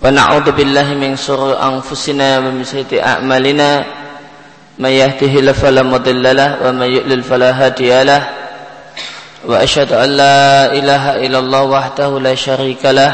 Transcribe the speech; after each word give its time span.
ونعوذ 0.00 0.56
بالله 0.56 0.96
من 0.96 1.12
شرور 1.16 1.60
أنفسنا 1.60 2.38
ومن 2.40 2.64
سيئات 2.64 3.04
أعمالنا. 3.04 3.84
من 4.80 4.88
يهده 4.88 5.28
الله 5.28 5.52
فلا 5.52 5.82
مضل 5.84 6.24
له 6.36 6.56
ومن 6.64 6.88
يضلل 6.88 7.22
فلا 7.22 7.50
هادي 7.52 7.92
له. 8.08 8.22
وأشهد 9.44 9.92
أن 9.92 10.08
لا 10.16 10.72
إله 10.72 11.04
إلا 11.28 11.38
الله 11.38 11.62
وحده 11.62 12.10
لا 12.20 12.34
شريك 12.34 12.80
له. 12.84 13.12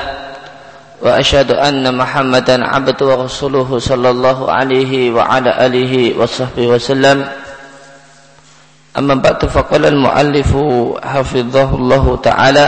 وأشهد 1.02 1.58
أن 1.58 1.82
محمدا 1.90 2.66
عبده 2.66 3.06
ورسوله 3.06 3.78
صلى 3.78 4.10
الله 4.10 4.38
عليه 4.52 5.10
وعلى 5.10 5.50
آله 5.66 6.14
وصحبه 6.22 6.66
وسلم. 6.66 7.18
أما 8.98 9.14
بعد 9.14 9.42
فقال 9.50 9.86
المؤلف 9.86 10.50
حفظه 11.02 11.70
الله 11.74 12.04
تعالى 12.22 12.66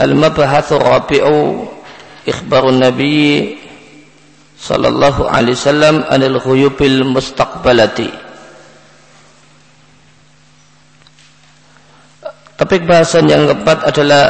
المبحث 0.00 0.72
الرابع 0.72 1.24
ikhbarun 2.28 2.84
nabi 2.84 3.56
sallallahu 4.58 5.24
alaihi 5.24 5.56
wasallam 5.56 6.04
anil 6.12 6.36
ghuyubil 6.42 7.06
mustaqbalati. 7.08 8.10
Topik 12.58 12.90
bahasan 12.90 13.30
yang 13.30 13.46
keempat 13.46 13.86
adalah 13.86 14.24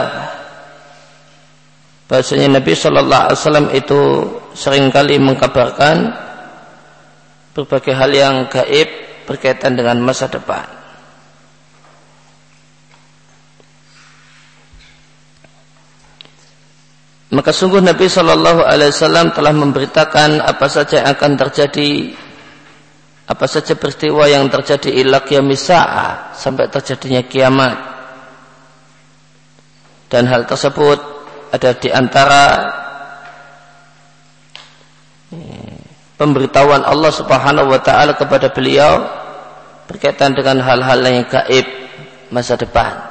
bahasanya 2.12 2.60
Nabi 2.60 2.76
Shallallahu 2.76 3.24
alaihi 3.24 3.40
wasallam 3.40 3.68
itu 3.72 4.00
sering 4.52 4.92
kali 4.92 5.16
mengkabarkan 5.16 6.12
berbagai 7.56 7.96
hal 7.96 8.12
yang 8.12 8.34
gaib 8.52 8.88
berkaitan 9.24 9.80
dengan 9.80 10.04
masa 10.04 10.28
depan. 10.28 10.77
Maka 17.28 17.52
sungguh 17.52 17.84
Nabi 17.84 18.08
Shallallahu 18.08 18.64
Alaihi 18.64 18.88
Wasallam 18.88 19.36
telah 19.36 19.52
memberitakan 19.52 20.40
apa 20.40 20.64
saja 20.72 21.04
yang 21.04 21.12
akan 21.12 21.32
terjadi, 21.36 22.16
apa 23.28 23.44
saja 23.44 23.76
peristiwa 23.76 24.24
yang 24.24 24.48
terjadi 24.48 24.88
ilak 25.04 25.28
yamisa'a 25.36 26.32
sampai 26.32 26.72
terjadinya 26.72 27.20
kiamat. 27.28 27.76
Dan 30.08 30.24
hal 30.24 30.48
tersebut 30.48 30.96
ada 31.52 31.76
di 31.76 31.92
antara 31.92 32.44
pemberitahuan 36.16 36.80
Allah 36.80 37.12
Subhanahu 37.12 37.68
wa 37.68 37.80
taala 37.84 38.16
kepada 38.16 38.48
beliau 38.48 39.04
berkaitan 39.84 40.32
dengan 40.32 40.64
hal-hal 40.64 41.00
yang 41.04 41.28
gaib 41.28 41.68
masa 42.32 42.56
depan. 42.56 43.07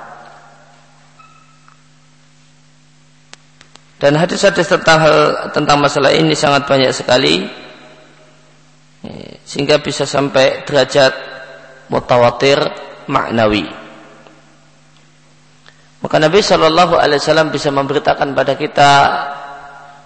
Dan 3.98 4.14
hadis-hadis 4.14 4.70
tentang 4.70 5.02
tentang 5.50 5.81
masalah 5.81 6.14
ini 6.14 6.38
sangat 6.38 6.70
banyak 6.70 6.94
sekali 6.94 7.50
sehingga 9.48 9.81
bisa 9.81 10.06
sampai 10.06 10.67
derajat 10.67 11.14
mutawatir 11.90 12.59
maknawi. 13.08 13.66
Maka 15.98 16.16
Nabi 16.22 16.40
Shallallahu 16.45 16.94
Alaihi 16.94 17.18
Wasallam 17.18 17.50
bisa 17.50 17.73
memberitakan 17.73 18.38
pada 18.38 18.53
kita 18.53 18.90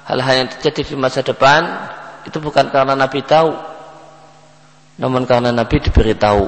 hal-hal 0.07 0.33
yang 0.45 0.49
terjadi 0.55 0.81
di 0.87 0.95
masa 0.95 1.19
depan 1.19 1.61
itu 2.23 2.37
bukan 2.39 2.71
karena 2.71 2.95
Nabi 2.95 3.19
tahu, 3.25 3.51
namun 5.01 5.27
karena 5.27 5.51
Nabi 5.51 5.81
diberitahu. 5.83 6.45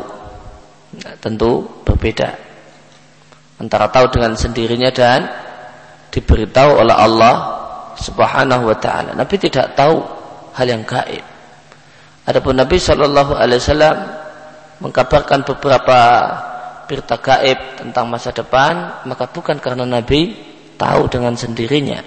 Nah, 0.94 1.17
tentu 1.17 1.66
berbeda 1.81 2.38
antara 3.58 3.89
tahu 3.89 4.14
dengan 4.14 4.38
sendirinya 4.38 4.94
dan 4.94 5.25
diberitahu 6.14 6.86
oleh 6.86 6.94
Allah 6.94 7.36
Subhanahu 7.97 8.69
wa 8.69 8.78
taala. 8.78 9.17
Nabi 9.17 9.36
tidak 9.42 9.73
tahu 9.73 9.97
hal 10.53 10.67
yang 10.70 10.86
gaib. 10.86 11.25
Adapun 12.30 12.55
Nabi 12.55 12.78
Shallallahu 12.78 13.33
alaihi 13.33 13.59
wasallam 13.59 13.97
mengkabarkan 14.80 15.42
beberapa 15.43 15.99
berita 16.86 17.17
gaib 17.17 17.82
tentang 17.82 18.05
masa 18.08 18.30
depan, 18.30 19.04
maka 19.10 19.26
bukan 19.26 19.58
karena 19.58 19.89
Nabi 19.89 20.37
tahu 20.77 21.10
dengan 21.10 21.33
sendirinya. 21.33 21.99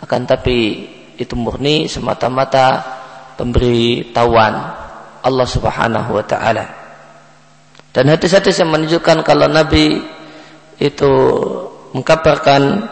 Akan 0.00 0.28
tapi 0.28 0.88
itu 1.16 1.34
murni 1.36 1.88
semata-mata 1.88 2.80
pemberitahuan 3.36 4.54
Allah 5.20 5.48
Subhanahu 5.48 6.16
wa 6.16 6.24
taala. 6.24 6.66
Dan 7.90 8.06
hadis-hadis 8.12 8.60
yang 8.60 8.70
menunjukkan 8.70 9.26
kalau 9.26 9.50
Nabi 9.50 9.98
itu 10.80 11.12
mengkabarkan 11.92 12.86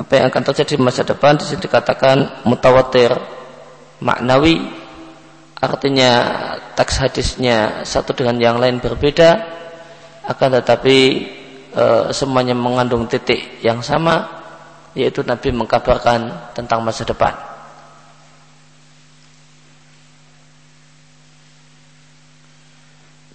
apa 0.00 0.12
yang 0.16 0.32
akan 0.32 0.42
terjadi 0.48 0.80
di 0.80 0.82
masa 0.82 1.04
depan 1.04 1.36
di 1.36 1.44
sini 1.44 1.60
dikatakan 1.60 2.48
mutawatir 2.48 3.12
maknawi 4.00 4.64
artinya 5.60 6.12
teks 6.72 7.04
hadisnya 7.04 7.84
satu 7.84 8.16
dengan 8.16 8.40
yang 8.40 8.56
lain 8.56 8.80
berbeda 8.80 9.60
akan 10.24 10.56
tetapi 10.56 10.98
e, 11.76 11.84
semuanya 12.16 12.56
mengandung 12.56 13.04
titik 13.04 13.60
yang 13.60 13.84
sama 13.84 14.40
yaitu 14.96 15.20
Nabi 15.20 15.52
mengkabarkan 15.54 16.50
tentang 16.56 16.82
masa 16.82 17.06
depan. 17.06 17.30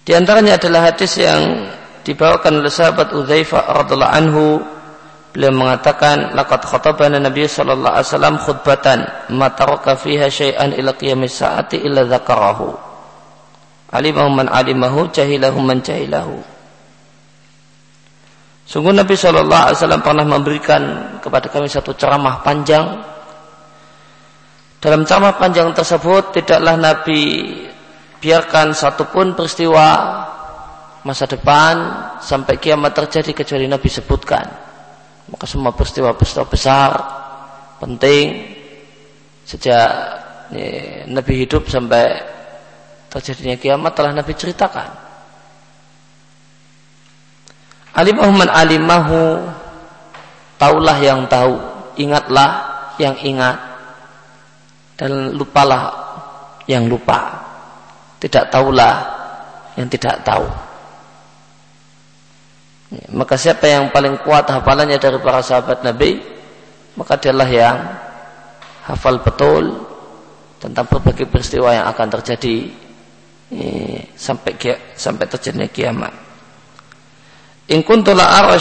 Di 0.06 0.12
antaranya 0.14 0.54
adalah 0.60 0.92
hadis 0.92 1.18
yang 1.18 1.66
dibawakan 2.06 2.62
oleh 2.62 2.70
sahabat 2.70 3.10
Udzaifah 3.10 3.82
radhiallahu 3.82 4.14
anhu 4.14 4.44
Beliau 5.36 5.52
mengatakan 5.52 6.32
laqad 6.32 6.64
khatabana 6.64 7.20
Nabi 7.20 7.44
sallallahu 7.44 7.92
alaihi 7.92 8.08
wasallam 8.08 8.40
khutbatan 8.40 9.04
ma 9.36 9.52
taraka 9.52 9.92
fiha 9.92 10.32
syai'an 10.32 10.72
ila 10.72 10.96
qiyamis 10.96 11.44
saati 11.44 11.76
illa 11.84 12.08
dzakarahu. 12.08 12.72
Alimahu 13.92 14.32
man 14.32 14.48
alimahu 14.48 15.12
jahilahu 15.12 15.60
man 15.60 15.84
jahilahu. 15.84 16.40
Sungguh 18.64 18.96
Nabi 18.96 19.12
sallallahu 19.12 19.62
alaihi 19.68 19.76
wasallam 19.76 20.00
pernah 20.00 20.24
memberikan 20.24 20.82
kepada 21.20 21.52
kami 21.52 21.68
satu 21.68 21.92
ceramah 21.92 22.40
panjang. 22.40 22.96
Dalam 24.80 25.04
ceramah 25.04 25.36
panjang 25.36 25.68
tersebut 25.76 26.32
tidaklah 26.32 26.80
Nabi 26.80 27.52
biarkan 28.24 28.72
satupun 28.72 29.36
peristiwa 29.36 30.16
masa 31.04 31.28
depan 31.28 31.76
sampai 32.24 32.56
kiamat 32.56 32.96
terjadi 32.96 33.36
kecuali 33.36 33.68
Nabi 33.68 33.92
sebutkan 33.92 34.65
maka 35.26 35.44
semua 35.48 35.74
peristiwa-peristiwa 35.74 36.46
besar 36.46 36.90
penting 37.82 38.56
sejak 39.46 39.90
ya, 40.50 41.06
Nabi 41.06 41.32
hidup 41.46 41.66
sampai 41.66 42.18
terjadinya 43.10 43.56
kiamat 43.58 43.92
telah 43.94 44.12
Nabi 44.14 44.32
ceritakan. 44.34 44.90
Alimahu 47.96 48.30
man 48.34 48.50
alimahu 48.52 49.40
taulah 50.60 50.98
yang 51.00 51.24
tahu, 51.30 51.56
ingatlah 51.96 52.50
yang 53.00 53.16
ingat 53.24 53.56
dan 55.00 55.32
lupalah 55.32 55.92
yang 56.68 56.88
lupa. 56.88 57.40
Tidak 58.20 58.52
tahulah 58.52 58.94
yang 59.80 59.88
tidak 59.88 60.20
tahu. 60.24 60.65
Maka 63.10 63.34
siapa 63.34 63.66
yang 63.66 63.90
paling 63.90 64.22
kuat 64.22 64.46
hafalannya 64.46 65.02
dari 65.02 65.18
para 65.18 65.42
sahabat 65.42 65.82
Nabi, 65.82 66.22
maka 66.94 67.18
dialah 67.18 67.50
yang 67.50 67.78
hafal 68.86 69.18
betul 69.18 69.90
tentang 70.62 70.86
berbagai 70.86 71.26
peristiwa 71.26 71.74
yang 71.74 71.86
akan 71.90 72.08
terjadi 72.14 72.56
ya, 73.50 74.06
sampai 74.14 74.54
sampai 74.94 75.26
terjadinya 75.26 75.66
kiamat. 75.66 76.14
In 77.66 77.82
kuntu 77.82 78.14
la 78.14 78.46
ara 78.46 78.54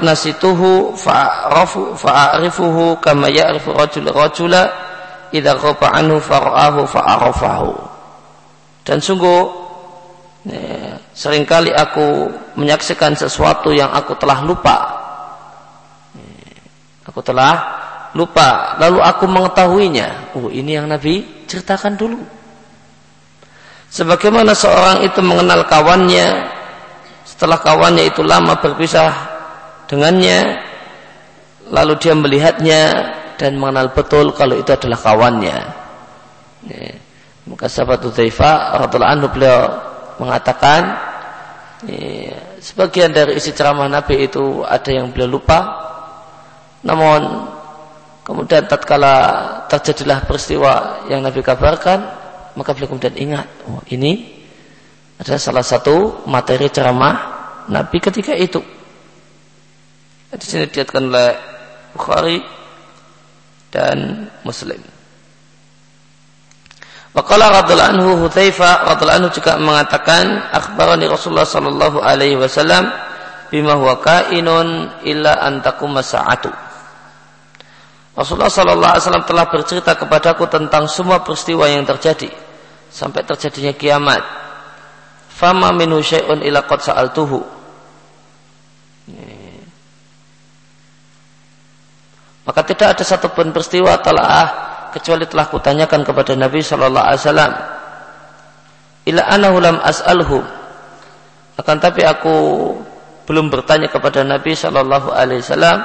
nasituhu 0.00 0.96
fa'arafu 0.96 1.92
fa'arifuhu 1.92 2.96
kama 3.04 3.28
ya'rifu 3.28 3.76
rajul 3.76 4.08
rajula 4.08 4.72
idza 5.28 5.52
ghaba 5.60 5.92
anhu 5.92 6.16
fara'ahu 6.16 6.88
fa'arafahu. 6.88 7.72
Dan 8.88 9.04
sungguh 9.04 9.67
sering 11.12 11.44
kali 11.44 11.74
aku 11.74 12.30
menyaksikan 12.56 13.12
sesuatu 13.18 13.74
yang 13.74 13.90
aku 13.92 14.16
telah 14.16 14.38
lupa. 14.44 14.76
Aku 17.08 17.24
telah 17.24 17.56
lupa, 18.12 18.76
lalu 18.80 19.00
aku 19.00 19.24
mengetahuinya. 19.28 20.36
Oh, 20.36 20.52
ini 20.52 20.76
yang 20.76 20.88
Nabi 20.88 21.24
ceritakan 21.48 21.96
dulu. 21.96 22.20
Sebagaimana 23.88 24.52
seorang 24.52 25.00
itu 25.08 25.20
mengenal 25.24 25.64
kawannya, 25.64 26.44
setelah 27.24 27.56
kawannya 27.56 28.04
itu 28.12 28.20
lama 28.20 28.60
berpisah 28.60 29.12
dengannya, 29.88 30.60
lalu 31.72 31.96
dia 31.96 32.12
melihatnya 32.12 32.80
dan 33.40 33.56
mengenal 33.56 33.88
betul 33.96 34.36
kalau 34.36 34.60
itu 34.60 34.68
adalah 34.68 35.00
kawannya. 35.00 35.56
Ya. 36.68 36.92
Maka 37.48 37.64
sahabat 37.64 38.04
Utsaifa 38.04 38.84
radhiallahu 38.84 39.32
beliau 39.32 39.60
mengatakan 40.18 40.82
ya, 41.86 42.58
sebagian 42.58 43.14
dari 43.14 43.38
isi 43.38 43.54
ceramah 43.54 43.86
Nabi 43.86 44.26
itu 44.26 44.66
ada 44.66 44.90
yang 44.90 45.14
beliau 45.14 45.38
lupa 45.38 45.86
namun 46.82 47.54
Kemudian 48.28 48.68
tatkala 48.68 49.16
terjadilah 49.72 50.28
peristiwa 50.28 51.00
yang 51.08 51.24
Nabi 51.24 51.40
kabarkan, 51.40 51.98
maka 52.60 52.76
beliau 52.76 52.92
kemudian 52.92 53.16
ingat, 53.16 53.48
oh 53.64 53.80
ini 53.88 54.44
adalah 55.16 55.40
salah 55.40 55.64
satu 55.64 56.28
materi 56.28 56.68
ceramah 56.68 57.16
Nabi 57.72 57.96
ketika 58.04 58.36
itu. 58.36 58.60
Di 60.28 60.44
sini 60.44 60.68
dilihatkan 60.68 61.08
oleh 61.08 61.32
Bukhari 61.96 62.44
dan 63.72 64.28
Muslim. 64.44 64.76
Waqala 67.18 67.50
radhiallahu 67.50 67.90
anhu 67.98 68.10
Hudzaifah 68.30 68.94
radhiallahu 68.94 69.18
anhu 69.26 69.30
juga 69.34 69.58
mengatakan 69.58 70.38
akhbarani 70.54 71.10
Rasulullah 71.10 71.42
sallallahu 71.42 71.98
alaihi 71.98 72.38
wasallam 72.38 72.94
bima 73.50 73.74
huwa 73.74 73.98
kainun 73.98 75.02
illa 75.02 75.34
an 75.42 75.58
taquma 75.58 75.98
sa'atu. 75.98 76.46
Rasulullah 78.14 78.46
sallallahu 78.46 78.92
alaihi 78.94 79.02
wasallam 79.02 79.26
telah 79.26 79.50
bercerita 79.50 79.98
kepadaku 79.98 80.46
tentang 80.46 80.86
semua 80.86 81.18
peristiwa 81.26 81.66
yang 81.66 81.82
terjadi 81.82 82.30
sampai 82.86 83.26
terjadinya 83.26 83.74
kiamat. 83.74 84.22
Fama 85.26 85.74
minhu 85.74 85.98
syai'un 85.98 86.38
illa 86.38 86.62
qad 86.70 86.86
sa'altuhu. 86.86 87.42
Maka 92.46 92.60
tidak 92.62 92.94
ada 92.94 93.02
satupun 93.02 93.50
peristiwa 93.50 93.98
telah 93.98 94.67
kecuali 94.92 95.24
telah 95.28 95.46
kutanyakan 95.48 96.02
kepada 96.04 96.32
Nabi 96.34 96.60
Shallallahu 96.60 97.06
Alaihi 97.06 97.22
Wasallam. 97.22 97.52
Ila 99.08 99.22
anahu 99.24 99.56
lam 99.60 99.76
as'alhu. 99.80 100.38
Akan 101.58 101.76
tapi 101.80 102.04
aku 102.04 102.34
belum 103.24 103.50
bertanya 103.52 103.88
kepada 103.88 104.22
Nabi 104.24 104.52
Shallallahu 104.52 105.12
Alaihi 105.12 105.44
Wasallam. 105.44 105.78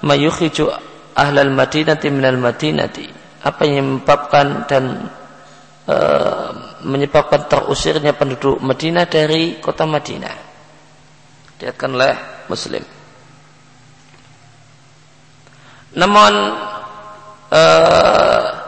Mayukhiju 0.00 0.70
ahlal 1.14 1.52
madinati 1.52 2.06
minal 2.08 2.40
madinati. 2.40 3.06
Apa 3.40 3.64
yang 3.64 4.00
menyebabkan 4.00 4.68
dan 4.68 4.84
e, 5.88 5.96
menyebabkan 6.84 7.48
terusirnya 7.48 8.12
penduduk 8.12 8.60
Madinah 8.60 9.08
dari 9.08 9.60
kota 9.60 9.88
Madinah. 9.88 10.36
Dilihatkan 11.56 11.90
oleh 11.92 12.14
Muslim. 12.48 12.84
Namun 15.96 16.32
uh, 17.50 18.60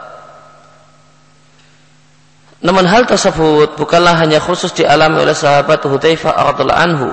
namun 2.63 2.87
hal 2.87 3.03
tersebut 3.03 3.75
bukanlah 3.75 4.15
hanya 4.23 4.39
khusus 4.39 4.71
dialami 4.71 5.19
oleh 5.19 5.35
sahabat 5.35 5.83
Hudzaifah 5.83 6.31
radhiallahu 6.31 6.79
anhu. 6.79 7.09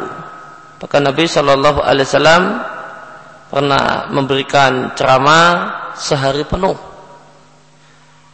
Bahkan 0.79 1.03
Nabi 1.03 1.27
Shallallahu 1.27 1.83
alaihi 1.83 2.07
wasallam 2.07 2.43
pernah 3.51 4.07
memberikan 4.15 4.95
ceramah 4.95 5.51
sehari 5.99 6.47
penuh. 6.47 6.79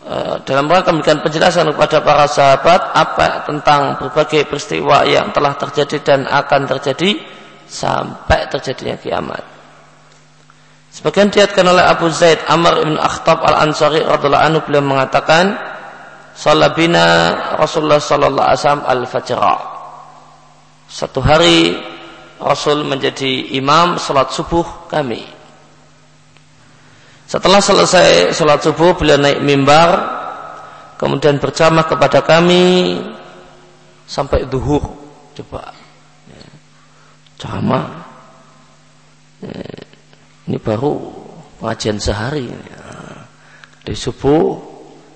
Uh, 0.07 0.39
dalam 0.47 0.71
rangka 0.71 0.93
memberikan 0.93 1.19
penjelasan 1.25 1.73
kepada 1.73 1.99
para 2.05 2.31
sahabat 2.31 2.95
apa 2.95 3.49
tentang 3.49 3.99
berbagai 3.99 4.47
peristiwa 4.47 5.03
yang 5.03 5.35
telah 5.35 5.57
terjadi 5.59 5.97
dan 6.05 6.21
akan 6.31 6.69
terjadi 6.69 7.17
sampai 7.67 8.47
terjadinya 8.53 8.95
kiamat. 9.01 9.56
Sebagian 10.97 11.29
diatkan 11.29 11.69
oleh 11.69 11.85
Abu 11.85 12.09
Zaid 12.09 12.41
Amr 12.49 12.81
ibn 12.81 12.97
Akhtab 12.97 13.45
al-Ansari 13.45 14.01
radhiallahu 14.01 14.47
anhu 14.49 14.61
beliau 14.65 14.81
mengatakan 14.81 15.53
Salabina 16.33 17.37
Rasulullah 17.61 18.01
sallallahu 18.01 18.49
alaihi 18.49 18.61
wasallam 18.65 18.85
al-fajr. 18.89 19.43
Satu 20.89 21.21
hari 21.21 21.77
Rasul 22.41 22.89
menjadi 22.89 23.53
imam 23.61 24.01
salat 24.01 24.33
subuh 24.33 24.89
kami. 24.89 25.21
Setelah 27.29 27.61
selesai 27.61 28.33
salat 28.33 28.65
subuh 28.65 28.97
beliau 28.97 29.21
naik 29.21 29.45
mimbar 29.45 30.01
kemudian 30.97 31.37
berjamaah 31.37 31.85
kepada 31.85 32.25
kami 32.25 33.05
sampai 34.09 34.49
duhur. 34.49 34.97
Coba. 35.37 35.77
Ceramah. 37.37 37.85
Ya 39.45 39.96
ini 40.47 40.59
baru 40.63 40.95
pengajian 41.59 41.99
sehari. 41.99 42.47
Dari 43.87 43.99
subuh 43.99 44.59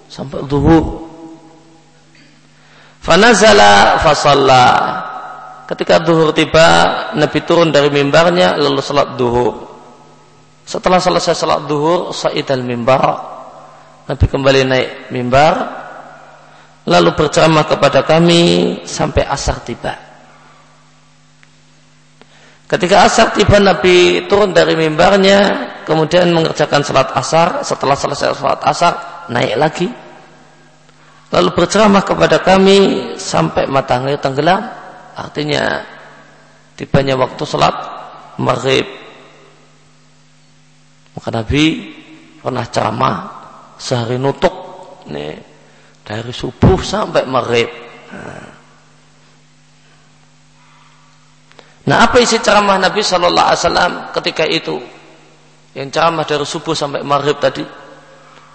sampai 0.06 0.46
zuhur. 0.46 1.06
Fanazala 3.02 3.98
fasalla. 4.02 4.66
Ketika 5.66 6.02
duhur 6.02 6.34
tiba, 6.34 6.66
Nabi 7.14 7.38
turun 7.46 7.70
dari 7.70 7.90
mimbarnya 7.90 8.58
lalu 8.58 8.82
salat 8.82 9.14
duhur. 9.14 9.70
Setelah 10.66 10.98
selesai 10.98 11.34
salat 11.34 11.66
duhur, 11.66 12.10
sa'id 12.10 12.46
al-mimbar. 12.50 13.02
Nabi 14.10 14.26
kembali 14.26 14.60
naik 14.66 14.90
mimbar. 15.14 15.54
Lalu 16.90 17.10
berceramah 17.14 17.70
kepada 17.70 18.02
kami 18.02 18.82
sampai 18.82 19.22
asar 19.30 19.62
tiba. 19.62 20.09
Ketika 22.70 23.02
asar 23.02 23.34
tiba 23.34 23.58
Nabi 23.58 24.30
turun 24.30 24.54
dari 24.54 24.78
mimbarnya, 24.78 25.38
kemudian 25.82 26.30
mengerjakan 26.30 26.86
salat 26.86 27.10
asar. 27.18 27.66
Setelah 27.66 27.98
selesai 27.98 28.38
salat 28.38 28.62
asar, 28.62 29.26
naik 29.26 29.58
lagi. 29.58 29.90
Lalu 31.34 31.50
berceramah 31.50 32.06
kepada 32.06 32.38
kami 32.38 32.78
sampai 33.18 33.66
matahari 33.66 34.14
tenggelam. 34.22 34.62
Artinya 35.18 35.82
tibanya 36.78 37.18
waktu 37.18 37.42
salat 37.42 37.74
maghrib. 38.38 38.86
Maka 41.18 41.28
Nabi 41.34 41.90
pernah 42.38 42.70
ceramah 42.70 43.16
sehari 43.82 44.14
nutuk 44.14 44.54
nih 45.10 45.42
dari 46.06 46.30
subuh 46.30 46.78
sampai 46.78 47.26
maghrib. 47.26 47.66
Nah, 48.14 48.49
Nah, 51.90 52.06
apa 52.06 52.22
isi 52.22 52.38
ceramah 52.38 52.78
Nabi 52.78 53.02
Shallallahu 53.02 53.48
Alaihi 53.50 53.62
Wasallam 53.66 53.92
ketika 54.14 54.46
itu? 54.46 54.78
Yang 55.74 55.98
ceramah 55.98 56.22
dari 56.22 56.46
subuh 56.46 56.70
sampai 56.70 57.02
maghrib 57.02 57.42
tadi, 57.42 57.66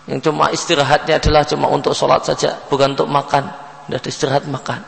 yang 0.08 0.24
cuma 0.24 0.56
istirahatnya 0.56 1.20
adalah 1.20 1.44
cuma 1.44 1.68
untuk 1.68 1.92
sholat 1.92 2.24
saja, 2.24 2.56
bukan 2.72 2.96
untuk 2.96 3.12
makan. 3.12 3.44
Tidak 3.92 4.00
ada 4.00 4.08
istirahat 4.08 4.48
makan. 4.48 4.80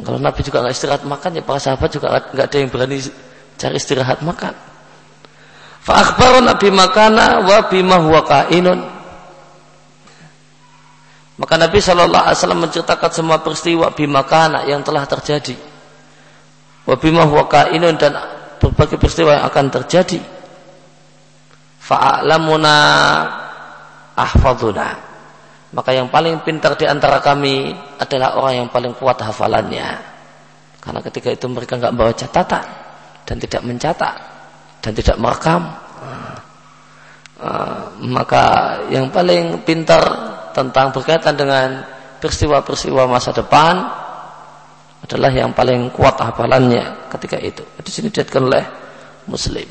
Kalau 0.00 0.16
Nabi 0.16 0.40
juga 0.40 0.64
nggak 0.64 0.72
istirahat 0.72 1.04
makan, 1.04 1.30
ya 1.36 1.42
para 1.44 1.60
sahabat 1.60 1.88
juga 1.92 2.16
nggak 2.32 2.46
ada 2.48 2.56
yang 2.56 2.70
berani 2.72 2.96
cari 3.60 3.76
istirahat 3.76 4.24
makan. 4.24 4.56
Fa'akhbaru 5.84 6.48
Nabi 6.48 6.68
makana 6.72 7.44
wa 7.44 7.58
bima 7.68 8.00
huwa 8.00 8.24
kainun. 8.24 8.80
Maka 11.36 11.54
Nabi 11.60 11.76
Shallallahu 11.76 12.24
Alaihi 12.24 12.40
Wasallam 12.40 12.60
menceritakan 12.64 13.10
semua 13.12 13.36
peristiwa 13.44 13.92
bimakana 13.92 14.64
yang 14.64 14.80
telah 14.80 15.04
terjadi 15.04 15.77
wabimah 16.88 17.28
wakainun 17.28 18.00
dan 18.00 18.16
berbagai 18.56 18.96
peristiwa 18.96 19.36
yang 19.36 19.44
akan 19.44 19.66
terjadi. 19.68 20.20
Fa'alamuna 21.84 22.76
ahfaduna. 24.16 24.88
Maka 25.68 25.92
yang 25.92 26.08
paling 26.08 26.40
pintar 26.40 26.80
di 26.80 26.88
antara 26.88 27.20
kami 27.20 27.76
adalah 28.00 28.40
orang 28.40 28.64
yang 28.64 28.68
paling 28.72 28.96
kuat 28.96 29.20
hafalannya. 29.20 30.00
Karena 30.80 31.00
ketika 31.04 31.28
itu 31.28 31.44
mereka 31.52 31.76
nggak 31.76 31.92
bawa 31.92 32.12
catatan 32.16 32.64
dan 33.28 33.36
tidak 33.36 33.62
mencatat 33.68 34.14
dan 34.80 34.92
tidak 34.96 35.16
merekam. 35.20 35.62
Uh, 37.38 37.94
maka 38.02 38.74
yang 38.90 39.12
paling 39.14 39.62
pintar 39.62 40.02
tentang 40.56 40.90
berkaitan 40.90 41.38
dengan 41.38 41.86
peristiwa-peristiwa 42.18 43.06
masa 43.06 43.30
depan 43.30 43.78
adalah 45.08 45.32
yang 45.32 45.56
paling 45.56 45.88
kuat 45.88 46.20
hafalannya 46.20 47.08
ketika 47.08 47.40
itu. 47.40 47.64
Di 47.80 47.88
sini 47.88 48.12
dilihatkan 48.12 48.44
oleh 48.44 48.64
Muslim. 49.24 49.64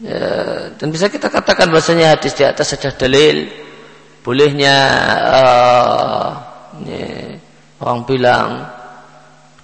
Ya, 0.00 0.70
dan 0.78 0.88
bisa 0.94 1.10
kita 1.10 1.26
katakan 1.28 1.68
bahasanya 1.68 2.14
hadis 2.14 2.32
di 2.32 2.46
atas 2.46 2.72
ada 2.72 2.94
dalil 2.94 3.50
bolehnya 4.24 4.76
uh, 5.28 6.28
ya, 6.86 7.36
orang 7.82 8.00
bilang 8.08 8.48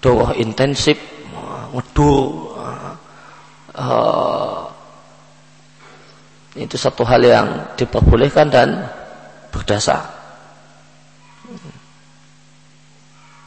doa 0.02 0.34
intensif, 0.36 0.98
ngedur, 1.72 2.52
uh, 3.76 4.68
itu 6.56 6.76
satu 6.80 7.04
hal 7.04 7.20
yang 7.20 7.48
diperbolehkan 7.76 8.48
dan 8.48 8.68
berdasar. 9.56 10.04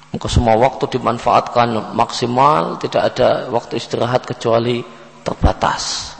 Maka 0.09 0.27
semua 0.27 0.57
waktu 0.57 0.89
dimanfaatkan 0.97 1.93
maksimal, 1.93 2.81
tidak 2.81 3.13
ada 3.13 3.45
waktu 3.53 3.77
istirahat 3.77 4.25
kecuali 4.25 4.81
terbatas. 5.21 6.15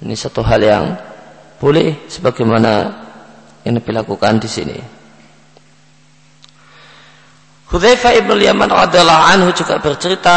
Ini 0.00 0.16
satu 0.16 0.40
hal 0.40 0.60
yang 0.64 0.84
boleh 1.60 2.08
sebagaimana 2.08 2.88
yang 3.68 3.76
dilakukan 3.76 4.40
di 4.40 4.48
sini. 4.48 4.78
Hudzaifah 7.68 8.16
ibn 8.16 8.40
Yaman 8.40 8.66
radhiyallahu 8.66 9.24
anhu 9.36 9.52
juga 9.54 9.78
bercerita 9.78 10.36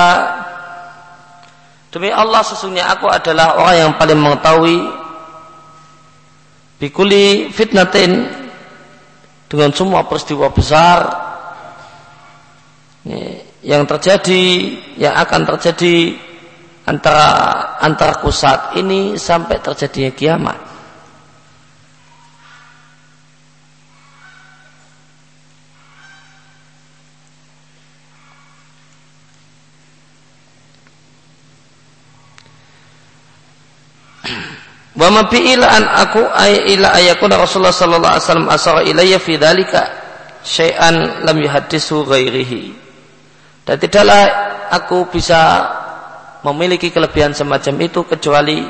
Demi 1.93 2.09
Allah 2.09 2.41
sesungguhnya 2.41 2.89
aku 2.89 3.05
adalah 3.05 3.53
orang 3.53 3.75
yang 3.77 3.91
paling 4.01 4.17
mengetahui 4.17 4.81
bikuli 6.83 7.47
fitnatin 7.47 8.27
dengan 9.47 9.71
semua 9.71 10.03
peristiwa 10.03 10.51
besar 10.51 10.99
yang 13.63 13.87
terjadi 13.87 14.43
yang 14.99 15.15
akan 15.15 15.47
terjadi 15.55 16.19
antara 16.83 17.27
antara 17.79 18.19
saat 18.35 18.75
ini 18.75 19.15
sampai 19.15 19.63
terjadinya 19.63 20.11
kiamat. 20.11 20.72
Wa 35.03 35.11
ma 35.11 35.27
ila 35.27 35.67
an 35.67 35.83
aku 35.83 36.23
ay 36.23 36.79
ila 36.79 36.95
ayakuna 36.95 37.35
Rasulullah 37.35 37.75
sallallahu 37.75 38.13
alaihi 38.15 38.23
wasallam 38.23 38.47
asara 38.47 38.81
ilayya 38.87 39.19
fi 39.19 39.35
dzalika 39.35 39.81
syai'an 40.39 41.27
lam 41.27 41.37
yuhaddisu 41.43 42.07
ghairihi. 42.07 42.71
Dan 43.67 43.75
tidaklah 43.83 44.23
aku 44.71 45.11
bisa 45.11 45.67
memiliki 46.47 46.87
kelebihan 46.87 47.35
semacam 47.35 47.83
itu 47.83 48.07
kecuali 48.07 48.63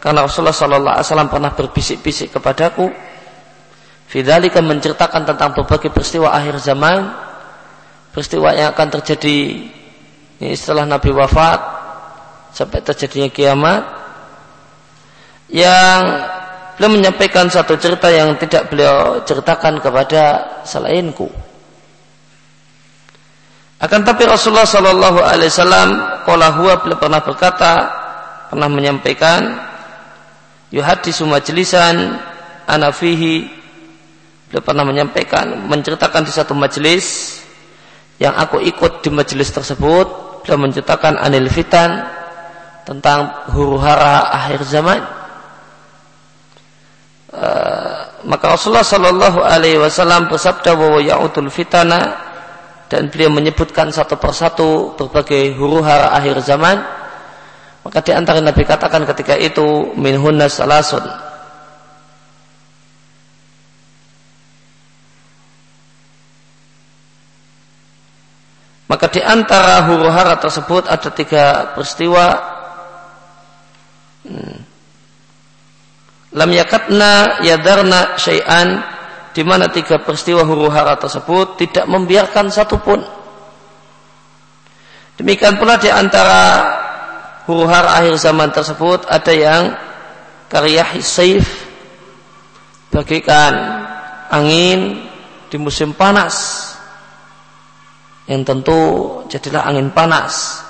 karena 0.00 0.24
Rasulullah 0.24 0.56
sallallahu 0.56 0.96
alaihi 0.96 1.08
wasallam 1.12 1.28
pernah 1.28 1.52
berbisik-bisik 1.52 2.32
kepadaku 2.32 2.88
Fidzalika 4.06 4.62
menceritakan 4.62 5.26
tentang 5.26 5.50
berbagai 5.50 5.90
peristiwa 5.90 6.30
akhir 6.30 6.62
zaman, 6.62 7.10
peristiwa 8.14 8.54
yang 8.54 8.70
akan 8.70 8.88
terjadi 8.96 9.66
setelah 10.54 10.86
Nabi 10.86 11.10
wafat 11.10 11.58
sampai 12.54 12.86
terjadinya 12.86 13.26
kiamat 13.26 14.05
yang 15.50 16.00
beliau 16.76 16.92
menyampaikan 16.92 17.48
satu 17.48 17.80
cerita 17.80 18.12
yang 18.12 18.36
tidak 18.36 18.68
beliau 18.68 19.24
ceritakan 19.24 19.80
kepada 19.80 20.22
selainku. 20.68 21.32
Akan 23.80 24.04
tapi 24.04 24.24
Rasulullah 24.24 24.68
Shallallahu 24.68 25.20
Alaihi 25.20 25.52
Wasallam 25.52 25.88
kalau 26.24 26.48
huwa 26.60 26.74
beliau 26.80 27.00
pernah 27.00 27.20
berkata, 27.20 27.72
pernah 28.48 28.68
menyampaikan, 28.68 29.56
yuhadisu 30.72 31.28
majlisan 31.28 32.20
anafihi 32.68 33.48
beliau 34.48 34.62
pernah 34.64 34.84
menyampaikan, 34.84 35.64
menceritakan 35.68 36.24
di 36.24 36.32
satu 36.32 36.52
majelis 36.56 37.36
yang 38.16 38.32
aku 38.36 38.60
ikut 38.64 39.04
di 39.04 39.12
majelis 39.12 39.52
tersebut, 39.52 40.40
beliau 40.44 40.60
menceritakan 40.60 41.20
anil 41.20 41.48
fitan 41.52 42.04
tentang 42.84 43.48
huru 43.52 43.76
hara 43.76 44.30
akhir 44.30 44.62
zaman 44.64 45.15
Eh, 47.36 48.00
maka 48.24 48.56
Rasulullah 48.56 48.80
Shallallahu 48.80 49.44
Alaihi 49.44 49.76
Wasallam 49.76 50.32
bersabda 50.32 50.72
bahwa 50.72 51.04
yautul 51.04 51.52
fitana 51.52 52.16
dan 52.88 53.12
beliau 53.12 53.28
menyebutkan 53.28 53.92
satu 53.92 54.16
persatu 54.16 54.96
berbagai 54.96 55.52
huru 55.52 55.84
hara 55.84 56.16
akhir 56.16 56.40
zaman. 56.40 56.80
Maka 57.84 58.00
di 58.00 58.16
antara 58.16 58.40
Nabi 58.40 58.64
katakan 58.64 59.04
ketika 59.04 59.36
itu 59.36 59.92
minhunna 60.00 60.48
salasun. 60.48 61.04
Maka 68.88 69.06
di 69.12 69.20
antara 69.20 69.84
huru 69.92 70.08
hara 70.08 70.40
tersebut 70.40 70.88
ada 70.88 71.12
tiga 71.12 71.76
peristiwa. 71.76 72.26
Hmm, 74.24 74.65
lam 76.36 76.50
yakatna 76.52 77.40
yadarna 77.40 78.20
syai'an. 78.20 78.94
Di 79.32 79.44
mana 79.44 79.68
tiga 79.68 80.00
peristiwa 80.00 80.48
huru 80.48 80.72
hara 80.72 80.96
tersebut 80.96 81.60
tidak 81.60 81.84
membiarkan 81.84 82.48
satupun. 82.48 83.04
Demikian 85.20 85.60
pula 85.60 85.76
di 85.76 85.92
antara 85.92 86.64
huru 87.44 87.68
hara 87.68 88.00
akhir 88.00 88.16
zaman 88.16 88.48
tersebut 88.48 89.04
ada 89.04 89.32
yang 89.36 89.76
karya 90.48 90.88
saif. 91.04 91.68
Bagikan 92.88 93.52
angin 94.32 95.04
di 95.52 95.56
musim 95.60 95.92
panas. 95.92 96.64
Yang 98.24 98.40
tentu 98.48 98.80
jadilah 99.28 99.68
angin 99.68 99.92
panas. 99.92 100.64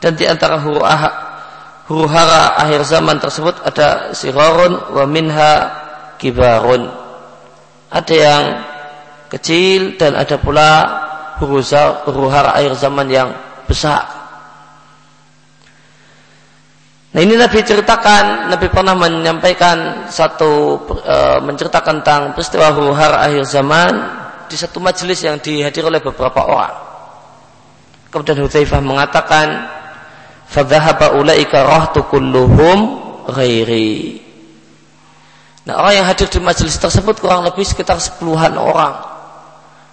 Dan 0.00 0.16
di 0.16 0.24
antara 0.24 0.56
huru 0.64 0.80
huru 1.88 2.04
hara 2.04 2.60
akhir 2.60 2.84
zaman 2.84 3.16
tersebut 3.16 3.64
ada 3.64 4.12
sirarun 4.12 4.92
wa 4.92 5.04
minha 5.08 5.52
kibarun. 6.20 6.84
Ada 7.88 8.14
yang 8.14 8.44
kecil 9.32 9.96
dan 9.96 10.12
ada 10.12 10.36
pula 10.36 10.70
huru 11.40 12.28
hara 12.28 12.52
akhir 12.52 12.76
zaman 12.76 13.08
yang 13.08 13.32
besar. 13.64 14.04
Nah 17.08 17.24
ini 17.24 17.40
Nabi 17.40 17.64
ceritakan, 17.64 18.52
Nabi 18.52 18.68
pernah 18.68 18.92
menyampaikan 18.92 20.06
satu 20.12 20.76
e, 20.92 21.16
menceritakan 21.40 22.04
tentang 22.04 22.36
peristiwa 22.36 22.68
huru 22.68 22.92
hara 22.92 23.24
akhir 23.24 23.48
zaman 23.48 23.92
di 24.44 24.56
satu 24.60 24.76
majelis 24.76 25.24
yang 25.24 25.40
dihadiri 25.40 25.88
oleh 25.88 26.04
beberapa 26.04 26.44
orang. 26.44 26.76
Kemudian 28.12 28.44
Hudzaifah 28.44 28.80
mengatakan, 28.84 29.46
fadhahaba 30.48 31.12
ulaika 31.20 31.62
rahtu 31.62 32.08
kulluhum 32.08 32.78
ghairi. 33.28 34.24
Nah 35.68 35.84
orang 35.84 36.00
yang 36.00 36.06
hadir 36.08 36.32
di 36.32 36.40
majelis 36.40 36.80
tersebut 36.80 37.20
kurang 37.20 37.44
lebih 37.44 37.60
sekitar 37.60 38.00
sepuluhan 38.00 38.56
orang. 38.56 38.96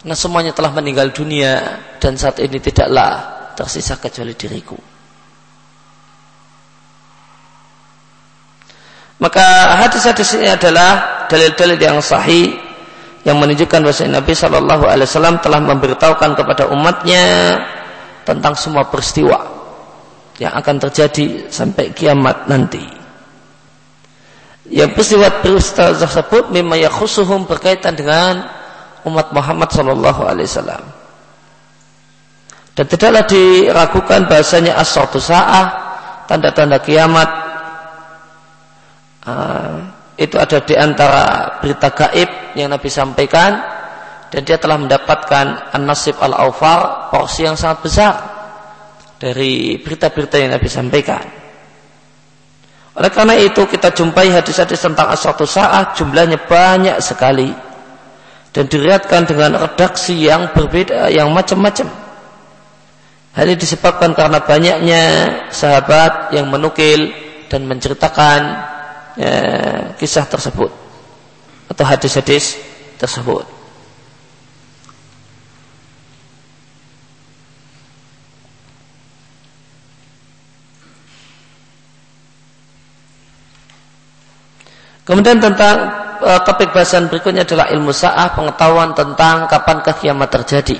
Nah 0.07 0.15
semuanya 0.15 0.55
telah 0.55 0.71
meninggal 0.71 1.11
dunia 1.11 1.83
dan 1.99 2.15
saat 2.15 2.39
ini 2.39 2.63
tidaklah 2.63 3.35
tersisa 3.59 3.99
kecuali 3.99 4.31
diriku. 4.31 4.79
Maka 9.15 9.79
hadis-hadis 9.79 10.35
ini 10.39 10.51
adalah 10.51 11.23
dalil-dalil 11.31 11.79
yang 11.79 11.99
sahih 12.03 12.51
yang 13.23 13.39
menunjukkan 13.39 13.79
bahwa 13.81 14.05
Nabi 14.11 14.33
Shallallahu 14.35 14.83
Alaihi 14.85 15.07
Wasallam 15.07 15.39
telah 15.41 15.59
memberitahukan 15.63 16.31
kepada 16.35 16.69
umatnya 16.69 17.23
tentang 18.27 18.53
semua 18.59 18.85
peristiwa 18.85 19.54
yang 20.35 20.51
akan 20.51 20.75
terjadi 20.87 21.47
sampai 21.47 21.95
kiamat 21.95 22.51
nanti. 22.51 22.83
Yang 24.65 24.97
peristiwa 24.97 25.29
peristiwa 25.39 25.93
tersebut 25.93 26.49
memang 26.49 26.81
yakhusuhum 26.81 27.45
berkaitan 27.45 27.93
dengan 27.93 28.43
umat 29.05 29.29
Muhammad 29.31 29.69
Sallallahu 29.69 30.21
Alaihi 30.25 30.49
Wasallam. 30.49 30.83
Dan 32.75 32.85
tidaklah 32.91 33.23
diragukan 33.23 34.27
bahasanya 34.27 34.75
as-suatu 34.75 35.21
sa'ah 35.21 35.67
tanda-tanda 36.27 36.83
kiamat 36.83 37.29
uh, 39.23 39.79
itu 40.19 40.35
ada 40.35 40.59
di 40.59 40.75
antara 40.75 41.55
berita 41.63 41.95
gaib 41.95 42.59
yang 42.59 42.75
Nabi 42.75 42.91
sampaikan 42.91 43.63
dan 44.27 44.41
dia 44.43 44.59
telah 44.59 44.75
mendapatkan 44.75 45.71
an-nasib 45.71 46.19
al-awfar 46.19 47.07
porsi 47.15 47.47
yang 47.47 47.55
sangat 47.55 47.79
besar 47.79 48.34
dari 49.25 49.81
berita-berita 49.81 50.37
yang 50.37 50.53
Nabi 50.53 50.69
sampaikan. 50.69 51.25
Oleh 52.93 53.09
karena 53.09 53.33
itu 53.41 53.65
kita 53.65 53.89
jumpai 53.89 54.29
hadis-hadis 54.29 54.85
tentang 54.85 55.09
asal 55.09 55.33
saat 55.49 55.97
jumlahnya 55.97 56.45
banyak 56.45 57.01
sekali 57.01 57.49
dan 58.53 58.69
diriatkan 58.69 59.25
dengan 59.25 59.57
redaksi 59.57 60.13
yang 60.13 60.53
berbeda, 60.53 61.09
yang 61.09 61.33
macam-macam. 61.33 61.89
Hal 63.35 63.51
ini 63.51 63.59
disebabkan 63.59 64.15
karena 64.15 64.39
banyaknya 64.39 65.03
sahabat 65.51 66.31
yang 66.31 66.47
menukil 66.47 67.11
dan 67.51 67.67
menceritakan 67.67 68.39
ya, 69.19 69.35
kisah 69.99 70.23
tersebut 70.23 70.71
atau 71.67 71.83
hadis-hadis 71.83 72.55
tersebut. 72.95 73.54
Kemudian 85.05 85.37
tentang 85.37 85.75
e, 86.17 86.65
bahasan 86.73 87.05
berikutnya 87.13 87.45
adalah 87.45 87.69
ilmu 87.69 87.93
sa'ah, 87.93 88.33
pengetahuan 88.33 88.97
tentang 88.97 89.45
kapan 89.45 89.85
kiamat 89.85 90.29
terjadi. 90.33 90.77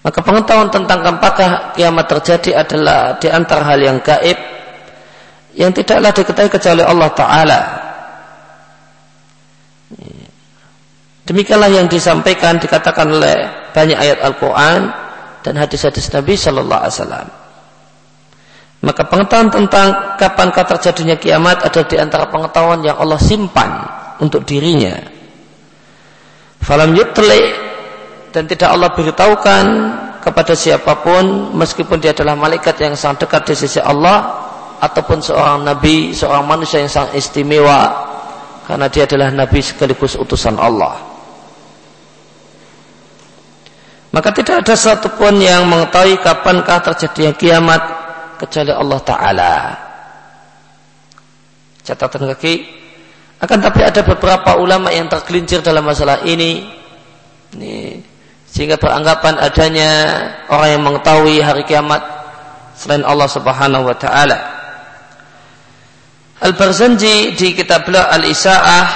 Maka 0.00 0.18
pengetahuan 0.22 0.70
tentang 0.70 1.02
kapan 1.02 1.74
kiamat 1.74 2.06
terjadi 2.06 2.64
adalah 2.64 3.18
di 3.18 3.28
antara 3.28 3.66
hal 3.66 3.80
yang 3.82 3.98
gaib 4.00 4.38
yang 5.58 5.74
tidaklah 5.74 6.14
diketahui 6.14 6.48
kecuali 6.54 6.82
Allah 6.86 7.10
Ta'ala. 7.10 7.60
Demikianlah 11.26 11.70
yang 11.70 11.86
disampaikan 11.90 12.58
dikatakan 12.58 13.06
oleh 13.10 13.70
banyak 13.74 13.98
ayat 13.98 14.18
Al-Quran 14.22 14.90
dan 15.42 15.54
hadis-hadis 15.58 16.10
Nabi 16.10 16.34
Shallallahu 16.34 16.80
Alaihi 16.80 16.96
Wasallam. 16.96 17.39
Maka 18.80 19.04
pengetahuan 19.04 19.52
tentang 19.52 20.16
kapankah 20.16 20.64
terjadinya 20.64 21.20
kiamat 21.20 21.68
ada 21.68 21.84
di 21.84 22.00
antara 22.00 22.32
pengetahuan 22.32 22.80
yang 22.80 22.96
Allah 22.96 23.20
simpan 23.20 23.68
untuk 24.24 24.40
dirinya. 24.48 24.96
Falam 26.64 26.96
yutli 26.96 27.52
dan 28.32 28.48
tidak 28.48 28.72
Allah 28.72 28.88
beritahukan 28.96 29.64
kepada 30.24 30.56
siapa 30.56 31.04
pun 31.04 31.52
meskipun 31.60 32.00
dia 32.00 32.16
adalah 32.16 32.36
malaikat 32.40 32.76
yang 32.80 32.96
sangat 32.96 33.28
dekat 33.28 33.52
di 33.52 33.54
sisi 33.56 33.80
Allah 33.84 34.48
ataupun 34.80 35.20
seorang 35.20 35.60
nabi, 35.60 36.16
seorang 36.16 36.48
manusia 36.48 36.80
yang 36.80 36.88
sangat 36.88 37.20
istimewa 37.20 38.08
karena 38.64 38.88
dia 38.88 39.04
adalah 39.04 39.28
nabi 39.28 39.60
sekaligus 39.60 40.16
utusan 40.16 40.56
Allah. 40.56 40.96
Maka 44.10 44.32
tidak 44.34 44.66
ada 44.66 44.74
satupun 44.74 45.38
yang 45.38 45.68
mengetahui 45.68 46.18
kapankah 46.18 46.80
terjadinya 46.82 47.30
kiamat 47.36 47.82
kecuali 48.40 48.72
Allah 48.72 49.00
Ta'ala. 49.04 49.54
Catatan 51.84 52.32
kaki. 52.32 52.54
Akan 53.40 53.60
tapi 53.60 53.84
ada 53.84 54.00
beberapa 54.04 54.56
ulama 54.56 54.88
yang 54.92 55.08
tergelincir 55.12 55.60
dalam 55.60 55.84
masalah 55.84 56.24
ini. 56.24 56.64
ini 57.56 58.00
sehingga 58.50 58.76
beranggapan 58.76 59.38
adanya 59.38 59.90
orang 60.50 60.68
yang 60.74 60.82
mengetahui 60.82 61.38
hari 61.38 61.62
kiamat 61.62 62.02
selain 62.74 63.06
Allah 63.06 63.30
Subhanahu 63.30 63.86
wa 63.86 63.96
taala. 63.96 64.38
Al-Barzanji 66.42 67.38
di 67.38 67.54
kitab 67.54 67.86
Al-Isa'ah 67.86 68.86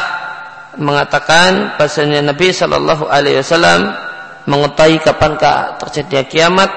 mengatakan 0.80 1.78
bahasanya 1.78 2.34
Nabi 2.34 2.50
Shallallahu 2.50 3.06
alaihi 3.06 3.38
wasallam 3.38 3.94
mengetahui 4.50 4.98
kapankah 5.06 5.78
terjadinya 5.78 6.24
kiamat 6.26 6.70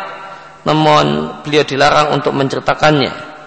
namun 0.67 1.39
beliau 1.47 1.63
dilarang 1.63 2.11
untuk 2.19 2.35
menceritakannya. 2.35 3.39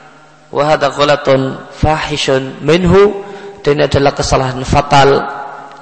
Wahada 0.49 0.89
ghalatun 0.89 1.69
fahishun 1.69 2.65
minhu 2.65 3.21
dan 3.61 3.77
ini 3.77 3.85
adalah 3.87 4.17
kesalahan 4.17 4.65
fatal 4.65 5.21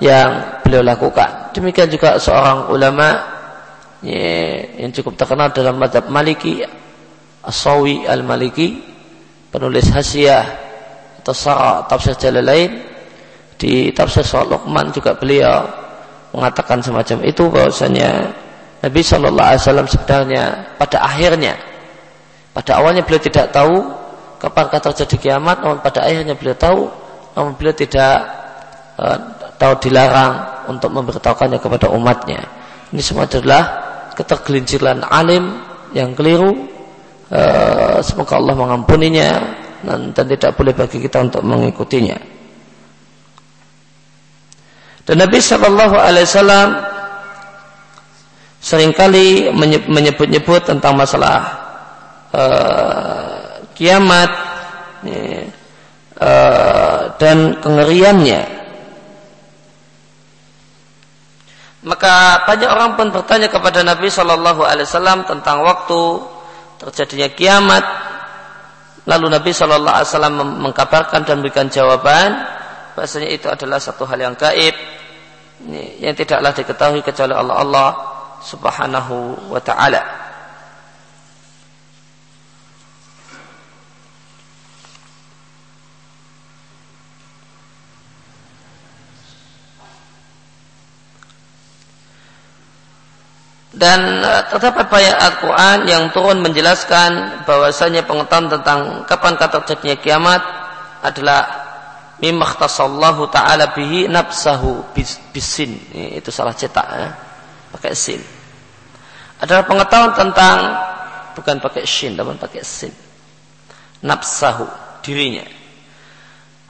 yang 0.03 0.61
beliau 0.67 0.83
lakukan. 0.83 1.55
Demikian 1.55 1.89
juga 1.89 2.19
seorang 2.19 2.69
ulama 2.69 3.09
ya, 4.03 4.67
yang 4.83 4.91
cukup 4.91 5.15
terkenal 5.15 5.55
dalam 5.55 5.79
madhab 5.79 6.11
maliki 6.11 6.67
Asawi 7.39 8.05
al-Maliki 8.05 8.83
penulis 9.49 9.89
hasiah 9.95 10.45
atau 11.23 11.33
sarah 11.33 11.87
tafsir 11.87 12.19
lain. 12.35 12.83
Di 13.59 13.91
tafsir 13.91 14.23
Luqman 14.23 14.91
juga 14.95 15.19
beliau 15.19 15.67
mengatakan 16.35 16.79
semacam 16.79 17.19
itu 17.27 17.43
bahwasanya 17.51 18.31
Nabi 18.79 19.01
Shallallahu 19.03 19.49
Alaihi 19.49 19.63
Wasallam 19.67 19.89
sebenarnya 19.91 20.43
pada 20.79 21.03
akhirnya, 21.03 21.55
pada 22.55 22.79
awalnya 22.79 23.03
beliau 23.03 23.23
tidak 23.23 23.51
tahu 23.51 23.83
kapan 24.39 24.71
akan 24.71 24.81
terjadi 24.93 25.17
kiamat, 25.19 25.57
namun 25.67 25.79
pada 25.83 26.07
akhirnya 26.07 26.39
beliau 26.39 26.55
tahu, 26.55 26.81
namun 27.35 27.53
beliau 27.59 27.75
tidak 27.75 28.15
uh, 29.03 29.19
tahu 29.59 29.75
dilarang 29.83 30.35
untuk 30.71 30.95
memberitahukannya 30.95 31.59
kepada 31.59 31.91
umatnya. 31.91 32.47
Ini 32.95 33.03
semua 33.03 33.27
adalah 33.27 33.63
ketergelinciran 34.15 35.03
alim 35.11 35.59
yang 35.91 36.15
keliru. 36.15 36.71
Uh, 37.29 38.01
semoga 38.01 38.41
Allah 38.41 38.57
mengampuninya 38.57 39.31
dan, 39.85 40.17
dan 40.17 40.25
tidak 40.33 40.57
boleh 40.57 40.73
bagi 40.73 41.03
kita 41.03 41.21
untuk 41.21 41.43
mengikutinya. 41.45 42.17
Dan 45.05 45.25
Nabi 45.25 45.39
Shallallahu 45.41 45.97
Alaihi 45.99 46.25
Wasallam 46.25 46.69
sering 48.59 48.91
kali 48.91 49.49
menyebut-nyebut 49.87 50.67
tentang 50.67 50.99
masalah 50.99 51.39
uh, 52.35 53.63
kiamat 53.79 54.31
ya, 55.07 55.47
uh, 56.19 57.01
dan 57.17 57.59
kengeriannya. 57.63 58.59
Maka 61.87 62.43
banyak 62.43 62.69
orang 62.69 62.91
pun 62.99 63.15
bertanya 63.15 63.47
kepada 63.47 63.87
Nabi 63.87 64.11
Shallallahu 64.11 64.67
Alaihi 64.67 64.85
Wasallam 64.91 65.23
tentang 65.31 65.63
waktu 65.63 66.01
terjadinya 66.83 67.31
kiamat. 67.31 67.85
Lalu 69.07 69.27
Nabi 69.31 69.51
Shallallahu 69.55 69.95
Alaihi 69.95 70.11
Wasallam 70.11 70.35
mengkabarkan 70.69 71.23
dan 71.23 71.39
memberikan 71.39 71.71
jawaban 71.71 72.59
bahasanya 72.99 73.31
itu 73.31 73.47
adalah 73.47 73.79
satu 73.79 74.03
hal 74.11 74.19
yang 74.19 74.35
gaib 74.35 74.75
yang 76.03 76.15
tidaklah 76.19 76.51
diketahui 76.51 76.99
kecuali 77.07 77.31
Allah 77.31 77.57
Allah 77.63 77.89
subhanahu 78.49 79.37
wa 79.53 79.61
ta'ala 79.61 80.01
dan 93.77 94.01
eh, 94.25 94.43
terdapat 94.49 94.89
banyak 94.89 95.17
Al-Quran 95.17 95.79
yang 95.87 96.05
turun 96.11 96.41
menjelaskan 96.41 97.45
bahwasanya 97.45 98.09
pengetahuan 98.09 98.49
tentang 98.49 99.05
kapan 99.05 99.37
kata 99.37 99.61
terjadinya 99.63 99.97
kiamat 100.01 100.43
adalah 101.05 101.41
mimakhtasallahu 102.19 103.31
ta'ala 103.31 103.71
bihi 103.77 104.11
nafsahu 104.11 104.91
bisin 105.31 105.79
itu 105.95 106.35
salah 106.35 106.51
cetak 106.57 106.89
ya 106.97 107.09
pakai 107.71 107.95
sin. 107.95 108.38
Adalah 109.39 109.63
pengetahuan 109.67 110.13
tentang 110.19 110.59
bukan 111.39 111.57
pakai 111.63 111.87
shin, 111.87 112.19
namun 112.19 112.35
pakai 112.35 112.63
sin. 112.67 112.91
Nafsahu, 114.03 114.67
dirinya. 115.07 115.47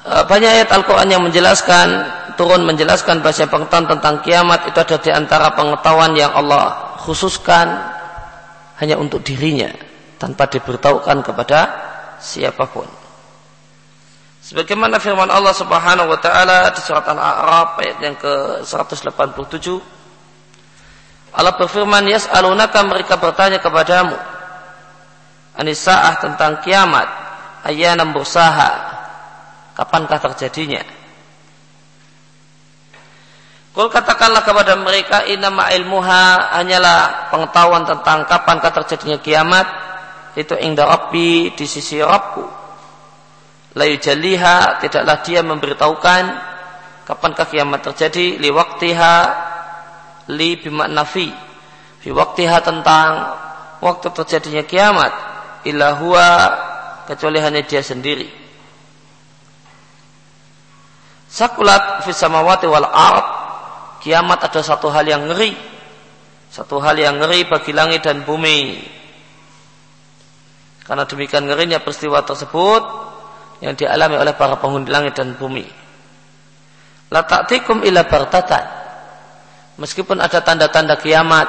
E, 0.04 0.12
banyak 0.28 0.50
ayat 0.61 0.68
Al-Quran 0.68 1.09
yang 1.09 1.22
menjelaskan, 1.24 1.88
turun 2.37 2.68
menjelaskan 2.68 3.24
bahasa 3.24 3.48
pengetahuan 3.48 3.88
tentang 3.96 4.20
kiamat 4.20 4.68
itu 4.68 4.76
ada 4.76 4.96
di 5.00 5.11
antara 5.12 5.52
pengetahuan 5.57 6.12
yang 6.12 6.33
Allah 6.37 6.96
khususkan 7.00 7.72
hanya 8.78 9.00
untuk 9.00 9.24
dirinya 9.24 9.72
tanpa 10.20 10.44
diberitahukan 10.46 11.24
kepada 11.24 11.59
siapa 12.20 12.68
pun. 12.68 12.87
Sebagaimana 14.44 14.96
firman 14.96 15.28
Allah 15.28 15.52
Subhanahu 15.52 16.09
wa 16.09 16.18
taala 16.20 16.72
di 16.72 16.81
surat 16.81 17.04
Al-A'raf 17.04 17.81
ayat 17.85 17.98
yang 18.00 18.16
ke-187 18.16 19.97
Allah 21.33 21.55
berfirman, 21.57 22.09
Yas'alunaka 22.09 22.81
mereka 22.88 23.21
bertanya 23.21 23.61
kepadamu. 23.61 24.17
Anisa'ah 25.59 26.14
tentang 26.23 26.64
kiamat. 26.64 27.09
Ayana 27.67 28.07
bursaha. 28.09 28.97
Kapankah 29.77 30.19
terjadinya? 30.19 30.83
Kul 33.79 33.87
katakanlah 33.95 34.43
kepada 34.43 34.75
mereka 34.75 35.23
inama 35.31 35.71
ilmuha 35.71 36.51
hanyalah 36.59 37.31
pengetahuan 37.31 37.87
tentang 37.87 38.27
kapankah 38.27 38.75
terjadinya 38.75 39.23
kiamat 39.23 39.67
itu 40.35 40.59
inda 40.59 40.83
rabbi 40.83 41.55
di 41.55 41.62
sisi 41.62 42.03
Rabbku. 42.03 42.43
Layu 43.79 44.03
jaliha 44.03 44.83
tidaklah 44.83 45.23
dia 45.23 45.47
memberitahukan 45.47 46.23
kapankah 47.07 47.47
kiamat 47.47 47.87
terjadi 47.87 48.43
liwaktiha 48.43 49.14
li 50.29 50.61
bimakna 50.61 51.05
fi 51.09 51.33
fi 51.99 52.09
waktiha 52.12 52.59
tentang 52.61 53.11
waktu 53.81 54.07
terjadinya 54.12 54.64
kiamat 54.64 55.12
illa 55.64 55.97
huwa 55.99 56.27
kecuali 57.09 57.41
hanya 57.41 57.64
dia 57.64 57.81
sendiri. 57.81 58.29
Sakulat 61.29 62.05
fi 62.05 62.12
samawati 62.12 62.64
wal 62.69 62.88
ard 62.88 63.27
kiamat 64.05 64.41
ada 64.45 64.61
satu 64.64 64.88
hal 64.93 65.05
yang 65.05 65.29
ngeri 65.29 65.53
satu 66.49 66.81
hal 66.81 66.97
yang 66.97 67.21
ngeri 67.21 67.45
bagi 67.45 67.77
langit 67.77 68.09
dan 68.09 68.25
bumi. 68.25 68.81
Karena 70.88 71.05
demikian 71.05 71.45
ngerinya 71.45 71.85
peristiwa 71.85 72.25
tersebut 72.25 72.83
yang 73.61 73.77
dialami 73.77 74.17
oleh 74.17 74.33
para 74.33 74.57
penghuni 74.57 74.88
langit 74.88 75.12
dan 75.21 75.37
bumi. 75.37 75.69
La 77.12 77.25
ta'tikum 77.29 77.85
illa 77.85 78.09
bartatan 78.09 78.88
meskipun 79.79 80.19
ada 80.19 80.43
tanda-tanda 80.43 80.99
kiamat 80.99 81.49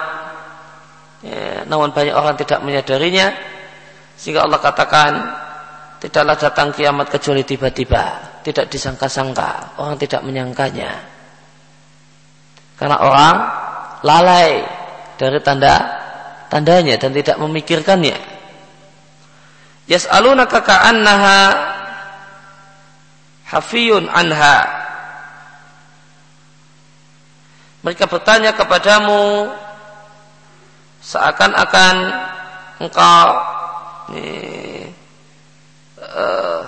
ya, 1.25 1.65
namun 1.65 1.91
banyak 1.91 2.13
orang 2.13 2.37
tidak 2.37 2.61
menyadarinya 2.61 3.33
sehingga 4.15 4.45
Allah 4.45 4.61
katakan 4.61 5.11
tidaklah 5.99 6.37
datang 6.37 6.71
kiamat 6.71 7.11
kecuali 7.11 7.43
tiba-tiba 7.43 8.03
tidak 8.45 8.71
disangka-sangka 8.71 9.81
orang 9.81 9.99
tidak 9.99 10.23
menyangkanya. 10.23 10.91
Karena 12.79 12.95
orang 13.03 13.35
lalai 14.07 14.63
dari 15.19 15.39
tanda 15.43 15.75
tandanya 16.47 16.95
dan 16.95 17.11
tidak 17.11 17.35
memikirkannya. 17.35 18.15
Yas'alunaka 19.91 20.63
ka'annaha 20.63 21.37
hafiyun 23.51 24.07
anha 24.07 24.55
mereka 27.79 28.11
bertanya 28.11 28.51
kepadamu 28.51 29.47
seakan-akan 30.99 31.95
engkau 32.83 33.27
nih, 34.11 34.91
uh, 35.95 36.03
eh, 36.03 36.63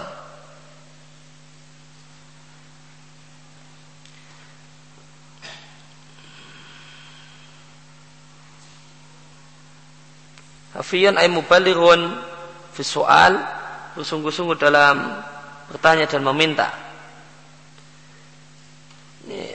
Hafiyun 10.72 11.20
ay 11.20 11.28
mubalighun 11.28 12.16
fi 12.72 12.82
soal 12.88 13.36
bersungguh-sungguh 14.00 14.56
dalam 14.56 15.20
bertanya 15.68 16.08
dan 16.08 16.24
meminta 16.24 16.91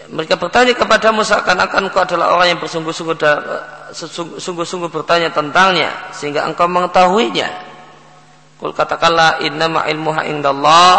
mereka 0.06 0.38
bertanya 0.38 0.72
kepadamu 0.78 1.26
seakan-akan 1.26 1.90
engkau 1.90 2.06
adalah 2.06 2.38
orang 2.38 2.54
yang 2.54 2.60
bersungguh-sungguh 2.62 3.18
sungguh-sungguh 4.38 4.90
bertanya 4.90 5.34
tentangnya 5.34 5.90
sehingga 6.14 6.46
engkau 6.46 6.70
mengetahuinya. 6.70 7.50
Kul 8.56 8.72
katakanlah 8.72 9.42
innama 9.42 9.84
ilmuha 9.90 10.22
indallah. 10.30 10.94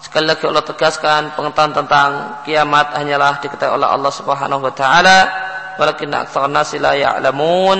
Sekali 0.00 0.30
lagi 0.30 0.46
Allah 0.46 0.64
tegaskan 0.64 1.22
pengetahuan 1.34 1.72
tentang 1.74 2.10
kiamat 2.46 2.94
hanyalah 2.94 3.42
diketahui 3.42 3.74
oleh 3.76 3.88
Allah 3.90 4.12
Subhanahu 4.14 4.62
wa 4.62 4.72
taala. 4.72 5.18
Walakin 5.74 6.14
aktsarun 6.14 6.54
la 6.54 6.92
ya'lamun. 6.94 7.78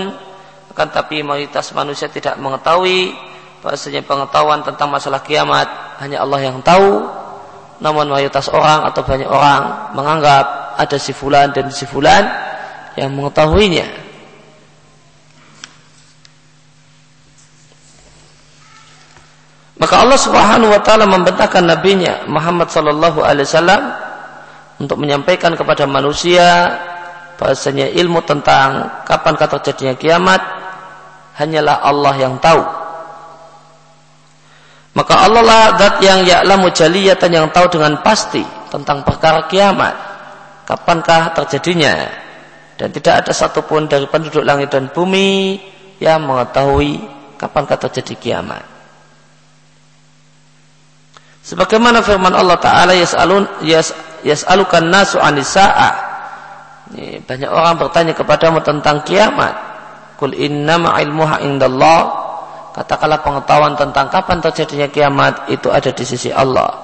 Akan 0.74 0.90
tapi 0.90 1.22
mayoritas 1.22 1.70
manusia 1.70 2.10
tidak 2.10 2.34
mengetahui 2.42 3.14
bahwasanya 3.62 4.02
pengetahuan 4.02 4.60
tentang 4.66 4.90
masalah 4.90 5.22
kiamat 5.22 5.70
hanya 6.02 6.20
Allah 6.20 6.50
yang 6.50 6.58
tahu 6.60 7.23
namun 7.82 8.06
mayoritas 8.10 8.46
orang 8.50 8.86
atau 8.86 9.02
banyak 9.02 9.26
orang 9.26 9.94
menganggap 9.98 10.76
ada 10.78 10.96
si 10.98 11.10
fulan 11.14 11.50
dan 11.50 11.70
si 11.70 11.86
fulan 11.86 12.26
yang 12.94 13.10
mengetahuinya. 13.14 14.04
Maka 19.74 19.94
Allah 20.00 20.18
Subhanahu 20.18 20.70
wa 20.70 20.80
taala 20.80 21.04
membentangkan 21.04 21.66
nabinya 21.66 22.24
Muhammad 22.30 22.70
sallallahu 22.70 23.20
alaihi 23.20 23.44
wasallam 23.44 23.82
untuk 24.78 24.96
menyampaikan 25.02 25.52
kepada 25.58 25.84
manusia 25.84 26.78
bahasanya 27.34 27.90
ilmu 27.90 28.22
tentang 28.22 29.02
kapan 29.02 29.34
terjadinya 29.34 29.94
kiamat 29.98 30.40
hanyalah 31.34 31.82
Allah 31.82 32.14
yang 32.16 32.38
tahu. 32.38 32.83
Maka 34.94 35.26
Allah 35.26 35.42
lah 35.42 35.64
zat 35.74 35.98
yang 36.06 36.22
ya'lamu 36.22 36.70
jaliyatan 36.70 37.30
yang 37.34 37.46
tahu 37.50 37.66
dengan 37.66 37.98
pasti 37.98 38.46
tentang 38.70 39.02
perkara 39.02 39.50
kiamat. 39.50 39.94
Kapankah 40.64 41.34
terjadinya? 41.34 42.22
Dan 42.78 42.94
tidak 42.94 43.26
ada 43.26 43.32
satupun 43.34 43.90
dari 43.90 44.06
penduduk 44.06 44.46
langit 44.46 44.70
dan 44.70 44.90
bumi 44.90 45.58
yang 45.98 46.22
mengetahui 46.22 47.02
kapankah 47.38 47.78
terjadi 47.78 48.14
kiamat. 48.18 48.64
Sebagaimana 51.44 52.00
firman 52.00 52.32
Allah 52.32 52.56
Ta'ala 52.56 52.96
yas'alun 52.96 53.66
yas, 53.66 53.92
yas'alukan 54.24 54.88
nasu 54.88 55.20
anisa'ah. 55.20 55.94
Banyak 57.26 57.50
orang 57.50 57.76
bertanya 57.76 58.16
kepadamu 58.16 58.64
tentang 58.64 59.04
kiamat. 59.04 59.52
Kul 60.16 60.32
innama 60.38 60.96
ilmuha 61.02 61.44
indallah 61.44 62.23
katakanlah 62.74 63.22
pengetahuan 63.22 63.78
tentang 63.78 64.10
kapan 64.10 64.42
terjadinya 64.42 64.88
kiamat 64.90 65.46
itu 65.46 65.70
ada 65.70 65.94
di 65.94 66.04
sisi 66.04 66.34
Allah. 66.34 66.74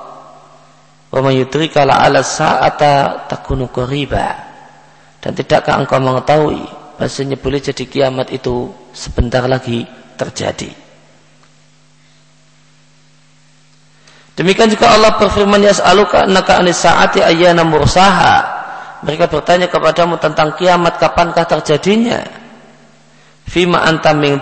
Dan 5.21 5.35
tidakkah 5.35 5.75
engkau 5.83 5.99
mengetahui 5.99 6.63
bahasanya 6.97 7.37
boleh 7.37 7.59
jadi 7.59 7.85
kiamat 7.85 8.31
itu 8.31 8.71
sebentar 8.95 9.43
lagi 9.51 9.83
terjadi. 10.15 10.71
Demikian 14.39 14.73
juga 14.73 14.97
Allah 14.97 15.21
berfirman 15.21 15.61
yas'aluka 15.61 16.25
annaka 16.25 16.63
anis 16.63 16.81
sa'ati 16.81 17.21
ayyana 17.21 17.67
mursaha. 17.67 18.61
Mereka 19.05 19.29
bertanya 19.29 19.69
kepadamu 19.69 20.17
tentang 20.17 20.57
kiamat 20.57 20.97
kapankah 20.97 21.45
terjadinya. 21.45 22.21
Fima 23.45 23.83
anta 23.85 24.15
min 24.15 24.41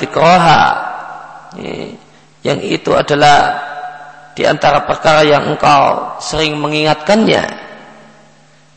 yang 2.42 2.58
itu 2.60 2.92
adalah 2.92 3.56
di 4.38 4.46
antara 4.46 4.86
perkara 4.86 5.26
yang 5.26 5.50
engkau 5.50 6.14
sering 6.22 6.54
mengingatkannya. 6.62 7.44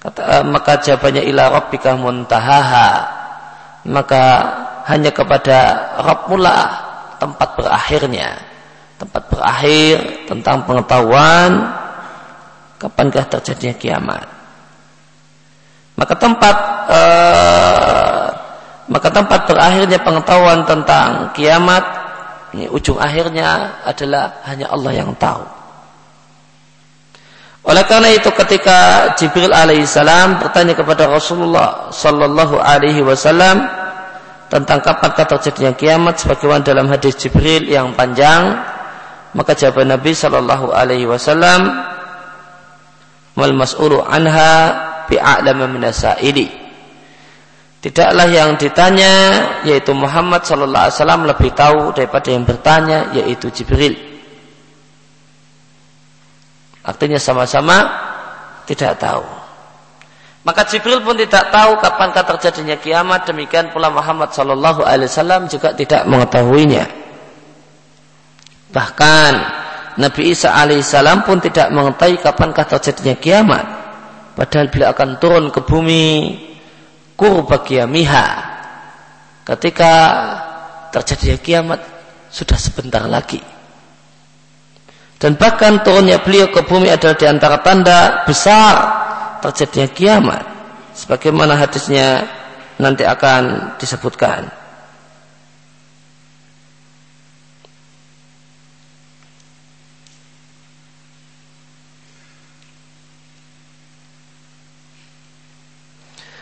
Kata 0.02 0.42
eh, 0.42 0.44
maka 0.50 0.82
jawabannya 0.82 1.22
ila 1.30 1.44
rabbika 1.54 1.94
muntahaha. 1.94 2.90
Maka 3.86 4.24
hanya 4.90 5.14
kepada 5.14 5.58
Rabbmu 6.02 6.42
lah 6.42 6.66
tempat 7.22 7.54
berakhirnya. 7.54 8.42
Tempat 8.98 9.24
berakhir 9.30 10.26
tentang 10.26 10.66
pengetahuan 10.66 11.70
kapankah 12.82 13.26
terjadinya 13.30 13.78
kiamat. 13.78 14.26
Maka 15.98 16.18
tempat 16.18 16.56
uh, 16.90 18.26
maka 18.90 19.10
tempat 19.14 19.46
berakhirnya 19.46 20.02
pengetahuan 20.02 20.66
tentang 20.66 21.30
kiamat 21.38 22.01
ini 22.52 22.68
ujung 22.68 23.00
akhirnya 23.00 23.80
adalah 23.88 24.44
hanya 24.48 24.68
Allah 24.68 24.92
yang 24.92 25.16
tahu. 25.16 25.44
Oleh 27.62 27.86
karena 27.86 28.10
itu 28.10 28.28
ketika 28.34 29.12
Jibril 29.16 29.54
alaihissalam 29.54 30.42
bertanya 30.42 30.74
kepada 30.74 31.06
Rasulullah 31.06 31.94
sallallahu 31.94 32.58
alaihi 32.58 33.06
wasallam 33.06 33.70
tentang 34.50 34.82
kapan 34.82 35.12
terjadinya 35.16 35.72
kiamat 35.78 36.20
sebagaimana 36.20 36.66
dalam 36.66 36.90
hadis 36.92 37.16
Jibril 37.16 37.70
yang 37.70 37.94
panjang, 37.96 38.60
maka 39.32 39.56
jawaban 39.56 39.94
Nabi 39.94 40.12
sallallahu 40.12 40.74
alaihi 40.74 41.08
wasallam 41.08 41.72
wal 43.38 43.56
mas'ulu 43.56 44.04
anha 44.04 44.54
bi'a'lama 45.08 45.72
minasaili. 45.72 46.61
Tidaklah 47.82 48.30
yang 48.30 48.62
ditanya 48.62 49.14
yaitu 49.66 49.90
Muhammad 49.98 50.46
sallallahu 50.46 50.86
alaihi 50.86 50.98
wasallam 51.02 51.22
lebih 51.26 51.50
tahu 51.58 51.90
daripada 51.98 52.30
yang 52.30 52.46
bertanya 52.46 53.10
yaitu 53.18 53.50
Jibril. 53.50 53.98
Artinya 56.86 57.18
sama-sama 57.18 57.90
tidak 58.70 59.02
tahu. 59.02 59.26
Maka 60.46 60.62
Jibril 60.70 61.02
pun 61.02 61.18
tidak 61.18 61.50
tahu 61.50 61.82
kapankah 61.82 62.22
terjadinya 62.22 62.78
kiamat, 62.78 63.26
demikian 63.26 63.74
pula 63.74 63.90
Muhammad 63.90 64.30
sallallahu 64.30 64.86
alaihi 64.86 65.10
wasallam 65.10 65.50
juga 65.50 65.74
tidak 65.74 66.06
mengetahuinya. 66.06 66.86
Bahkan 68.70 69.34
Nabi 69.98 70.22
Isa 70.34 70.54
alaihissalam 70.54 71.26
pun 71.26 71.42
tidak 71.42 71.74
mengetahui 71.74 72.22
kapankah 72.22 72.66
terjadinya 72.78 73.18
kiamat. 73.18 73.66
Padahal 74.38 74.70
bila 74.70 74.94
akan 74.94 75.10
turun 75.18 75.46
ke 75.50 75.62
bumi 75.66 76.08
miha 77.88 78.28
ketika 79.46 79.94
terjadi 80.92 81.38
kiamat 81.40 81.80
sudah 82.34 82.58
sebentar 82.58 83.06
lagi. 83.06 83.40
Dan 85.22 85.38
bahkan 85.38 85.86
turunnya 85.86 86.18
beliau 86.26 86.50
ke 86.50 86.66
bumi 86.66 86.90
adalah 86.90 87.14
di 87.14 87.30
antara 87.30 87.62
tanda 87.62 88.26
besar 88.26 88.74
terjadinya 89.46 89.90
kiamat. 89.94 90.44
Sebagaimana 90.98 91.54
hadisnya 91.56 92.26
nanti 92.82 93.06
akan 93.06 93.78
disebutkan 93.78 94.61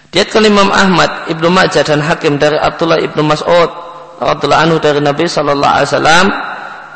Diatkan 0.10 0.42
Imam 0.42 0.74
Ahmad, 0.74 1.30
Ibnu 1.30 1.54
Majah 1.54 1.86
dan 1.86 2.02
Hakim 2.02 2.42
dari 2.42 2.58
Abdullah 2.58 2.98
Ibnu 2.98 3.22
Mas'ud 3.22 3.70
radhiyallahu 4.18 4.64
anhu 4.66 4.78
dari 4.82 5.00
Nabi 5.06 5.30
sallallahu 5.30 5.74
alaihi 5.74 5.90
wasallam. 5.94 6.26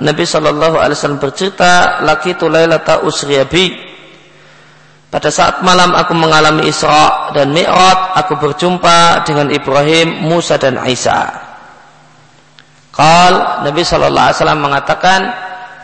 Nabi 0.02 0.23
sallallahu 0.26 0.76
alaihi 0.82 0.97
wasallam 0.97 1.21
bercerita 1.21 2.02
laki 2.02 2.34
tu 2.34 2.49
lailata 2.49 3.06
usriyabi 3.06 3.93
pada 5.13 5.30
saat 5.30 5.62
malam 5.62 5.93
aku 5.93 6.17
mengalami 6.17 6.65
Isra 6.65 7.30
dan 7.38 7.54
Mi'raj 7.54 8.17
aku 8.17 8.34
berjumpa 8.34 9.21
dengan 9.30 9.54
Ibrahim, 9.54 10.26
Musa 10.26 10.58
dan 10.58 10.82
Isa. 10.89 11.30
Qal 12.89 13.62
Nabi 13.62 13.86
sallallahu 13.86 14.26
alaihi 14.26 14.38
wasallam 14.41 14.62
mengatakan 14.65 15.21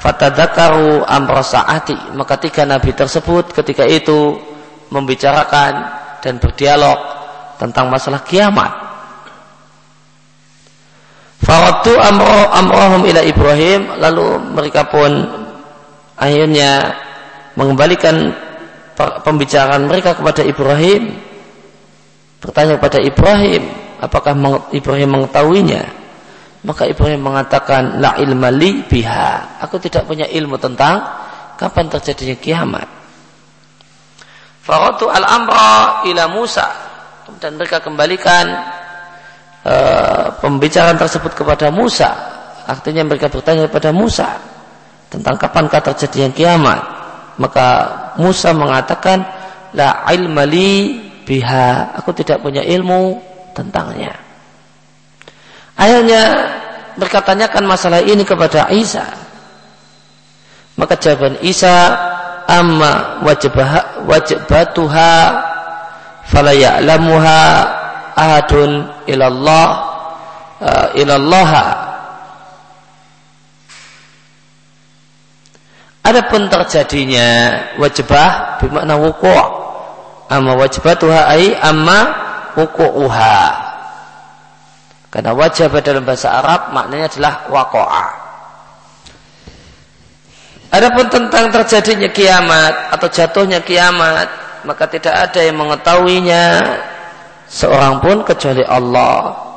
fatadzakaru 0.01 1.05
amra 1.05 1.45
saati. 1.45 2.17
Maka 2.17 2.41
tiga 2.41 2.65
nabi 2.65 2.89
tersebut 2.97 3.53
ketika 3.53 3.85
itu 3.85 4.33
membicarakan 4.89 5.73
dan 6.25 6.41
berdialog 6.41 6.97
tentang 7.59 7.91
masalah 7.91 8.23
kiamat. 8.23 8.71
Faratu 11.43 11.91
amro 11.99 12.47
amrohum 12.55 13.03
ila 13.03 13.19
Ibrahim. 13.19 13.99
Lalu 13.99 14.25
mereka 14.55 14.87
pun 14.87 15.11
akhirnya 16.15 16.95
mengembalikan 17.59 18.31
pembicaraan 18.95 19.83
mereka 19.91 20.15
kepada 20.15 20.41
Ibrahim. 20.47 21.19
Bertanya 22.39 22.79
kepada 22.79 23.03
Ibrahim 23.03 23.63
apakah 23.99 24.31
Ibrahim 24.71 25.09
mengetahuinya? 25.19 25.83
Maka 26.59 26.87
Ibrahim 26.87 27.23
mengatakan 27.23 27.99
la 28.03 28.19
ilmali 28.19 28.87
biha. 28.87 29.59
Aku 29.63 29.79
tidak 29.79 30.07
punya 30.07 30.27
ilmu 30.27 30.59
tentang 30.59 30.99
kapan 31.55 31.87
terjadinya 31.87 32.35
kiamat. 32.39 32.87
Faratu 34.63 35.07
al-amra 35.07 36.03
ila 36.07 36.27
Musa 36.31 36.88
dan 37.37 37.53
mereka 37.59 37.77
kembalikan 37.77 38.45
e, 39.61 39.75
pembicaraan 40.41 40.97
tersebut 40.97 41.37
kepada 41.37 41.69
Musa. 41.69 42.09
Artinya 42.65 43.05
mereka 43.05 43.29
bertanya 43.29 43.69
kepada 43.69 43.93
Musa 43.93 44.41
tentang 45.09 45.37
kapankah 45.37 45.81
terjadinya 45.93 46.29
kiamat. 46.33 46.79
Maka 47.37 47.67
Musa 48.17 48.53
mengatakan 48.53 49.21
la 49.77 50.05
ilmali 50.09 51.01
biha. 51.25 51.93
Aku 52.01 52.13
tidak 52.17 52.41
punya 52.41 52.65
ilmu 52.65 53.21
tentangnya. 53.53 54.13
Akhirnya 55.79 56.23
mereka 56.99 57.23
tanyakan 57.23 57.63
masalah 57.63 58.03
ini 58.03 58.27
kepada 58.27 58.67
Isa. 58.75 59.07
Maka 60.75 60.99
jawaban 60.99 61.39
Isa 61.43 61.95
amma 62.49 63.23
wajibah 63.23 64.03
wajibatuha 64.09 65.11
fala 66.29 66.53
ya'lamuha 66.53 67.41
ahadun 68.13 68.85
ilallah 69.09 69.67
uh, 70.61 70.87
ilallaha. 70.93 71.65
Adapun 76.05 76.49
terjadinya 76.49 77.27
wajibah 77.77 78.57
bermakna 78.57 78.97
wuku' 78.97 79.43
amma 80.29 80.57
wajibatuha 80.57 81.29
ai 81.29 81.53
amma 81.57 81.99
wuku'uha. 82.57 83.37
Karena 85.09 85.33
wajib 85.33 85.73
dalam 85.81 86.05
bahasa 86.05 86.29
Arab 86.37 86.69
maknanya 86.69 87.09
adalah 87.09 87.33
waqa'a 87.49 88.29
Adapun 90.69 91.09
tentang 91.09 91.49
terjadinya 91.49 92.13
kiamat 92.13 92.93
atau 92.93 93.09
jatuhnya 93.09 93.57
kiamat, 93.65 94.29
maka 94.65 94.87
tidak 94.87 95.15
ada 95.15 95.39
yang 95.43 95.57
mengetahuinya 95.59 96.43
seorang 97.45 98.01
pun 98.03 98.23
kecuali 98.23 98.63
Allah. 98.63 99.47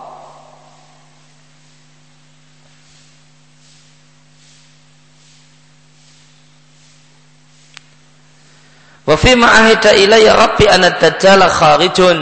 Wa 9.02 9.16
fi 9.18 9.34
ilayya 9.34 10.38
rabbi 10.38 10.66
anad 10.70 11.02
dajjal 11.02 11.42
kharijun. 11.50 12.18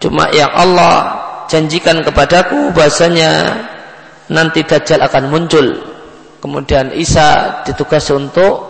Cuma 0.00 0.32
yang 0.32 0.52
Allah 0.52 1.20
janjikan 1.48 2.00
kepadaku 2.00 2.72
bahasanya 2.72 3.62
nanti 4.32 4.64
dajjal 4.64 5.04
akan 5.04 5.28
muncul 5.28 5.94
Kemudian 6.44 6.92
Isa 6.92 7.64
ditugasi 7.64 8.12
untuk 8.20 8.68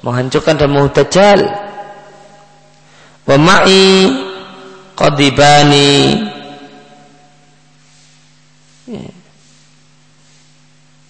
menghancurkan 0.00 0.56
dan 0.56 0.72
dajjal. 0.96 1.44
Wa 3.26 3.36
ma'i 3.36 4.06
qadibani. 4.94 5.90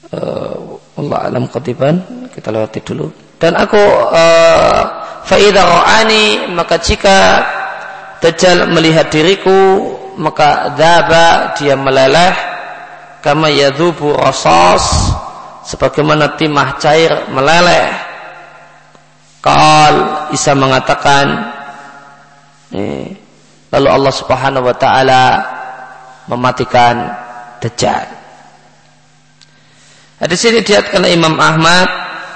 Uh, 0.06 0.80
Allah 0.96 1.18
alam 1.28 1.44
qadiban 1.52 2.00
kita 2.32 2.48
lewati 2.48 2.80
dulu. 2.80 3.12
Dan 3.36 3.52
aku 3.52 3.76
uh, 4.16 4.80
faida 5.28 5.60
ro'ani 5.60 6.48
maka 6.56 6.80
jika 6.80 7.44
Dajjal 8.16 8.72
melihat 8.72 9.12
diriku 9.12 9.92
maka 10.16 10.72
daba 10.72 11.52
dia 11.54 11.76
meleleh. 11.76 12.32
Kama 13.20 13.50
yadhubu 13.50 14.14
rasas 14.16 15.12
sebagaimana 15.66 16.38
timah 16.38 16.78
cair 16.80 17.28
meleleh. 17.28 17.90
Kal 19.42 19.94
Isa 20.32 20.54
mengatakan 20.56 21.26
eh, 21.28 21.55
lalu 23.70 23.88
Allah 23.90 24.12
Subhanahu 24.14 24.66
wa 24.66 24.76
taala 24.76 25.22
mematikan 26.26 26.94
Dajjal. 27.62 28.06
Nah, 30.16 30.26
di 30.28 30.36
sini 30.36 30.64
diatkan 30.64 31.04
Imam 31.08 31.36
Ahmad, 31.36 31.88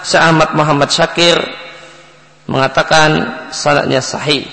Syekh 0.05 0.53
Muhammad 0.53 0.89
Syakir 0.93 1.37
mengatakan 2.49 3.11
sanadnya 3.53 4.05
sahih. 4.05 4.45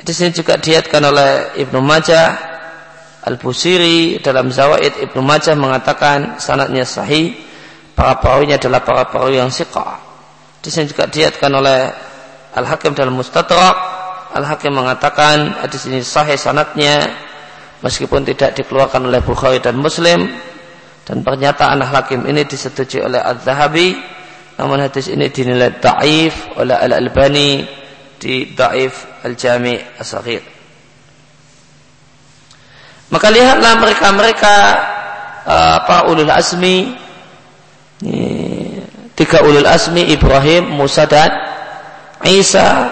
Di 0.00 0.12
sini 0.16 0.34
juga 0.34 0.58
diatkan 0.58 1.02
oleh 1.06 1.54
Ibnu 1.62 1.78
Majah 1.78 2.50
Al-Busiri 3.20 4.18
dalam 4.18 4.50
Zawaid 4.50 4.96
Ibnu 4.96 5.22
Majah 5.22 5.54
mengatakan 5.54 6.40
sanatnya 6.42 6.82
sahih 6.82 7.36
para 7.94 8.18
perawinya 8.18 8.58
adalah 8.58 8.80
para 8.82 9.06
perawi 9.06 9.38
yang 9.38 9.52
siqah. 9.52 10.02
Di 10.58 10.72
sini 10.72 10.90
juga 10.90 11.06
diatkan 11.06 11.52
oleh 11.52 12.09
Al-Hakim 12.56 12.96
dalam 12.96 13.14
Mustadrak 13.14 13.76
Al-Hakim 14.30 14.74
mengatakan 14.74 15.58
di 15.66 15.78
sini 15.78 15.98
sahih 16.02 16.38
sanatnya 16.38 17.10
meskipun 17.82 18.22
tidak 18.22 18.54
dikeluarkan 18.58 19.10
oleh 19.10 19.18
Bukhari 19.22 19.58
dan 19.58 19.78
Muslim 19.78 20.30
dan 21.06 21.22
pernyataan 21.26 21.82
Al-Hakim 21.82 22.26
ini 22.26 22.46
disetujui 22.46 23.02
oleh 23.02 23.18
Al-Zahabi 23.18 23.98
namun 24.60 24.76
hadis 24.76 25.08
ini 25.08 25.32
dinilai 25.32 25.80
da'if 25.80 26.52
oleh 26.60 26.76
Al-Albani 26.76 27.64
di 28.20 28.52
Da'if 28.52 29.24
Al-Jami' 29.24 29.96
As-Saghir. 29.96 30.44
Maka 33.08 33.26
lihatlah 33.32 33.80
mereka-mereka 33.80 34.54
uh, 35.48 35.76
para 35.88 36.06
ulul 36.12 36.28
azmi 36.28 36.94
tiga 39.16 39.42
ulul 39.42 39.66
azmi 39.66 40.12
Ibrahim, 40.12 40.76
Musa 40.76 41.08
dan 41.08 41.49
Isa 42.28 42.88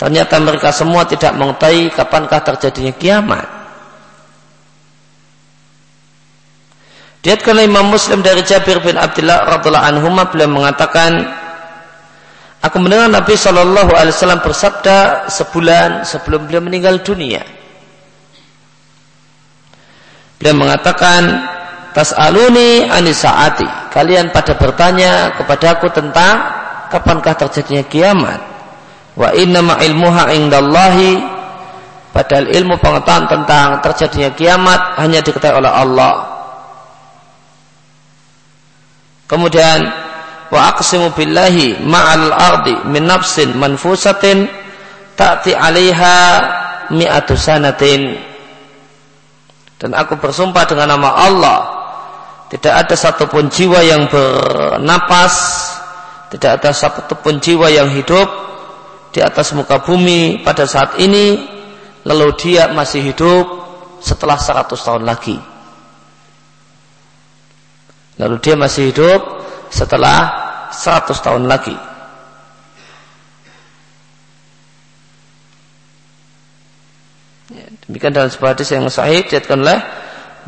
ternyata 0.00 0.40
mereka 0.40 0.72
semua 0.72 1.04
tidak 1.04 1.36
mengetahui 1.36 1.92
kapankah 1.92 2.40
terjadinya 2.40 2.92
kiamat. 2.96 3.46
Diatkan 7.22 7.54
Imam 7.62 7.86
Muslim 7.86 8.18
dari 8.18 8.42
Jabir 8.42 8.82
bin 8.82 8.98
Abdullah 8.98 9.46
radhiallahu 9.46 9.88
anhu 9.94 10.08
beliau 10.26 10.50
mengatakan 10.50 11.38
Aku 12.62 12.78
mendengar 12.78 13.10
Nabi 13.10 13.34
Shallallahu 13.34 13.90
Alaihi 13.90 14.14
Wasallam 14.14 14.42
bersabda 14.46 15.26
sebulan 15.26 16.06
sebelum 16.06 16.46
beliau 16.46 16.62
meninggal 16.62 17.02
dunia. 17.02 17.42
Beliau 20.38 20.54
mengatakan 20.54 21.42
Tas'aluni 21.90 22.86
anisaati 22.86 23.90
Kalian 23.90 24.30
pada 24.30 24.54
bertanya 24.54 25.34
kepadaku 25.34 25.90
tentang 25.90 26.61
Kapankah 26.92 27.32
terjadinya 27.32 27.84
kiamat? 27.88 28.40
Wa 29.16 29.32
innama 29.32 29.80
ilmuha 29.80 30.28
indallahi. 30.36 31.12
Padahal 32.12 32.52
ilmu 32.52 32.76
pengetahuan 32.76 33.24
tentang 33.24 33.80
terjadinya 33.80 34.36
kiamat 34.36 35.00
Hanya 35.00 35.24
diketahui 35.24 35.64
oleh 35.64 35.72
Allah. 35.72 36.14
Kemudian 39.24 39.80
Wa 40.52 40.76
aqsimu 40.76 41.16
billahi 41.16 41.80
ma'al 41.80 42.28
ardi 42.28 42.76
Min 42.92 43.08
nafsin 43.08 43.56
manfusatin 43.56 44.44
Ta'ti 45.16 45.56
alaiha 45.56 46.16
mi'atu 46.92 47.32
sanatin. 47.36 48.16
Dan 49.80 49.96
aku 49.98 50.20
bersumpah 50.20 50.68
dengan 50.68 50.94
nama 50.94 51.10
Allah 51.26 51.58
tidak 52.52 52.84
ada 52.86 52.94
satupun 52.94 53.48
jiwa 53.48 53.80
yang 53.80 54.06
bernapas 54.12 55.34
tidak 56.32 56.64
ada 56.64 56.72
satupun 56.72 57.44
jiwa 57.44 57.68
yang 57.68 57.92
hidup 57.92 58.24
di 59.12 59.20
atas 59.20 59.52
muka 59.52 59.84
bumi 59.84 60.40
pada 60.40 60.64
saat 60.64 60.96
ini 60.96 61.44
lalu 62.08 62.32
dia 62.40 62.72
masih 62.72 63.04
hidup 63.04 63.44
setelah 64.00 64.40
100 64.40 64.72
tahun 64.72 65.04
lagi 65.04 65.36
lalu 68.16 68.36
dia 68.40 68.56
masih 68.56 68.88
hidup 68.88 69.20
setelah 69.68 70.18
100 70.72 71.12
tahun 71.12 71.44
lagi 71.44 71.76
Demikian 77.82 78.14
dalam 78.14 78.32
sebuah 78.32 78.56
hadis 78.56 78.72
yang 78.72 78.88
sahih 78.88 79.20
diatkan 79.28 79.60
oleh 79.60 79.76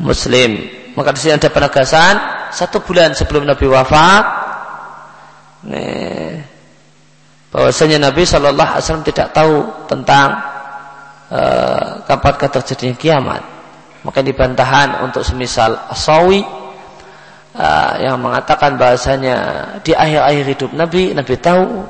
Muslim. 0.01 0.65
Maka 0.97 1.13
di 1.13 1.19
sini 1.21 1.37
ada 1.37 1.51
penegasan 1.51 2.15
satu 2.49 2.81
bulan 2.81 3.13
sebelum 3.13 3.45
Nabi 3.45 3.69
wafat. 3.69 4.44
Bahwasanya 7.55 8.11
Nabi 8.11 8.27
Shallallahu 8.27 8.67
Alaihi 8.67 8.83
Wasallam 8.83 9.07
tidak 9.07 9.31
tahu 9.31 9.63
tentang 9.87 10.27
uh, 11.31 12.03
kapan 12.03 12.35
terjadinya 12.51 12.95
kiamat. 12.99 13.41
Maka 14.03 14.19
dibantahan 14.19 15.07
untuk 15.07 15.23
semisal 15.23 15.71
Asawi 15.87 16.43
uh, 17.55 17.93
yang 18.03 18.19
mengatakan 18.19 18.75
bahasanya 18.75 19.35
di 19.81 19.95
akhir-akhir 19.95 20.45
hidup 20.51 20.71
Nabi, 20.75 21.15
Nabi 21.15 21.33
tahu 21.39 21.87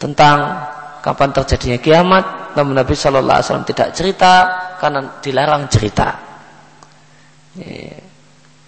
tentang 0.00 0.64
kapan 1.04 1.28
terjadinya 1.36 1.78
kiamat. 1.84 2.24
Namun 2.56 2.72
Nabi 2.72 2.96
Shallallahu 2.96 3.36
Alaihi 3.36 3.46
Wasallam 3.52 3.68
tidak 3.68 3.88
cerita 3.92 4.32
karena 4.80 5.20
dilarang 5.20 5.68
cerita. 5.68 6.08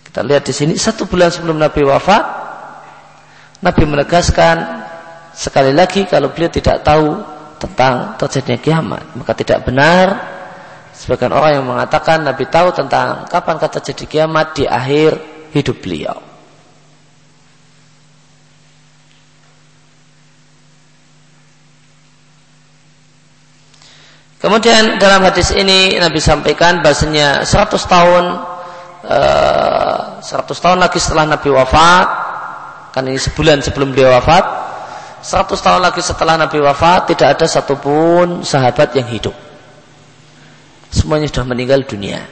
Kita 0.04 0.20
lihat 0.20 0.44
di 0.44 0.52
sini 0.52 0.72
satu 0.76 1.08
bulan 1.08 1.32
sebelum 1.32 1.56
Nabi 1.56 1.82
wafat 1.88 2.45
Nabi 3.64 3.82
menegaskan 3.88 4.56
sekali 5.32 5.72
lagi 5.72 6.04
kalau 6.04 6.32
beliau 6.32 6.52
tidak 6.52 6.84
tahu 6.84 7.16
tentang 7.56 8.20
terjadinya 8.20 8.60
kiamat 8.60 9.04
maka 9.16 9.32
tidak 9.32 9.64
benar 9.64 10.06
sebagian 10.96 11.32
orang 11.32 11.60
yang 11.60 11.66
mengatakan 11.68 12.24
Nabi 12.24 12.48
tahu 12.48 12.72
tentang 12.72 13.28
kapan 13.28 13.56
kata 13.60 13.84
jadi 13.84 14.04
kiamat 14.08 14.56
di 14.56 14.64
akhir 14.64 15.16
hidup 15.52 15.76
beliau. 15.80 16.16
Kemudian 24.36 25.00
dalam 25.02 25.26
hadis 25.26 25.50
ini 25.52 25.98
Nabi 25.98 26.22
sampaikan 26.22 26.78
bahasanya 26.78 27.42
100 27.42 27.82
tahun 27.88 28.24
uh, 29.10 30.20
eh, 30.22 30.22
100 30.22 30.64
tahun 30.64 30.78
lagi 30.78 31.02
setelah 31.02 31.24
Nabi 31.34 31.50
wafat 31.50 32.08
kan 32.96 33.04
ini 33.04 33.20
sebulan 33.20 33.60
sebelum 33.60 33.92
dia 33.92 34.08
wafat 34.08 34.44
100 35.20 35.52
tahun 35.52 35.84
lagi 35.84 36.00
setelah 36.00 36.40
Nabi 36.40 36.64
wafat 36.64 37.12
tidak 37.12 37.36
ada 37.36 37.44
satupun 37.44 38.40
sahabat 38.40 38.96
yang 38.96 39.04
hidup. 39.10 39.36
Semuanya 40.88 41.28
sudah 41.28 41.44
meninggal 41.44 41.84
dunia. 41.84 42.24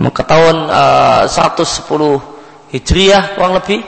Maka 0.00 0.26
tahun 0.26 0.56
uh, 0.66 1.22
110 1.30 2.74
Hijriah 2.74 3.36
kurang 3.36 3.54
lebih. 3.60 3.84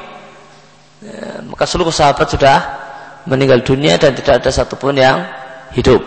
Ya, 1.02 1.42
maka 1.42 1.64
seluruh 1.66 1.90
sahabat 1.90 2.30
sudah 2.30 2.56
meninggal 3.24 3.64
dunia 3.64 3.96
dan 3.96 4.14
tidak 4.14 4.44
ada 4.44 4.50
satupun 4.52 4.94
yang 4.94 5.24
hidup. 5.74 6.04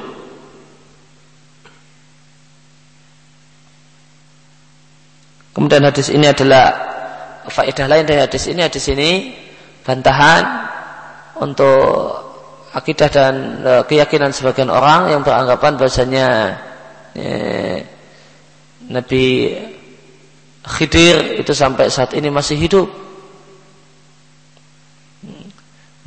Kemudian 5.57 5.81
hadis 5.89 6.13
ini 6.13 6.29
adalah 6.29 6.69
faedah 7.49 7.89
lain 7.89 8.05
dari 8.05 8.21
hadis 8.21 8.45
ini. 8.45 8.61
Hadis 8.61 8.85
ini 8.93 9.33
bantahan 9.81 10.43
untuk 11.41 11.81
akidah 12.77 13.09
dan 13.09 13.33
e, 13.65 13.71
keyakinan 13.89 14.29
sebagian 14.29 14.69
orang 14.69 15.09
yang 15.09 15.25
beranggapan 15.25 15.73
bahasanya 15.81 16.27
eh, 17.17 17.81
Nabi 18.85 19.57
Khidir 20.61 21.41
itu 21.41 21.57
sampai 21.57 21.89
saat 21.89 22.13
ini 22.13 22.29
masih 22.29 22.53
hidup 22.53 22.85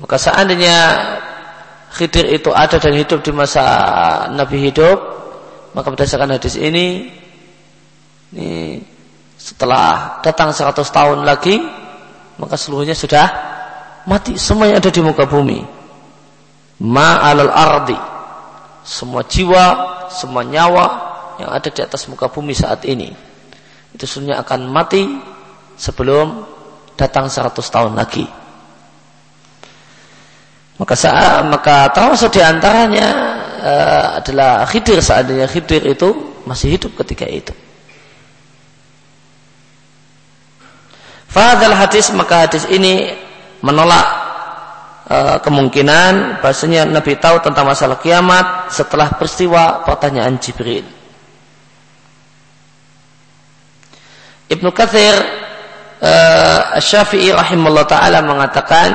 Maka 0.01 0.17
seandainya 0.17 0.77
Khidir 1.91 2.33
itu 2.33 2.49
ada 2.55 2.81
dan 2.81 2.95
hidup 2.97 3.21
di 3.21 3.35
masa 3.35 3.63
Nabi 4.33 4.63
hidup, 4.63 4.99
maka 5.77 5.91
berdasarkan 5.93 6.39
hadis 6.39 6.57
ini, 6.57 7.13
ini 8.33 8.81
setelah 9.41 10.21
datang 10.21 10.53
100 10.53 10.85
tahun 10.85 11.25
lagi, 11.25 11.57
maka 12.37 12.61
seluruhnya 12.61 12.93
sudah 12.93 13.25
mati. 14.05 14.37
Semua 14.37 14.69
yang 14.69 14.85
ada 14.85 14.93
di 14.93 15.01
muka 15.01 15.25
bumi. 15.25 15.65
Ma'alal 16.85 17.49
ardi. 17.49 17.97
Semua 18.85 19.25
jiwa, 19.25 19.67
semua 20.13 20.45
nyawa 20.45 20.87
yang 21.41 21.49
ada 21.57 21.73
di 21.73 21.81
atas 21.81 22.05
muka 22.13 22.29
bumi 22.29 22.53
saat 22.53 22.85
ini. 22.85 23.09
Itu 23.97 24.05
semuanya 24.05 24.45
akan 24.45 24.61
mati 24.69 25.09
sebelum 25.81 26.45
datang 27.01 27.33
100 27.33 27.57
tahun 27.57 27.97
lagi. 27.97 28.29
Maka 30.77 30.95
saat, 30.97 31.49
maka 31.49 31.89
termasuk 31.97 32.37
di 32.37 32.41
antaranya 32.45 33.09
uh, 33.61 34.07
adalah 34.21 34.65
Khidir 34.69 35.01
seandainya 35.01 35.49
Khidir 35.49 35.85
itu 35.89 36.41
masih 36.45 36.77
hidup 36.77 36.93
ketika 37.05 37.25
itu. 37.29 37.53
Fadal 41.31 41.79
hadis 41.79 42.11
maka 42.11 42.51
hadis 42.51 42.67
ini 42.67 43.15
menolak 43.63 44.07
uh, 45.07 45.37
kemungkinan 45.39 46.43
bahasanya 46.43 46.91
Nabi 46.91 47.15
tahu 47.23 47.39
tentang 47.39 47.71
masalah 47.71 48.03
kiamat 48.03 48.75
setelah 48.75 49.15
peristiwa 49.15 49.87
pertanyaan 49.87 50.43
Jibril. 50.43 50.83
Ibnu 54.51 54.75
Katsir 54.75 55.15
uh, 56.03 56.75
Syafi'i 56.83 57.31
rahimahullah 57.31 57.87
taala 57.87 58.19
mengatakan 58.27 58.89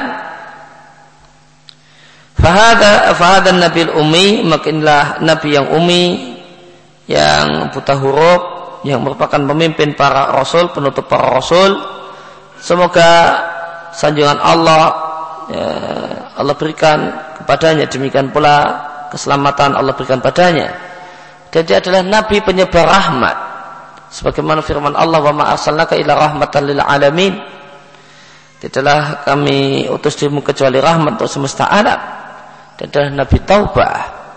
Fahada 2.35 3.15
fahada 3.15 3.55
Nabi 3.55 3.87
Umi 3.95 4.43
makinlah 4.43 5.23
Nabi 5.23 5.55
yang 5.55 5.71
umi 5.71 6.35
yang 7.07 7.71
buta 7.71 7.95
huruf 7.95 8.41
yang 8.83 9.01
merupakan 9.01 9.39
pemimpin 9.39 9.95
para 9.95 10.35
rasul 10.35 10.69
penutup 10.75 11.07
para 11.07 11.31
rasul 11.31 11.94
semoga 12.59 13.11
sanjungan 13.95 14.39
Allah 14.39 14.81
ya, 15.51 15.67
Allah 16.35 16.55
berikan 16.57 17.11
kepadanya 17.41 17.87
demikian 17.87 18.31
pula 18.33 18.63
keselamatan 19.11 19.77
Allah 19.77 19.95
berikan 19.95 20.19
padanya. 20.19 20.71
Dan 21.53 21.63
dia 21.63 21.79
adalah 21.79 22.03
Nabi 22.03 22.43
penyebar 22.43 22.83
rahmat. 22.83 23.37
Sebagaimana 24.11 24.59
firman 24.59 24.95
Allah 24.95 25.23
wa 25.23 25.31
ma 25.31 25.43
arsalnaka 25.55 25.95
ila 25.95 26.15
rahmatan 26.15 26.61
lil 26.67 26.79
alamin. 26.83 27.33
Tidaklah 28.59 29.23
kami 29.23 29.87
utus 29.87 30.19
dirimu 30.19 30.43
kecuali 30.43 30.83
rahmat 30.83 31.15
untuk 31.15 31.31
semesta 31.31 31.71
alam. 31.71 31.99
Dan 32.75 32.91
adalah 32.91 33.23
Nabi 33.23 33.37
Taubah 33.47 33.95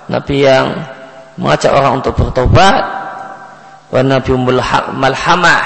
Nabi 0.09 0.37
yang 0.41 0.73
mengajak 1.37 1.71
orang 1.71 2.01
untuk 2.01 2.17
bertobat 2.17 2.83
wa 3.93 4.01
Nabi 4.01 4.33
Malhamah. 4.97 5.65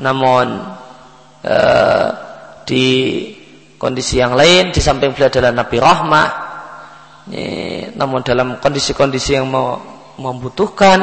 Namun 0.00 0.46
uh, 1.46 2.08
di 2.66 2.86
kondisi 3.78 4.18
yang 4.18 4.34
lain 4.34 4.74
di 4.74 4.80
samping 4.82 5.14
beliau 5.14 5.30
adalah 5.30 5.52
Nabi 5.54 5.78
Rahmah. 5.78 6.28
Namun 7.96 8.22
dalam 8.22 8.62
kondisi-kondisi 8.62 9.34
yang 9.34 9.50
membutuhkan 10.18 10.98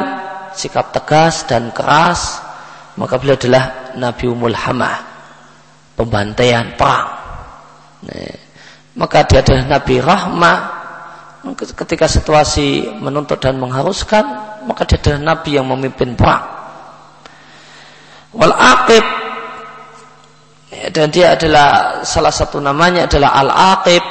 sikap 0.56 0.88
tegas 0.94 1.44
dan 1.44 1.68
keras 1.68 2.40
maka 2.96 3.18
beliau 3.18 3.36
adalah 3.36 3.94
Nabi 3.98 4.24
Umul 4.30 4.56
Hamah. 4.56 4.96
Pembantaian 5.94 6.74
perang. 6.74 7.08
Maka 8.94 9.18
dia 9.26 9.42
adalah 9.42 9.64
Nabi 9.78 9.96
Rahmah. 10.00 10.58
Ketika 11.54 12.08
situasi 12.08 12.88
menuntut 13.04 13.36
dan 13.36 13.60
mengharuskan 13.60 14.24
maka 14.64 14.88
dia 14.88 14.96
adalah 14.96 15.36
Nabi 15.36 15.60
yang 15.60 15.68
memimpin 15.68 16.16
perang. 16.16 16.44
Wal 18.32 18.54
aqib 18.54 19.23
dan 20.90 21.06
dia 21.08 21.38
adalah 21.38 22.00
salah 22.02 22.34
satu 22.34 22.58
namanya 22.58 23.06
adalah 23.06 23.30
al 23.38 23.50
aqib 23.78 24.02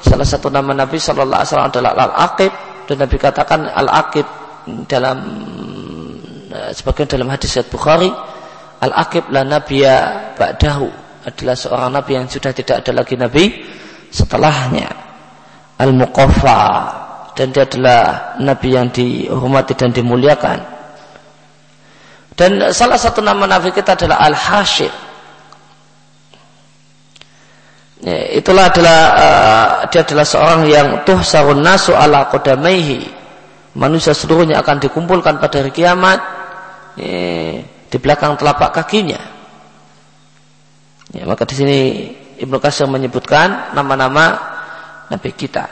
salah 0.00 0.26
satu 0.26 0.48
nama 0.48 0.72
Nabi 0.72 0.98
Shallallahu 0.98 1.38
Alaihi 1.42 1.50
Wasallam 1.52 1.70
adalah 1.70 1.90
al 1.94 2.14
aqib 2.30 2.52
dan 2.86 2.96
Nabi 3.02 3.16
katakan 3.18 3.60
al 3.68 3.88
aqib 3.90 4.26
dalam 4.90 5.18
eh, 6.50 6.70
sebagian 6.74 7.06
dalam 7.06 7.28
hadis 7.30 7.58
Bukhari 7.70 8.10
al 8.80 8.92
aqib 8.92 9.32
la 9.32 9.42
nabiya 9.46 10.34
ba'dahu. 10.36 10.88
Adalah 11.26 11.58
seorang 11.58 11.90
nabi 11.90 12.14
yang 12.14 12.30
sudah 12.30 12.54
tidak 12.54 12.86
ada 12.86 13.02
lagi 13.02 13.18
nabi 13.18 13.50
setelahnya. 14.14 14.86
Al-Muqaffa. 15.76 16.62
Dan 17.36 17.52
dia 17.52 17.68
adalah 17.68 18.32
nabi 18.40 18.68
yang 18.72 18.88
dihormati 18.88 19.76
dan 19.76 19.92
dimuliakan. 19.92 20.58
Dan 22.36 22.70
salah 22.72 22.96
satu 22.96 23.20
nama 23.20 23.44
nabi 23.44 23.74
kita 23.74 23.96
adalah 23.98 24.22
Al-Hashir 24.22 25.05
ya, 28.02 28.36
itulah 28.36 28.68
adalah 28.68 28.98
uh, 29.14 29.68
dia 29.88 30.04
adalah 30.04 30.26
seorang 30.26 30.60
yang 30.68 30.86
tuh 31.06 31.20
sarun 31.22 31.62
nasu 31.62 31.96
ala 31.96 32.28
kodamaihi 32.28 33.04
manusia 33.76 34.16
seluruhnya 34.16 34.60
akan 34.60 34.80
dikumpulkan 34.80 35.36
pada 35.40 35.60
hari 35.60 35.72
kiamat 35.72 36.20
ya, 36.96 37.62
di 37.64 37.96
belakang 38.00 38.36
telapak 38.36 38.72
kakinya 38.72 39.20
ya, 41.12 41.22
maka 41.24 41.44
di 41.48 41.54
sini 41.54 41.78
Ibnu 42.36 42.60
Qasir 42.60 42.84
menyebutkan 42.84 43.72
nama-nama 43.72 44.36
Nabi 45.08 45.30
kita. 45.32 45.64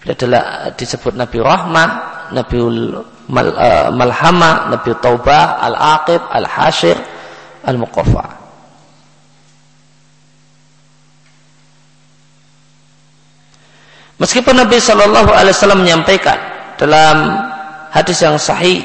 Beliau 0.00 0.16
adalah 0.16 0.44
disebut 0.74 1.12
Nabi 1.12 1.38
Rahmah, 1.44 1.88
Nabi 2.32 2.58
Mal, 3.30 3.48
uh, 3.52 3.88
Malhama, 3.92 4.72
Nabi 4.72 4.96
Taubah, 4.96 5.60
Al-Aqib, 5.60 6.24
Al-Hashir, 6.24 6.96
Al-Muqaffa. 7.68 8.39
Meskipun 14.20 14.52
Nabi 14.52 14.76
Shallallahu 14.76 15.32
Alaihi 15.32 15.56
Wasallam 15.56 15.80
menyampaikan 15.80 16.36
dalam 16.76 17.40
hadis 17.88 18.20
yang 18.20 18.36
sahih 18.36 18.84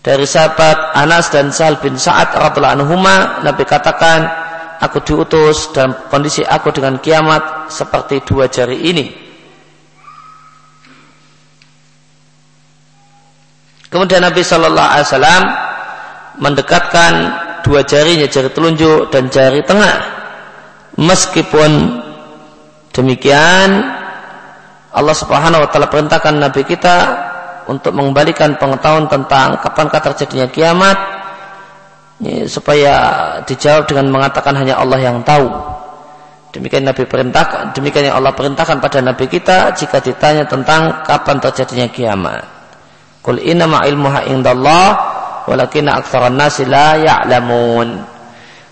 dari 0.00 0.24
sahabat 0.24 0.96
Anas 0.96 1.28
dan 1.28 1.52
Sal 1.52 1.76
bin 1.76 2.00
Sa'ad 2.00 2.32
radhiallahu 2.32 2.76
anhuma 2.80 3.44
Nabi 3.44 3.68
katakan 3.68 4.24
aku 4.80 5.04
diutus 5.04 5.76
dalam 5.76 5.92
kondisi 6.08 6.40
aku 6.40 6.72
dengan 6.72 7.04
kiamat 7.04 7.68
seperti 7.68 8.24
dua 8.24 8.48
jari 8.48 8.80
ini. 8.80 9.06
Kemudian 13.92 14.24
Nabi 14.24 14.40
Shallallahu 14.40 14.88
Alaihi 14.88 15.04
Wasallam 15.04 15.42
mendekatkan 16.40 17.12
dua 17.60 17.84
jarinya, 17.84 18.24
jari 18.24 18.48
telunjuk 18.48 19.12
dan 19.12 19.28
jari 19.28 19.60
tengah, 19.68 20.00
meskipun 20.96 22.00
Demikian 22.92 23.68
Allah 24.92 25.16
Subhanahu 25.16 25.64
wa 25.64 25.68
taala 25.72 25.88
perintahkan 25.88 26.36
nabi 26.36 26.60
kita 26.68 26.96
untuk 27.64 27.96
mengembalikan 27.96 28.52
pengetahuan 28.60 29.08
tentang 29.08 29.56
kapankah 29.64 30.00
terjadinya 30.12 30.48
kiamat 30.52 30.98
ya, 32.20 32.44
supaya 32.44 32.94
dijawab 33.48 33.88
dengan 33.88 34.12
mengatakan 34.12 34.52
hanya 34.60 34.76
Allah 34.76 35.00
yang 35.00 35.24
tahu. 35.24 35.48
Demikian 36.52 36.84
Nabi 36.84 37.08
perintahkan, 37.08 37.72
demikian 37.72 38.12
yang 38.12 38.20
Allah 38.20 38.36
perintahkan 38.36 38.76
pada 38.76 39.00
Nabi 39.00 39.24
kita 39.24 39.72
jika 39.72 40.04
ditanya 40.04 40.44
tentang 40.44 41.00
kapan 41.00 41.40
terjadinya 41.40 41.88
kiamat. 41.88 42.44
Qul 43.24 43.40
inna 43.40 43.64
ma 43.64 43.80
ilmuha 43.88 44.28
indallah 44.28 44.86
walakin 45.48 45.88
aktsaran 45.88 46.36
nasi 46.36 46.68
la 46.68 47.00
ya'lamun. 47.00 48.04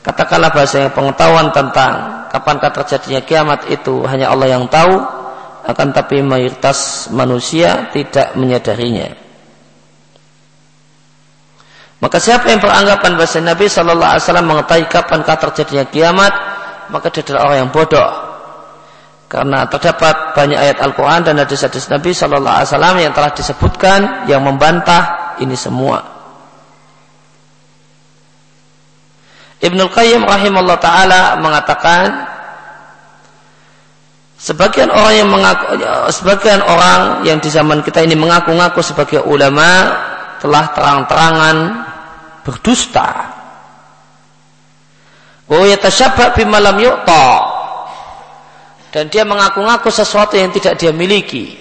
Katakanlah 0.05 0.53
bahasanya 0.53 0.93
pengetahuan 0.93 1.49
tentang 1.57 2.20
kapankah 2.31 2.71
terjadinya 2.71 3.21
kiamat 3.27 3.67
itu 3.69 4.07
hanya 4.07 4.31
Allah 4.31 4.55
yang 4.55 4.71
tahu, 4.71 4.95
akan 5.67 5.89
tapi 5.93 6.23
mayoritas 6.23 7.11
manusia 7.13 7.91
tidak 7.93 8.39
menyadarinya. 8.39 9.13
Maka 12.01 12.17
siapa 12.17 12.49
yang 12.49 12.65
beranggapan 12.65 13.13
bahasa 13.21 13.45
Nabi 13.45 13.69
Shallallahu 13.69 14.11
Alaihi 14.17 14.25
Wasallam 14.25 14.49
mengetahui 14.49 14.87
kapankah 14.89 15.37
terjadinya 15.37 15.85
kiamat, 15.85 16.33
maka 16.89 17.13
dia 17.13 17.21
adalah 17.29 17.41
orang 17.51 17.59
yang 17.67 17.71
bodoh. 17.75 18.11
Karena 19.31 19.69
terdapat 19.69 20.35
banyak 20.35 20.59
ayat 20.59 20.77
Al-Quran 20.81 21.23
dan 21.23 21.35
hadis-hadis 21.39 21.93
Nabi 21.93 22.17
Shallallahu 22.17 22.57
Alaihi 22.57 22.69
Wasallam 22.73 22.97
yang 23.05 23.13
telah 23.13 23.31
disebutkan 23.37 24.01
yang 24.33 24.41
membantah 24.41 25.37
ini 25.45 25.55
semua. 25.55 26.20
Ibnul 29.61 29.93
Qayyim 29.93 30.25
rahimahullah 30.25 30.81
taala 30.81 31.37
mengatakan 31.37 32.09
sebagian 34.41 34.89
orang 34.89 35.15
yang 35.21 35.29
mengaku 35.29 35.65
sebagian 36.09 36.65
orang 36.65 37.29
yang 37.29 37.37
di 37.45 37.53
zaman 37.53 37.85
kita 37.85 38.01
ini 38.01 38.17
mengaku-ngaku 38.17 38.81
sebagai 38.81 39.21
ulama 39.29 39.93
telah 40.41 40.73
terang-terangan 40.73 41.57
berdusta 42.41 43.41
Oh 45.51 45.67
yatasyabbah 45.67 46.39
bima 46.39 46.63
lam 46.63 46.79
yu'ta. 46.79 47.27
Dan 48.95 49.11
dia 49.11 49.27
mengaku-ngaku 49.27 49.91
sesuatu 49.91 50.39
yang 50.39 50.55
tidak 50.55 50.79
dia 50.79 50.95
miliki. 50.95 51.59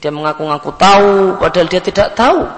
Dia 0.00 0.08
mengaku-ngaku 0.08 0.72
tahu 0.80 1.36
padahal 1.36 1.68
dia 1.68 1.84
tidak 1.84 2.16
tahu. 2.16 2.48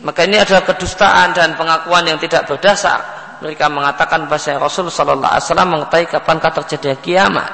Maka 0.00 0.24
ini 0.24 0.40
adalah 0.40 0.64
kedustaan 0.64 1.36
dan 1.36 1.52
pengakuan 1.60 2.08
yang 2.08 2.16
tidak 2.16 2.48
berdasar. 2.48 3.00
Mereka 3.44 3.68
mengatakan 3.68 4.28
bahasa 4.28 4.56
Rasul 4.56 4.88
Sallallahu 4.88 5.28
Alaihi 5.28 5.44
Wasallam 5.48 5.70
mengetahui 5.76 6.06
kapankah 6.08 6.52
terjadi 6.60 6.96
kiamat. 7.00 7.52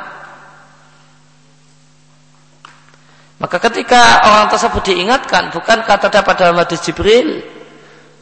Maka 3.37 3.57
ketika 3.69 4.25
orang 4.25 4.47
tersebut 4.49 4.83
diingatkan, 4.83 5.53
bukan 5.53 5.85
kata 5.85 6.09
dapat 6.09 6.35
dalam 6.41 6.57
hadis 6.57 6.81
Jibril, 6.81 7.45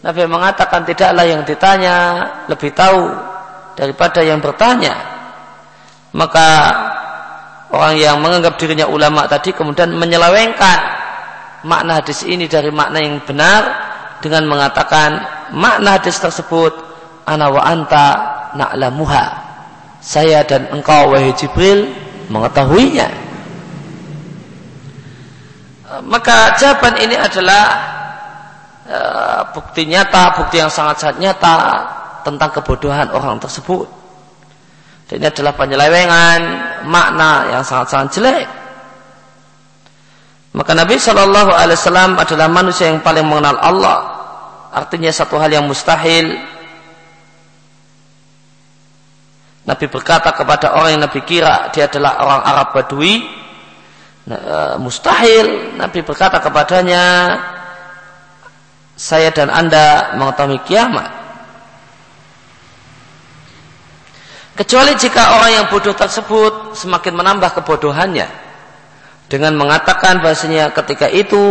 Nabi 0.03 0.27
mengatakan 0.27 0.85
tidaklah 0.85 1.25
yang 1.25 1.47
ditanya 1.47 1.97
lebih 2.51 2.75
tahu 2.75 3.15
daripada 3.79 4.21
yang 4.21 4.43
bertanya. 4.43 4.93
Maka 6.13 6.49
orang 7.73 7.95
yang 7.97 8.21
menganggap 8.21 8.61
dirinya 8.61 8.87
ulama 8.91 9.25
tadi 9.31 9.57
kemudian 9.57 9.95
menyelewengkan 9.97 10.79
makna 11.65 12.03
hadis 12.03 12.23
ini 12.29 12.45
dari 12.45 12.69
makna 12.69 13.01
yang 13.01 13.19
benar 13.25 13.94
dengan 14.25 14.49
mengatakan 14.49 15.21
makna 15.53 16.01
hadis 16.01 16.17
tersebut 16.17 16.73
ana 17.29 17.53
wa 17.53 17.61
anta 17.61 18.09
na'lamuha. 18.57 19.45
Saya 20.01 20.41
dan 20.49 20.73
engkau 20.73 21.13
wahai 21.13 21.37
Jibril 21.37 21.93
mengetahuinya. 22.33 23.09
Maka 26.05 26.57
jawaban 26.59 26.97
ini 27.01 27.15
adalah 27.15 27.65
e, 28.89 28.99
bukti 29.53 29.87
nyata, 29.87 30.35
bukti 30.41 30.59
yang 30.59 30.73
sangat-sangat 30.73 31.21
nyata 31.23 31.57
tentang 32.25 32.51
kebodohan 32.51 33.13
orang 33.13 33.37
tersebut. 33.39 33.87
Dan 35.09 35.21
ini 35.21 35.27
adalah 35.29 35.53
penyelewengan 35.55 36.41
makna 36.89 37.53
yang 37.53 37.63
sangat-sangat 37.63 38.09
jelek. 38.17 38.49
Maka 40.55 40.71
Nabi 40.71 40.95
Shallallahu 40.95 41.51
Alaihi 41.51 41.79
Wasallam 41.79 42.15
adalah 42.15 42.47
manusia 42.47 42.87
yang 42.87 43.03
paling 43.03 43.27
mengenal 43.27 43.59
Allah. 43.59 44.14
Artinya 44.75 45.15
satu 45.15 45.39
hal 45.39 45.55
yang 45.55 45.71
mustahil. 45.71 46.35
Nabi 49.65 49.87
berkata 49.87 50.35
kepada 50.35 50.75
orang 50.75 50.99
yang 50.99 51.03
Nabi 51.07 51.23
kira 51.23 51.71
dia 51.71 51.87
adalah 51.87 52.19
orang 52.19 52.43
Arab 52.43 52.69
Badui. 52.75 53.15
Nah, 54.27 54.41
e, 54.43 54.59
mustahil. 54.83 55.79
Nabi 55.79 56.03
berkata 56.03 56.43
kepadanya, 56.43 57.05
saya 58.99 59.31
dan 59.31 59.49
Anda 59.49 60.19
mengetahui 60.19 60.59
kiamat. 60.67 61.23
Kecuali 64.59 64.95
jika 64.99 65.39
orang 65.39 65.51
yang 65.51 65.67
bodoh 65.71 65.95
tersebut 65.95 66.79
semakin 66.79 67.15
menambah 67.15 67.59
kebodohannya 67.63 68.27
dengan 69.27 69.55
mengatakan 69.59 70.23
bahasanya 70.23 70.71
ketika 70.71 71.11
itu 71.11 71.43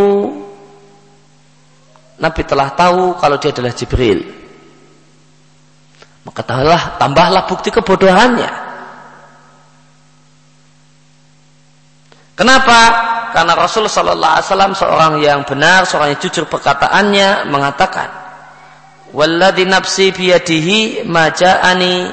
Nabi 2.14 2.42
telah 2.46 2.70
tahu 2.78 3.18
kalau 3.18 3.36
dia 3.42 3.50
adalah 3.50 3.74
Jibril. 3.74 4.22
Maka 6.24 6.40
tambahlah, 6.40 6.82
tambahlah 6.96 7.42
bukti 7.44 7.68
kebodohannya. 7.68 8.50
Kenapa? 12.34 12.80
Karena 13.30 13.54
Rasul 13.54 13.86
Sallallahu 13.86 14.34
Alaihi 14.38 14.46
Wasallam 14.46 14.72
seorang 14.74 15.12
yang 15.22 15.40
benar, 15.46 15.86
seorang 15.86 16.14
yang 16.14 16.20
jujur 16.22 16.46
perkataannya 16.50 17.50
mengatakan, 17.50 18.10
"Walladhi 19.14 19.66
nafsi 19.66 20.10
biyadihi 20.10 21.06
maja'ani 21.06 22.10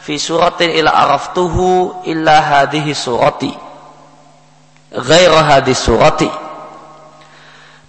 fi 0.00 0.14
suratin 0.16 0.72
ila 0.76 0.92
araftuhu 0.92 2.04
illa 2.08 2.40
hadhihi 2.40 2.92
surati." 2.92 3.52
Ghaira 4.92 5.40
hadhihi 5.56 5.76
surati. 5.76 6.28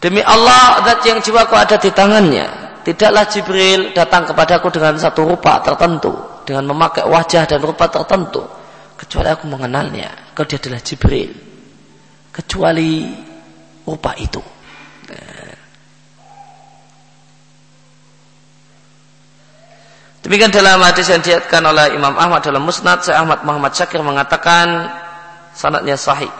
Demi 0.03 0.19
Allah, 0.19 0.83
zat 0.83 0.99
yang 1.07 1.23
jiwaku 1.23 1.55
ada 1.55 1.79
di 1.79 1.87
tangannya. 1.95 2.75
Tidaklah 2.83 3.23
Jibril 3.31 3.95
datang 3.95 4.27
kepadaku 4.27 4.67
dengan 4.67 4.99
satu 4.99 5.23
rupa 5.23 5.63
tertentu, 5.63 6.11
dengan 6.43 6.75
memakai 6.75 7.07
wajah 7.07 7.47
dan 7.47 7.63
rupa 7.63 7.87
tertentu, 7.87 8.43
kecuali 8.99 9.31
aku 9.31 9.47
mengenalnya. 9.47 10.35
Kau 10.35 10.43
dia 10.43 10.59
adalah 10.59 10.83
Jibril 10.83 11.31
kecuali 12.35 13.15
rupa 13.87 14.11
itu. 14.19 14.43
Demikian 20.23 20.51
dalam 20.51 20.79
hadis 20.79 21.11
yang 21.11 21.19
diatkan 21.19 21.63
oleh 21.67 21.95
Imam 21.95 22.15
Ahmad 22.15 22.43
dalam 22.43 22.63
Musnad, 22.63 23.03
saya 23.03 23.23
Ahmad 23.23 23.43
Muhammad 23.43 23.75
Syakir 23.75 23.99
mengatakan 24.03 24.87
sanatnya 25.51 25.99
sahih. 25.99 26.31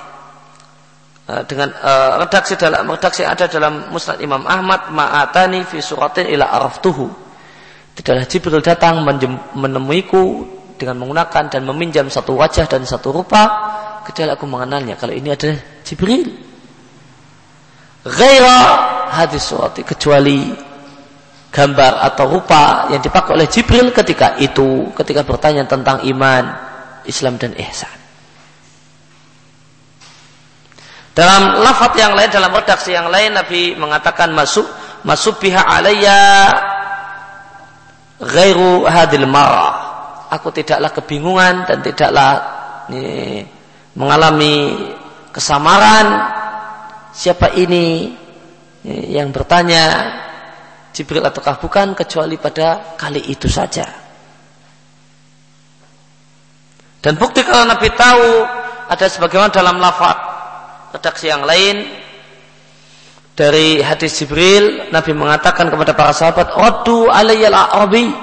Eh, 1.24 1.44
dengan 1.48 1.72
uh, 1.72 2.20
redaksi 2.20 2.60
dalam 2.60 2.84
redaksi 2.84 3.24
ada 3.24 3.48
dalam 3.48 3.96
Musnad 3.96 4.20
Imam 4.20 4.44
Ahmad 4.44 4.92
ma'atani 4.92 5.64
fi 5.64 5.80
suratin 5.80 6.28
ila 6.28 6.52
araftuhu. 6.52 7.08
Tidaklah 7.96 8.28
Jibril 8.28 8.60
datang 8.60 9.08
menemuiku 9.56 10.44
dengan 10.76 11.00
menggunakan 11.00 11.48
dan 11.48 11.64
meminjam 11.64 12.12
satu 12.12 12.36
wajah 12.36 12.68
dan 12.68 12.84
satu 12.84 13.16
rupa. 13.16 13.72
Kecuali 14.04 14.36
aku 14.36 14.44
mengenalnya. 14.44 15.00
Kalau 15.00 15.16
ini 15.16 15.32
adalah 15.32 15.64
Jibril. 15.88 16.28
Ghaira 18.04 18.60
hadis 19.16 19.48
surati. 19.48 19.88
Kecuali 19.88 20.52
gambar 21.56 22.04
atau 22.04 22.26
rupa 22.28 22.92
yang 22.92 23.00
dipakai 23.00 23.32
oleh 23.32 23.48
Jibril 23.48 23.96
ketika 23.96 24.36
itu 24.44 24.92
ketika 24.92 25.24
bertanya 25.24 25.64
tentang 25.64 26.04
iman 26.04 26.44
Islam 27.08 27.40
dan 27.40 27.56
ihsan 27.56 28.03
dalam 31.14 31.62
lafaz 31.62 31.94
yang 31.98 32.18
lain 32.18 32.30
dalam 32.34 32.50
redaksi 32.50 32.90
yang 32.94 33.08
lain 33.08 33.38
Nabi 33.38 33.78
mengatakan 33.78 34.34
masuk 34.34 34.66
masuk 35.06 35.38
pihak 35.42 35.62
alaiya 35.62 36.50
ghairu 38.18 38.86
hadil 38.90 39.30
marah 39.30 39.84
aku 40.34 40.50
tidaklah 40.50 40.90
kebingungan 40.90 41.70
dan 41.70 41.86
tidaklah 41.86 42.32
ini, 42.90 43.46
mengalami 43.94 44.90
kesamaran. 45.30 46.08
Siapa 47.14 47.54
ini 47.54 48.10
yang 49.14 49.30
bertanya? 49.30 50.18
Jibril 50.94 51.26
ataukah 51.26 51.62
bukan? 51.62 51.94
Kecuali 51.94 52.38
pada 52.42 52.98
kali 52.98 53.22
itu 53.30 53.46
saja. 53.46 53.86
Dan 57.04 57.20
bukti 57.20 57.46
kalau 57.46 57.68
Nabi 57.68 57.90
tahu 57.94 58.28
ada 58.88 59.06
sebagaimana 59.10 59.52
dalam 59.52 59.78
lafaz 59.78 60.33
redaksi 60.94 61.26
yang 61.28 61.42
lain 61.42 61.90
dari 63.34 63.82
hadis 63.82 64.14
Jibril 64.22 64.94
Nabi 64.94 65.12
mengatakan 65.18 65.74
kepada 65.74 65.98
para 65.98 66.14
sahabat 66.14 66.54
Raddu 66.54 67.10
alayyal 67.10 67.58
a'rabi 67.58 68.14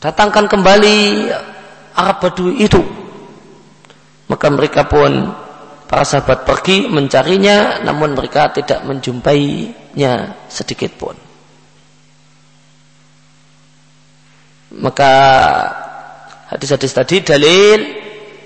datangkan 0.00 0.48
kembali 0.48 1.28
Arab 1.92 2.16
Badui 2.24 2.64
itu. 2.64 2.80
Maka 4.32 4.46
mereka 4.48 4.88
pun 4.88 5.28
para 5.84 6.06
sahabat 6.08 6.48
pergi 6.48 6.88
mencarinya 6.88 7.84
namun 7.84 8.16
mereka 8.16 8.48
tidak 8.56 8.80
menjumpainya 8.88 10.40
sedikit 10.48 10.96
pun. 10.96 11.14
Maka 14.80 15.12
hadis-hadis 16.48 16.94
tadi 16.94 17.20
dalil 17.20 17.99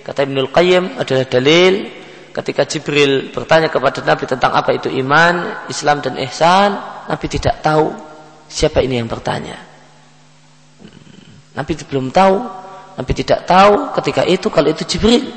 kata 0.04 0.28
Ibnul 0.28 0.52
Qayyim 0.52 1.00
adalah 1.00 1.24
dalil 1.24 1.88
ketika 2.34 2.62
Jibril 2.68 3.30
bertanya 3.32 3.72
kepada 3.72 4.02
Nabi 4.04 4.24
tentang 4.26 4.52
apa 4.52 4.74
itu 4.74 4.90
iman, 4.90 5.64
Islam 5.70 6.02
dan 6.04 6.18
ihsan, 6.28 6.76
Nabi 7.08 7.26
tidak 7.30 7.62
tahu 7.62 7.94
siapa 8.50 8.82
ini 8.82 9.00
yang 9.00 9.08
bertanya. 9.08 9.56
Nabi 11.54 11.72
belum 11.86 12.10
tahu, 12.10 12.36
Nabi 12.98 13.12
tidak 13.14 13.46
tahu 13.46 13.94
ketika 14.02 14.22
itu 14.26 14.50
kalau 14.50 14.68
itu 14.68 14.82
Jibril. 14.84 15.30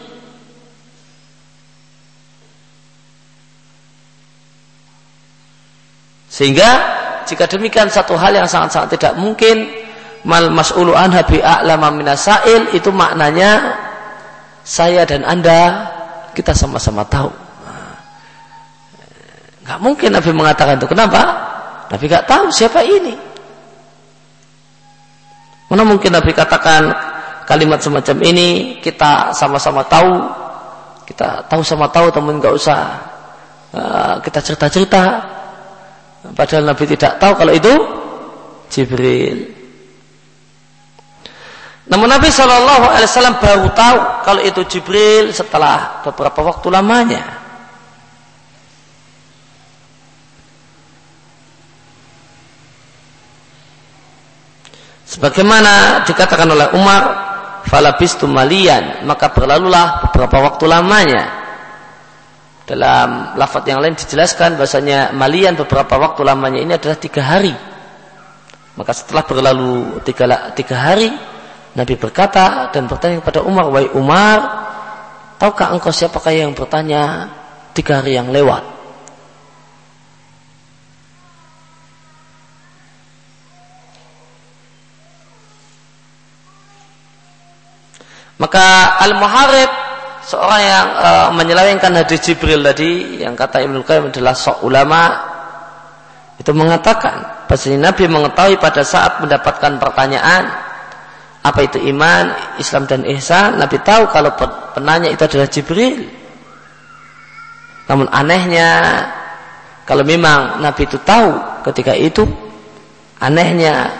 Sehingga 6.27 6.69
jika 7.25 7.49
demikian 7.49 7.89
satu 7.89 8.13
hal 8.17 8.33
yang 8.33 8.45
sangat-sangat 8.49 8.97
tidak 8.97 9.13
mungkin 9.17 9.69
mal 10.25 10.49
mas'ulu 10.53 10.93
anha 10.93 11.25
bi 11.25 11.41
a'lama 11.41 11.93
minasail 11.93 12.73
itu 12.73 12.89
maknanya 12.93 13.85
saya 14.67 15.07
dan 15.07 15.23
Anda 15.23 15.87
kita 16.35 16.51
sama-sama 16.51 17.07
tahu. 17.07 17.31
Gak 19.63 19.79
mungkin 19.79 20.11
Nabi 20.11 20.31
mengatakan 20.35 20.75
itu. 20.75 20.91
Kenapa? 20.91 21.23
Nabi 21.87 22.03
gak 22.11 22.27
tahu 22.27 22.51
siapa 22.51 22.83
ini. 22.83 23.15
Mana 25.71 25.83
mungkin 25.87 26.11
Nabi 26.11 26.31
katakan 26.31 26.91
kalimat 27.47 27.79
semacam 27.79 28.17
ini 28.23 28.79
kita 28.83 29.35
sama-sama 29.35 29.83
tahu, 29.87 30.11
kita 31.07 31.47
tahu 31.47 31.63
sama 31.63 31.91
tahu 31.91 32.07
teman 32.11 32.39
nggak 32.39 32.55
usah 32.55 32.79
uh, 33.75 34.15
kita 34.23 34.39
cerita-cerita. 34.39 35.03
Padahal 36.31 36.71
Nabi 36.71 36.83
tidak 36.87 37.19
tahu 37.19 37.33
kalau 37.35 37.51
itu 37.51 37.73
Jibril. 38.71 39.56
Namun 41.87 42.07
Nabi 42.11 42.27
Shallallahu 42.27 42.83
Alaihi 42.83 43.07
Wasallam 43.07 43.39
baru 43.39 43.67
tahu 43.71 43.97
kalau 44.27 44.41
itu 44.43 44.61
Jibril 44.67 45.31
setelah 45.31 46.03
beberapa 46.03 46.43
waktu 46.43 46.67
lamanya. 46.67 47.23
Sebagaimana 55.07 56.03
dikatakan 56.03 56.51
oleh 56.51 56.67
Umar, 56.75 57.03
falabistu 57.63 58.27
malian, 58.27 59.07
maka 59.07 59.31
berlalulah 59.31 60.03
beberapa 60.03 60.43
waktu 60.43 60.67
lamanya. 60.67 61.23
Dalam 62.67 63.39
lafaz 63.39 63.63
yang 63.63 63.79
lain 63.79 63.95
dijelaskan 63.95 64.59
bahasanya 64.59 65.15
malian 65.15 65.55
beberapa 65.55 65.95
waktu 65.95 66.27
lamanya 66.27 66.59
ini 66.59 66.75
adalah 66.75 66.99
tiga 66.99 67.23
hari. 67.23 67.55
Maka 68.75 68.91
setelah 68.91 69.23
berlalu 69.23 70.03
tiga, 70.03 70.51
tiga 70.51 70.75
hari, 70.75 71.09
Nabi 71.77 71.93
berkata 71.93 72.73
dan 72.73 72.89
bertanya 72.89 73.21
kepada 73.21 73.45
Umar, 73.45 73.69
"Wahai 73.69 73.85
Umar, 73.93 74.37
tahukah 75.37 75.77
engkau 75.77 75.93
siapakah 75.93 76.33
yang 76.33 76.57
bertanya 76.57 77.29
tiga 77.77 78.01
hari 78.01 78.17
yang 78.17 78.33
lewat?" 78.33 78.65
Maka 88.37 88.97
Al-Muharib 89.01 89.69
seorang 90.25 90.61
yang 90.61 90.87
uh, 90.93 91.29
menyelewengkan 91.33 91.93
hadis 91.93 92.21
Jibril 92.21 92.61
tadi 92.61 93.21
yang 93.21 93.33
kata 93.33 93.65
Ibnu 93.65 93.81
Qayyim 93.81 94.13
adalah 94.13 94.37
sok 94.37 94.61
ulama 94.61 95.09
itu 96.37 96.53
mengatakan 96.53 97.49
bahwa 97.49 97.77
Nabi 97.81 98.05
mengetahui 98.05 98.61
pada 98.61 98.85
saat 98.85 99.17
mendapatkan 99.17 99.81
pertanyaan 99.81 100.66
apa 101.47 101.63
itu 101.63 101.79
iman, 101.95 102.57
Islam 102.59 102.83
dan 102.83 103.07
ihsan, 103.15 103.55
Nabi 103.55 103.79
tahu 103.79 104.11
kalau 104.11 104.35
penanya 104.75 105.07
itu 105.07 105.23
adalah 105.23 105.47
Jibril. 105.47 106.03
Namun 107.87 108.11
anehnya 108.11 108.69
kalau 109.87 110.03
memang 110.03 110.59
Nabi 110.59 110.83
itu 110.83 110.99
tahu 110.99 111.63
ketika 111.71 111.95
itu 111.95 112.27
anehnya 113.23 113.95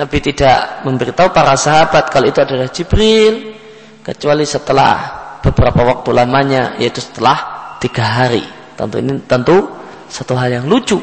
Nabi 0.00 0.16
tidak 0.24 0.88
memberitahu 0.88 1.28
para 1.36 1.52
sahabat 1.52 2.08
kalau 2.08 2.32
itu 2.32 2.40
adalah 2.40 2.72
Jibril 2.72 3.52
kecuali 4.00 4.48
setelah 4.48 4.94
beberapa 5.44 5.84
waktu 5.84 6.08
lamanya 6.16 6.80
yaitu 6.80 7.04
setelah 7.04 7.76
tiga 7.76 8.08
hari. 8.24 8.40
Tentu 8.78 8.96
ini 8.96 9.20
tentu 9.28 9.68
satu 10.08 10.32
hal 10.32 10.62
yang 10.62 10.64
lucu. 10.64 10.96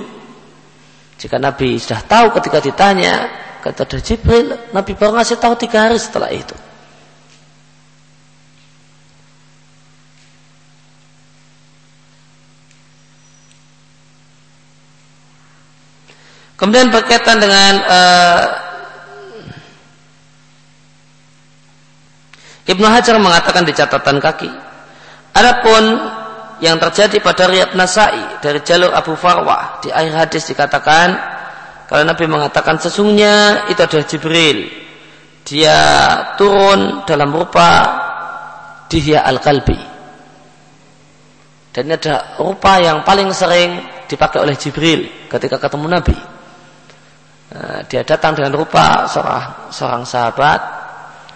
Jika 1.21 1.37
Nabi 1.37 1.77
sudah 1.77 2.01
tahu 2.01 2.33
ketika 2.41 2.57
ditanya 2.57 3.44
Kata 3.65 3.81
ada 3.81 3.97
Jibril, 3.97 4.53
Nabi 4.77 4.93
baru 4.93 5.17
ngasih 5.17 5.41
tahu 5.41 5.57
tiga 5.57 5.89
hari 5.89 5.97
setelah 5.97 6.29
itu. 6.29 6.53
Kemudian 16.61 16.93
berkaitan 16.93 17.41
dengan 17.41 17.73
uh, 17.89 18.41
Ibnu 22.69 22.85
Hajar 22.85 23.17
mengatakan 23.17 23.65
di 23.65 23.73
catatan 23.73 24.21
kaki. 24.21 24.49
Adapun 25.33 25.83
yang 26.61 26.77
terjadi 26.77 27.17
pada 27.17 27.49
riat 27.49 27.73
Nasai 27.73 28.39
dari 28.45 28.61
jalur 28.61 28.93
Abu 28.93 29.17
Farwah 29.17 29.81
di 29.81 29.89
akhir 29.89 30.13
hadis 30.13 30.53
dikatakan 30.53 31.34
kalau 31.95 32.11
Nabi 32.11 32.27
mengatakan 32.27 32.75
sesungguhnya 32.75 33.71
itu 33.71 33.79
adalah 33.79 34.03
Jibril. 34.03 34.67
Dia 35.47 35.79
turun 36.35 37.07
dalam 37.07 37.31
rupa 37.31 37.71
dihya 38.91 39.23
al-kalbi. 39.23 39.79
Dan 41.71 41.87
ini 41.87 41.95
adalah 41.95 42.35
rupa 42.35 42.83
yang 42.83 42.99
paling 43.07 43.31
sering 43.31 43.79
dipakai 44.11 44.43
oleh 44.43 44.59
Jibril 44.59 45.07
ketika 45.31 45.55
ketemu 45.55 45.87
Nabi. 45.87 46.17
Nah, 47.55 47.79
dia 47.87 48.03
datang 48.03 48.35
dengan 48.35 48.59
rupa 48.59 49.07
seorang, 49.07 49.71
seorang 49.71 50.03
sahabat 50.03 50.59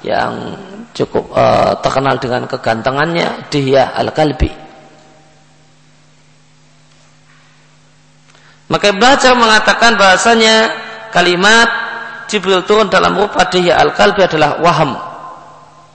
yang 0.04 0.60
cukup 0.92 1.24
uh, 1.32 1.80
terkenal 1.80 2.20
dengan 2.20 2.44
kegantengannya, 2.52 3.48
Dihya 3.48 3.96
al-Kalbi. 3.96 4.69
Maka 8.70 8.94
Ibn 8.94 9.02
Hajar 9.02 9.34
mengatakan 9.34 9.98
bahasanya 9.98 10.70
kalimat 11.10 11.70
Jibril 12.30 12.62
turun 12.70 12.86
dalam 12.94 13.18
rupa 13.18 13.50
dia 13.50 13.82
al-kalbi 13.82 14.22
adalah 14.22 14.62
waham. 14.62 14.94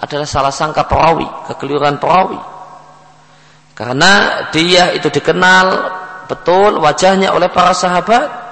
Adalah 0.03 0.27
salah 0.27 0.51
sangka 0.51 0.83
perawi, 0.85 1.25
kekeliruan 1.47 2.03
perawi. 2.03 2.37
Karena 3.79 4.43
dia 4.51 4.91
itu 4.91 5.07
dikenal 5.07 5.67
betul 6.27 6.83
wajahnya 6.83 7.31
oleh 7.31 7.47
para 7.55 7.71
sahabat. 7.71 8.43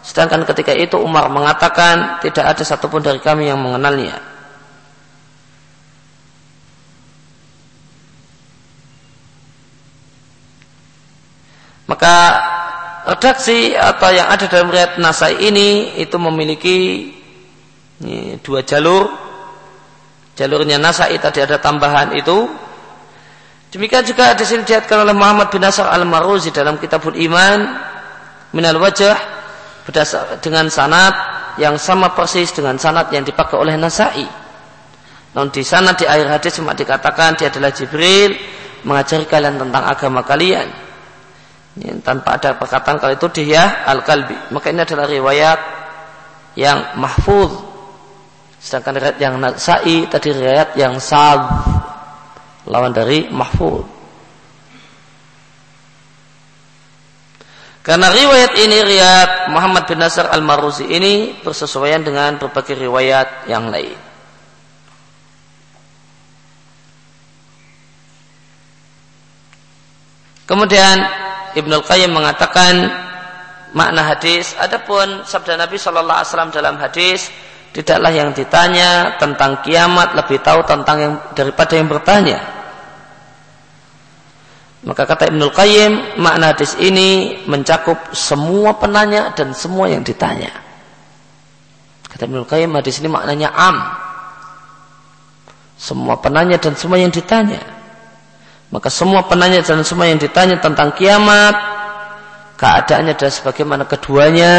Sedangkan 0.00 0.48
ketika 0.48 0.72
itu 0.72 0.96
Umar 0.96 1.28
mengatakan 1.28 2.24
tidak 2.24 2.56
ada 2.56 2.62
satupun 2.64 3.04
dari 3.04 3.20
kami 3.20 3.52
yang 3.52 3.60
mengenalnya. 3.60 4.16
Maka 11.86 12.14
redaksi 13.06 13.78
atau 13.78 14.10
yang 14.10 14.26
ada 14.26 14.50
dalam 14.50 14.68
riwayat 14.68 14.98
Nasai 14.98 15.38
ini 15.46 15.94
itu 16.02 16.18
memiliki 16.18 16.76
ini, 18.02 18.36
dua 18.42 18.66
jalur. 18.66 19.06
Jalurnya 20.36 20.76
Nasai 20.76 21.16
tadi 21.16 21.40
ada 21.40 21.56
tambahan 21.56 22.12
itu. 22.18 22.44
Demikian 23.72 24.04
juga 24.04 24.34
di 24.36 24.44
sini 24.44 24.66
diatkan 24.66 25.06
oleh 25.06 25.14
Muhammad 25.16 25.48
bin 25.48 25.62
Nasr 25.62 25.86
al-Maruzi 25.86 26.52
dalam 26.52 26.76
Kitabul 26.76 27.16
Iman 27.18 27.78
minal 28.52 28.78
wajah 28.78 29.16
berdasar 29.86 30.38
dengan 30.42 30.68
sanad 30.68 31.14
yang 31.56 31.80
sama 31.80 32.12
persis 32.12 32.52
dengan 32.52 32.76
sanad 32.76 33.08
yang 33.14 33.24
dipakai 33.24 33.56
oleh 33.56 33.78
Nasai. 33.78 34.26
Non 35.32 35.48
di 35.52 35.62
sana 35.64 35.92
di 35.94 36.04
akhir 36.08 36.26
hadis 36.26 36.52
cuma 36.58 36.72
dikatakan 36.72 37.36
dia 37.36 37.52
adalah 37.52 37.70
Jibril 37.70 38.34
mengajari 38.84 39.28
kalian 39.28 39.60
tentang 39.60 39.84
agama 39.84 40.24
kalian 40.24 40.85
ini, 41.76 42.00
tanpa 42.00 42.40
ada 42.40 42.56
perkataan 42.56 42.96
kalau 42.96 43.12
itu 43.12 43.28
dia 43.44 43.84
al-kalbi. 43.84 44.34
Maka 44.52 44.72
ini 44.72 44.80
adalah 44.80 45.04
riwayat 45.04 45.60
yang 46.56 46.96
mahfud. 46.96 47.52
Sedangkan 48.56 48.96
riwayat 48.96 49.18
yang 49.20 49.34
nasai 49.36 50.08
tadi 50.08 50.28
riwayat 50.32 50.74
yang 50.80 50.96
sab 50.98 51.40
Lawan 52.66 52.90
dari 52.90 53.30
mahfud. 53.30 53.86
Karena 57.86 58.10
riwayat 58.10 58.58
ini 58.58 58.82
riwayat 58.82 59.54
Muhammad 59.54 59.86
bin 59.86 60.02
Nasr 60.02 60.26
al-Maruzi 60.26 60.90
ini 60.90 61.38
bersesuaian 61.46 62.02
dengan 62.02 62.34
berbagai 62.42 62.74
riwayat 62.74 63.46
yang 63.46 63.70
lain. 63.70 63.94
Kemudian 70.50 70.98
Ibnul 71.56 71.84
Qayyim 71.88 72.12
mengatakan 72.12 72.84
makna 73.72 74.04
hadis. 74.04 74.52
Adapun 74.60 75.24
sabda 75.24 75.56
Nabi 75.56 75.80
Shallallahu 75.80 76.20
Alaihi 76.20 76.28
Wasallam 76.28 76.52
dalam 76.52 76.76
hadis 76.76 77.32
tidaklah 77.72 78.12
yang 78.12 78.36
ditanya 78.36 79.16
tentang 79.16 79.64
kiamat 79.64 80.12
lebih 80.12 80.40
tahu 80.44 80.64
tentang 80.68 80.96
yang 81.00 81.14
daripada 81.32 81.72
yang 81.76 81.88
bertanya. 81.88 82.40
Maka 84.86 85.02
kata 85.02 85.32
Ibnul 85.32 85.50
Qayyim 85.50 85.92
makna 86.20 86.52
hadis 86.54 86.76
ini 86.78 87.42
mencakup 87.48 88.14
semua 88.14 88.76
penanya 88.76 89.32
dan 89.32 89.50
semua 89.50 89.90
yang 89.90 90.04
ditanya. 90.04 90.52
Kata 92.06 92.28
Ibnul 92.28 92.48
Qayyim 92.48 92.70
hadis 92.76 93.00
ini 93.00 93.08
maknanya 93.12 93.50
am. 93.52 93.76
Semua 95.76 96.16
penanya 96.16 96.56
dan 96.56 96.72
semua 96.78 96.96
yang 96.96 97.12
ditanya. 97.12 97.75
Maka 98.76 98.92
semua 98.92 99.24
penanya 99.24 99.64
dan 99.64 99.80
semua 99.80 100.04
yang 100.04 100.20
ditanya 100.20 100.60
tentang 100.60 100.92
kiamat 100.92 101.56
keadaannya 102.60 103.16
adalah 103.16 103.32
sebagaimana 103.32 103.88
keduanya 103.88 104.52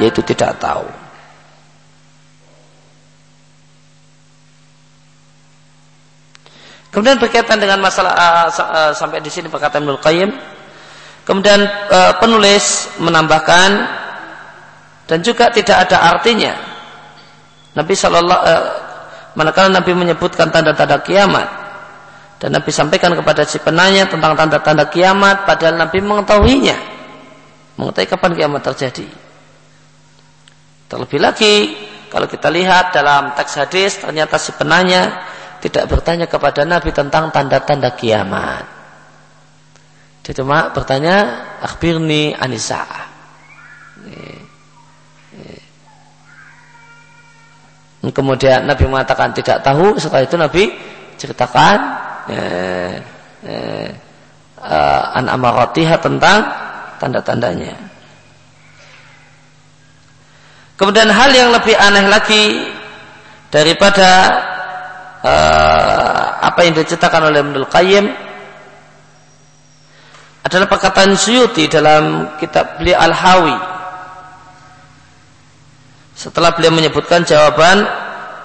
yaitu 0.00 0.24
tidak 0.24 0.56
tahu. 0.56 0.88
Kemudian 6.88 7.20
berkaitan 7.20 7.60
dengan 7.60 7.84
masalah 7.84 8.16
uh, 8.16 8.48
uh, 8.48 8.92
sampai 8.96 9.20
di 9.20 9.28
sini 9.28 9.52
perkataan 9.52 9.84
Ibnu 9.84 10.00
Qayyim. 10.00 10.32
Kemudian 11.28 11.60
uh, 11.92 12.16
penulis 12.16 12.88
menambahkan 12.96 13.70
dan 15.04 15.20
juga 15.20 15.52
tidak 15.52 15.84
ada 15.84 16.16
artinya 16.16 16.56
Nabi 17.76 17.92
Shallallahu 17.92 18.32
uh, 18.48 18.64
manakala 19.36 19.76
Nabi 19.76 19.92
menyebutkan 19.92 20.48
tanda-tanda 20.48 21.04
kiamat 21.04 21.67
dan 22.38 22.54
Nabi 22.54 22.70
sampaikan 22.70 23.14
kepada 23.18 23.42
si 23.42 23.58
penanya 23.58 24.06
tentang 24.06 24.38
tanda-tanda 24.38 24.86
kiamat 24.86 25.42
padahal 25.42 25.74
Nabi 25.74 25.98
mengetahuinya. 25.98 26.76
Mengetahui 27.78 28.08
kapan 28.10 28.32
kiamat 28.38 28.62
terjadi. 28.62 29.06
Terlebih 30.86 31.18
lagi 31.18 31.54
kalau 32.08 32.30
kita 32.30 32.48
lihat 32.48 32.94
dalam 32.94 33.34
teks 33.34 33.54
hadis 33.58 33.98
ternyata 33.98 34.38
si 34.38 34.54
penanya 34.54 35.26
tidak 35.58 35.90
bertanya 35.90 36.30
kepada 36.30 36.62
Nabi 36.62 36.94
tentang 36.94 37.34
tanda-tanda 37.34 37.92
kiamat. 37.98 38.78
Dia 40.22 40.44
cuma 40.44 40.68
bertanya, 40.70 41.16
akhbirni 41.64 42.36
anisa. 42.36 42.84
Kemudian 47.98 48.68
Nabi 48.68 48.84
mengatakan 48.86 49.32
tidak 49.32 49.64
tahu, 49.64 49.96
setelah 49.96 50.28
itu 50.28 50.36
Nabi 50.36 50.64
ceritakan 51.16 51.76
eh, 52.28 52.92
eh, 53.44 53.88
an 55.14 55.26
amaratiha 55.28 55.96
tentang 56.00 56.38
tanda-tandanya. 56.98 57.74
Kemudian 60.78 61.10
hal 61.10 61.30
yang 61.34 61.50
lebih 61.50 61.74
aneh 61.74 62.06
lagi 62.06 62.70
daripada 63.50 64.10
uh, 65.26 66.38
apa 66.38 66.60
yang 66.62 66.78
diceritakan 66.78 67.34
oleh 67.34 67.42
Ibnu 67.42 67.66
Qayyim 67.66 68.06
adalah 70.46 70.66
perkataan 70.70 71.18
Suyuti 71.18 71.66
dalam 71.66 72.36
kitab 72.38 72.78
beliau 72.78 72.94
Al-Hawi. 73.04 73.56
Setelah 76.14 76.54
beliau 76.54 76.74
menyebutkan 76.74 77.26
jawaban 77.26 77.82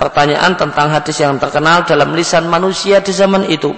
pertanyaan 0.04 0.60
tentang 0.60 0.92
hadis 0.92 1.16
yang 1.24 1.40
terkenal 1.40 1.88
dalam 1.88 2.12
lisan 2.12 2.52
manusia 2.52 3.00
di 3.00 3.16
zaman 3.16 3.48
itu. 3.48 3.72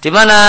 Di 0.00 0.08
mana 0.08 0.40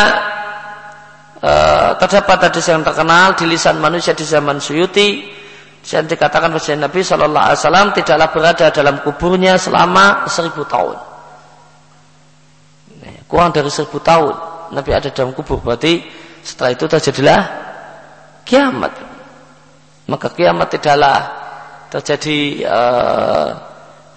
e, 1.35 1.51
terdapat 1.99 2.47
hadis 2.47 2.63
yang 2.71 2.79
terkenal 2.79 3.35
di 3.35 3.43
lisan 3.43 3.83
manusia 3.83 4.15
di 4.15 4.23
zaman 4.23 4.63
Suyuti 4.63 5.35
yang 5.83 6.07
dikatakan 6.07 6.55
oleh 6.55 6.75
Nabi 6.79 7.03
Shallallahu 7.03 7.45
Alaihi 7.51 7.59
Wasallam 7.59 7.87
tidaklah 7.91 8.27
berada 8.31 8.65
dalam 8.71 8.95
kuburnya 9.03 9.59
selama 9.59 10.23
seribu 10.31 10.63
tahun. 10.63 10.95
Kurang 13.27 13.51
dari 13.51 13.67
seribu 13.67 13.99
tahun 13.99 14.33
Nabi 14.79 14.89
ada 14.95 15.11
dalam 15.11 15.35
kubur 15.35 15.59
berarti 15.59 16.07
setelah 16.39 16.71
itu 16.71 16.85
terjadilah 16.87 17.41
kiamat. 18.47 18.93
Maka 20.07 20.27
kiamat 20.33 20.67
tidaklah 20.71 21.38
terjadi 21.89 22.63
uh, 22.69 23.47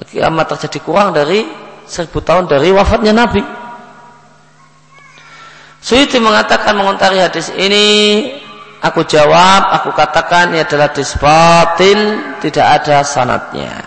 kiamat 0.06 0.46
terjadi 0.56 0.78
kurang 0.84 1.16
dari 1.16 1.48
seribu 1.88 2.20
tahun 2.20 2.48
dari 2.48 2.68
wafatnya 2.72 3.16
Nabi. 3.16 3.42
Suyuti 5.82 6.22
mengatakan 6.22 6.78
mengontari 6.78 7.18
hadis 7.18 7.50
ini 7.58 7.84
Aku 8.82 9.06
jawab, 9.06 9.78
aku 9.78 9.94
katakan 9.94 10.50
ini 10.50 10.66
adalah 10.66 10.90
disbatin, 10.90 12.34
tidak 12.42 12.82
ada 12.82 13.06
sanatnya. 13.06 13.78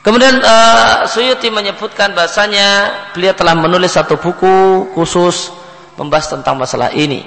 Kemudian 0.00 0.40
uh, 0.40 1.04
Suyuti 1.04 1.52
menyebutkan 1.52 2.16
bahasanya 2.16 2.88
beliau 3.12 3.36
telah 3.36 3.52
menulis 3.52 3.92
satu 3.92 4.16
buku 4.16 4.88
khusus 4.96 5.52
membahas 6.00 6.32
tentang 6.32 6.56
masalah 6.56 6.88
ini 6.96 7.20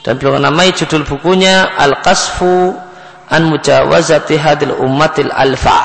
dan 0.00 0.16
beliau 0.16 0.40
namai 0.40 0.72
judul 0.72 1.04
bukunya 1.04 1.76
Al-Qasfu 1.76 2.72
an 3.28 3.42
Mujawazati 3.52 4.34
Hadil 4.40 4.72
Ummatil 4.80 5.28
Alfa. 5.28 5.80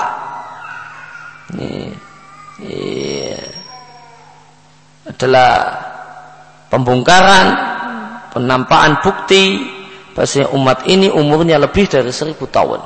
Ini, 1.55 1.93
ini 2.63 3.35
adalah 5.05 5.51
pembongkaran 6.71 7.45
penampakan 8.33 9.03
bukti 9.03 9.61
bahasanya 10.15 10.49
umat 10.55 10.87
ini 10.87 11.11
umurnya 11.11 11.59
lebih 11.59 11.85
dari 11.85 12.09
seribu 12.09 12.47
tahun. 12.49 12.81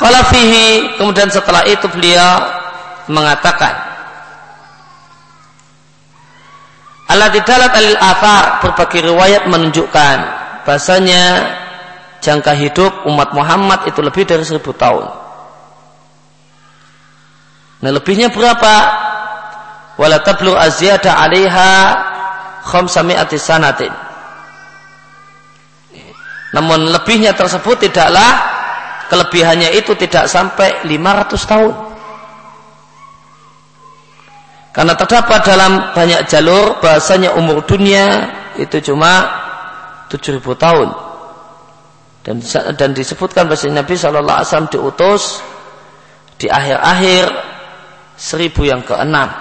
Kalau 0.00 0.22
fihi 0.32 0.96
kemudian 0.96 1.28
setelah 1.28 1.60
itu 1.68 1.84
beliau 1.92 2.40
mengatakan 3.12 3.89
Allah 7.10 7.26
didalat 7.34 7.74
alil 7.74 7.98
afar 7.98 8.62
berbagai 8.62 9.10
riwayat 9.10 9.50
menunjukkan 9.50 10.16
bahasanya 10.62 11.22
jangka 12.22 12.54
hidup 12.54 12.92
umat 13.10 13.34
Muhammad 13.34 13.82
itu 13.90 13.98
lebih 13.98 14.22
dari 14.28 14.46
seribu 14.46 14.70
tahun. 14.70 15.10
Nah 17.82 17.90
lebihnya 17.90 18.30
berapa? 18.30 18.74
Wala 19.98 20.22
tablu 20.22 20.54
azyada 20.54 21.18
alaiha 21.18 21.70
khamsami'ati 22.62 23.36
sanatin. 23.40 23.92
Namun 26.54 26.94
lebihnya 26.94 27.34
tersebut 27.34 27.90
tidaklah 27.90 28.38
kelebihannya 29.10 29.74
itu 29.74 29.98
tidak 29.98 30.30
sampai 30.30 30.86
500 30.86 31.50
tahun. 31.50 31.89
Karena 34.70 34.94
terdapat 34.94 35.42
dalam 35.42 35.90
banyak 35.90 36.30
jalur 36.30 36.78
bahasanya 36.78 37.34
umur 37.34 37.66
dunia 37.66 38.30
itu 38.54 38.78
cuma 38.92 39.26
7000 40.06 40.38
tahun. 40.54 40.88
Dan 42.22 42.38
dan 42.78 42.90
disebutkan 42.94 43.50
bahasa 43.50 43.66
Nabi 43.66 43.96
Shallallahu 43.96 44.36
Alaihi 44.38 44.48
Wasallam 44.52 44.70
diutus 44.70 45.42
di 46.38 46.46
akhir-akhir 46.46 47.24
seribu 48.14 48.62
yang 48.68 48.84
keenam. 48.84 49.32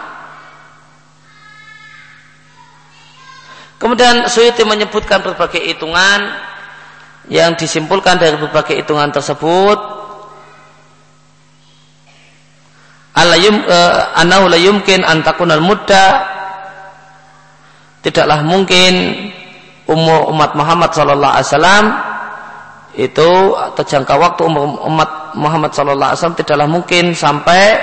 Kemudian 3.79 4.27
Suyuti 4.27 4.67
menyebutkan 4.67 5.23
berbagai 5.23 5.63
hitungan 5.63 6.19
yang 7.31 7.55
disimpulkan 7.55 8.19
dari 8.19 8.35
berbagai 8.35 8.75
hitungan 8.75 9.07
tersebut 9.13 9.98
alayum 13.19 13.55
uh, 13.67 14.15
anahu 14.15 14.47
la 14.47 14.59
yumkin 14.59 15.03
antakunal 15.03 15.59
muda 15.59 16.23
tidaklah 17.99 18.39
mungkin 18.43 19.27
umur 19.89 20.31
umat 20.31 20.55
Muhammad 20.55 20.95
sallallahu 20.95 21.33
alaihi 21.35 21.49
wasallam 21.51 21.85
itu 22.95 23.29
atau 23.55 23.83
jangka 23.83 24.15
waktu 24.15 24.41
umur 24.47 24.79
umat 24.87 25.35
Muhammad 25.35 25.71
sallallahu 25.75 26.09
alaihi 26.13 26.19
wasallam 26.23 26.39
tidaklah 26.39 26.67
mungkin 26.67 27.05
sampai 27.13 27.79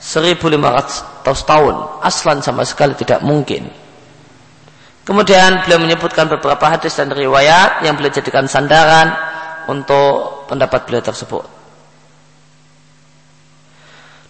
1500 0.00 1.20
tahun. 1.44 1.74
Aslan 2.00 2.40
sama 2.40 2.64
sekali 2.64 2.96
tidak 2.96 3.20
mungkin. 3.20 3.68
Kemudian 5.04 5.60
beliau 5.66 5.80
menyebutkan 5.84 6.24
beberapa 6.32 6.64
hadis 6.72 6.96
dan 6.96 7.12
riwayat 7.12 7.84
yang 7.84 7.98
beliau 8.00 8.14
jadikan 8.14 8.48
sandaran 8.48 9.12
untuk 9.68 10.48
pendapat 10.48 10.88
beliau 10.88 11.04
tersebut 11.04 11.59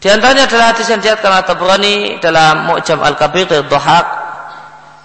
di 0.00 0.08
antaranya 0.08 0.48
adalah 0.48 0.72
hadis 0.72 0.88
yang 0.88 1.04
diatkan 1.04 1.28
oleh 1.28 1.44
Tabrani 1.44 1.96
dalam 2.24 2.72
Mu'jam 2.72 3.04
Al-Kabir 3.04 3.44
dari 3.44 3.64
Dhahak 3.68 4.06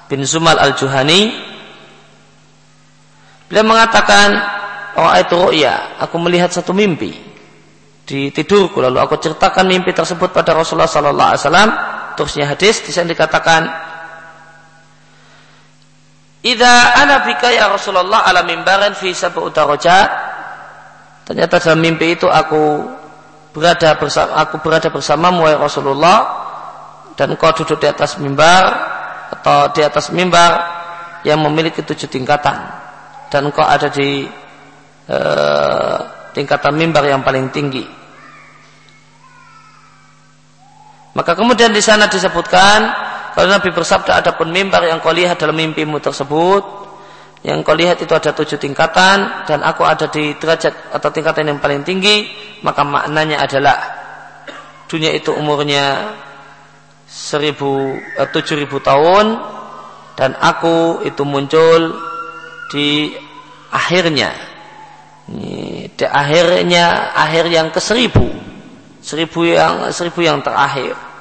bin 0.08 0.24
Zumal 0.24 0.56
Al-Juhani. 0.56 1.36
Beliau 3.52 3.68
mengatakan 3.68 4.39
oh 4.96 5.12
itu 5.12 5.60
ya 5.60 6.00
aku 6.00 6.16
melihat 6.18 6.50
satu 6.50 6.72
mimpi 6.72 7.12
di 8.08 8.32
tidurku 8.32 8.80
lalu 8.80 8.98
aku 8.98 9.20
ceritakan 9.20 9.68
mimpi 9.68 9.91
tersebut 9.91 10.32
pada 10.32 10.56
Rasulullah 10.56 10.89
sallallahu 10.89 11.30
alaihi 11.36 11.41
wasallam 11.43 11.70
terusnya 12.16 12.46
hadis 12.50 12.82
di 12.82 12.89
sana 12.96 13.12
dikatakan 13.12 13.62
Ida 16.46 17.02
ana 17.02 17.26
bika 17.26 17.50
ya 17.50 17.66
Rasulullah 17.74 18.22
ala 18.22 18.46
mimbaran 18.46 18.93
fi 18.93 19.18
sab'u 19.18 19.50
darajat. 19.50 20.10
Ternyata 21.26 21.58
dalam 21.58 21.82
mimpi 21.82 22.14
itu 22.14 22.30
aku 22.30 22.86
berada 23.56 23.95
bersama 23.95 24.36
aku 24.43 24.60
berada 24.60 24.91
bersamamu 24.91 25.47
ya 25.47 25.56
Rasulullah 25.56 26.18
dan 27.16 27.39
kau 27.39 27.56
duduk 27.56 27.80
di 27.80 27.88
atas 27.88 28.20
mimbar 28.20 28.64
atau 29.32 29.72
di 29.72 29.80
atas 29.80 30.12
mimbar 30.12 30.60
yang 31.24 31.39
memiliki 31.39 31.80
tujuh 31.80 32.12
tingkatan 32.12 32.68
dan 33.32 33.47
kau 33.56 33.64
ada 33.64 33.88
di 33.88 34.28
uh, 35.08 35.97
tingkatan 36.36 36.76
mimbar 36.76 37.08
yang 37.08 37.24
paling 37.24 37.47
tinggi. 37.49 37.88
Maka 41.16 41.32
kemudian 41.32 41.72
di 41.72 41.80
sana 41.80 42.12
disebutkan 42.12 42.80
kalau 43.32 43.47
Nabi 43.47 43.72
bersabda 43.72 44.20
ada 44.20 44.36
pun 44.36 44.51
mimbar 44.51 44.84
yang 44.84 44.99
kau 44.99 45.16
lihat 45.16 45.39
dalam 45.39 45.56
mimpimu 45.56 46.03
tersebut, 46.03 46.85
yang 47.44 47.62
kau 47.62 47.78
lihat 47.78 48.02
itu 48.02 48.14
ada 48.14 48.32
tujuh 48.32 48.58
tingkatan 48.58 49.46
dan 49.46 49.60
aku 49.62 49.86
ada 49.86 50.10
di 50.10 50.34
derajat 50.38 50.94
atau 50.96 51.10
tingkatan 51.12 51.52
yang 51.52 51.60
paling 51.62 51.86
tinggi, 51.86 52.26
maka 52.66 52.82
maknanya 52.82 53.44
adalah 53.44 53.78
dunia 54.90 55.14
itu 55.14 55.34
umurnya 55.34 56.16
seribu 57.06 57.98
eh, 57.98 58.28
tujuh 58.30 58.56
ribu 58.58 58.82
tahun 58.82 59.38
dan 60.18 60.34
aku 60.40 61.06
itu 61.06 61.22
muncul 61.22 61.98
di 62.74 63.14
akhirnya. 63.70 64.34
Di 65.96 66.06
akhirnya 66.06 67.14
akhir 67.18 67.50
yang 67.50 67.74
ke 67.74 67.82
seribu. 67.82 68.26
Seribu 69.06 69.46
yang 69.46 69.90
seribu 69.94 70.26
yang 70.26 70.42
terakhir 70.42 71.14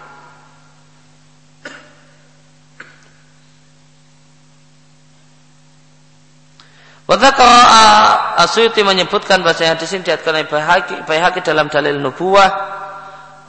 Wadakara 7.05 8.41
Asyuti 8.41 8.81
menyebutkan 8.81 9.45
bahasanya 9.45 9.77
di 9.77 9.85
sini 9.85 10.09
diatkan 10.09 10.41
Bayhaqi 11.05 11.45
dalam 11.45 11.69
dalil 11.69 12.01
nubuah 12.01 12.51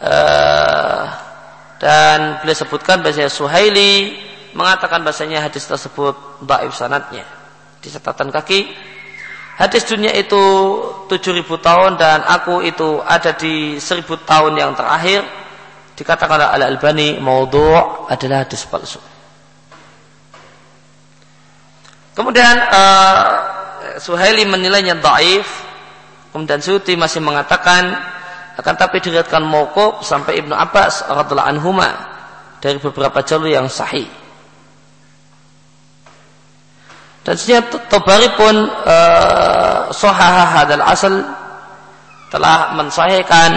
uh, 0.03 1.03
dan 1.80 2.43
beliau 2.43 2.58
sebutkan 2.60 2.99
bahasanya 2.99 3.32
Suhaili 3.32 4.12
mengatakan 4.60 5.08
bahasanya 5.08 5.39
hadis 5.39 5.64
tersebut 5.72 6.43
daif 6.43 6.76
sanatnya 6.76 7.24
di 7.80 7.88
catatan 7.88 8.28
kaki. 8.28 8.76
Hadis 9.56 9.88
dunia 9.88 10.12
itu 10.12 10.43
7000 11.08 11.47
tahun 11.47 11.95
dan 11.95 12.28
aku 12.28 12.60
itu 12.60 12.99
ada 13.08 13.32
di 13.39 13.80
1000 13.80 14.03
tahun 14.28 14.51
yang 14.60 14.76
terakhir. 14.76 15.24
Dikatakan 15.95 16.43
oleh 16.43 16.49
Al-Albani 16.60 17.24
maudhu' 17.24 18.12
adalah 18.12 18.43
hadis 18.43 18.68
palsu 18.68 19.14
Kemudian 22.16 22.55
uh, 22.72 23.24
Suhaili 23.99 24.47
menilainya 24.47 24.95
daif. 24.97 25.45
Kemudian 26.32 26.59
Suti 26.63 26.95
masih 26.95 27.24
mengatakan 27.24 27.95
akan 28.55 28.76
tapi 28.80 29.03
diriatkan 29.03 29.43
mokok 29.43 30.03
sampai 30.03 30.39
Ibnu 30.39 30.55
Abbas 30.55 31.07
radhiallahu 31.11 31.51
anhuma 31.59 31.91
dari 32.63 32.80
beberapa 32.80 33.20
jalur 33.24 33.51
yang 33.51 33.68
sahih. 33.68 34.07
Dan 37.26 37.36
sebenarnya 37.36 37.89
Tobari 37.89 38.30
pun 38.38 38.55
uh, 38.68 39.91
sohaha 39.91 40.61
dan 40.70 40.80
asal 40.84 41.13
telah 42.30 42.76
mensahihkan 42.78 43.51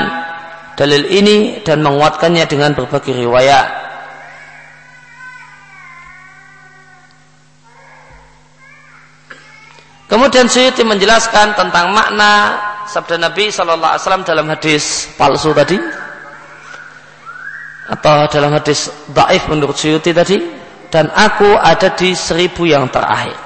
dalil 0.78 1.04
ini 1.10 1.60
dan 1.66 1.82
menguatkannya 1.82 2.46
dengan 2.46 2.72
berbagai 2.78 3.10
riwayat. 3.10 3.87
Kemudian 10.08 10.48
Syuuti 10.48 10.80
menjelaskan 10.88 11.52
tentang 11.52 11.92
makna 11.92 12.56
sabda 12.88 13.20
Nabi 13.20 13.52
Shallallahu 13.52 13.92
Alaihi 13.92 14.02
Wasallam 14.08 14.24
dalam 14.24 14.48
hadis 14.48 15.04
palsu 15.20 15.52
tadi. 15.52 15.76
Atau 17.92 18.24
dalam 18.32 18.56
hadis 18.56 18.88
daif 19.12 19.44
menurut 19.52 19.76
Syuuti 19.76 20.16
tadi. 20.16 20.40
Dan 20.88 21.12
aku 21.12 21.52
ada 21.60 21.92
di 21.92 22.16
seribu 22.16 22.64
yang 22.64 22.88
terakhir. 22.88 23.36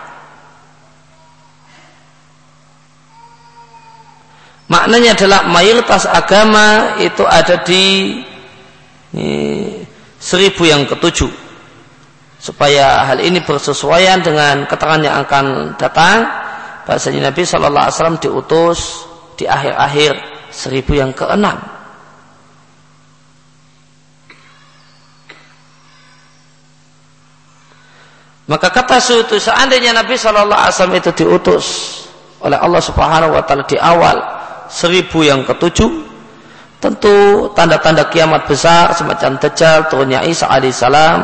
Maknanya 4.71 5.19
adalah 5.19 5.41
mayoritas 5.51 6.07
agama 6.07 6.95
itu 7.03 7.27
ada 7.27 7.59
di 7.67 8.23
seribu 10.23 10.63
yang 10.63 10.87
ketujuh. 10.87 11.29
Supaya 12.39 13.03
hal 13.03 13.19
ini 13.19 13.43
bersesuaian 13.43 14.23
dengan 14.23 14.63
keterangan 14.71 15.03
yang 15.03 15.17
akan 15.27 15.75
datang 15.75 16.41
bahasanya 16.87 17.30
Nabi 17.30 17.43
Shallallahu 17.47 17.85
Alaihi 17.87 17.97
Wasallam 17.99 18.18
diutus 18.18 18.80
di 19.39 19.45
akhir-akhir 19.47 20.12
seribu 20.51 20.93
yang 20.99 21.11
keenam. 21.14 21.59
Maka 28.51 28.68
kata 28.68 28.99
suatu 28.99 29.39
seandainya 29.39 29.95
Nabi 29.95 30.18
Shallallahu 30.18 30.59
Alaihi 30.59 30.74
Wasallam 30.76 30.99
itu 30.99 31.11
diutus 31.24 31.66
oleh 32.43 32.59
Allah 32.59 32.83
Subhanahu 32.83 33.39
Wa 33.39 33.43
Taala 33.47 33.64
di 33.64 33.78
awal 33.78 34.18
seribu 34.66 35.22
yang 35.22 35.47
ketujuh, 35.47 35.91
tentu 36.83 37.49
tanda-tanda 37.55 38.11
kiamat 38.11 38.51
besar 38.51 38.91
semacam 38.99 39.39
Dajjal, 39.39 39.87
turunnya 39.87 40.26
Isa 40.26 40.51
alaihissalam, 40.51 41.18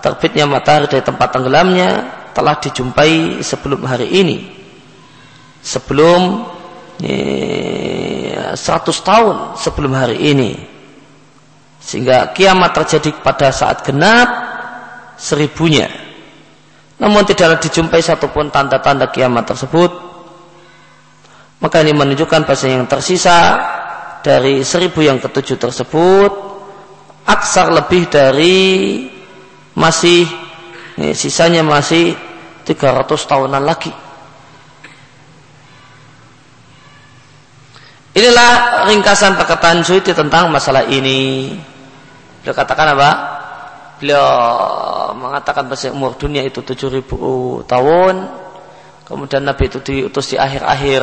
terbitnya 0.00 0.48
matahari 0.48 0.88
dari 0.88 1.04
tempat 1.04 1.36
tenggelamnya 1.36 1.90
telah 2.32 2.58
dijumpai 2.58 3.44
sebelum 3.44 3.84
hari 3.86 4.10
ini 4.10 4.53
sebelum 5.64 6.44
ya, 7.00 8.52
100 8.52 8.60
tahun 9.00 9.36
sebelum 9.56 9.92
hari 9.96 10.20
ini. 10.20 10.52
Sehingga 11.80 12.32
kiamat 12.36 12.76
terjadi 12.76 13.16
pada 13.24 13.48
saat 13.48 13.80
genap 13.84 14.28
seribunya. 15.16 15.88
Namun 17.00 17.24
tidaklah 17.24 17.58
dijumpai 17.60 18.00
satupun 18.04 18.52
tanda-tanda 18.52 19.08
kiamat 19.08 19.48
tersebut. 19.48 19.92
Maka 21.60 21.80
ini 21.80 21.96
menunjukkan 21.96 22.44
bahasa 22.44 22.68
yang 22.68 22.84
tersisa 22.84 23.56
dari 24.20 24.60
seribu 24.64 25.00
yang 25.00 25.16
ketujuh 25.20 25.56
tersebut 25.56 26.32
aksar 27.24 27.72
lebih 27.72 28.08
dari 28.12 28.56
masih 29.72 30.28
ini, 31.00 31.12
sisanya 31.16 31.64
masih 31.64 32.12
300 32.68 33.08
tahunan 33.08 33.64
lagi 33.64 34.03
Inilah 38.14 38.86
ringkasan 38.86 39.34
perkataan 39.34 39.82
Suiti 39.82 40.14
tentang 40.14 40.46
masalah 40.46 40.86
ini. 40.86 41.50
Beliau 42.38 42.54
katakan 42.54 42.94
apa? 42.94 43.10
Beliau 43.98 44.22
mengatakan 45.18 45.66
bahwa 45.66 45.90
umur 45.90 46.14
dunia 46.14 46.46
itu 46.46 46.62
7000 46.62 47.02
tahun. 47.66 48.14
Kemudian 49.02 49.42
Nabi 49.42 49.66
itu 49.66 49.82
diutus 49.82 50.30
di 50.30 50.38
akhir-akhir 50.38 51.02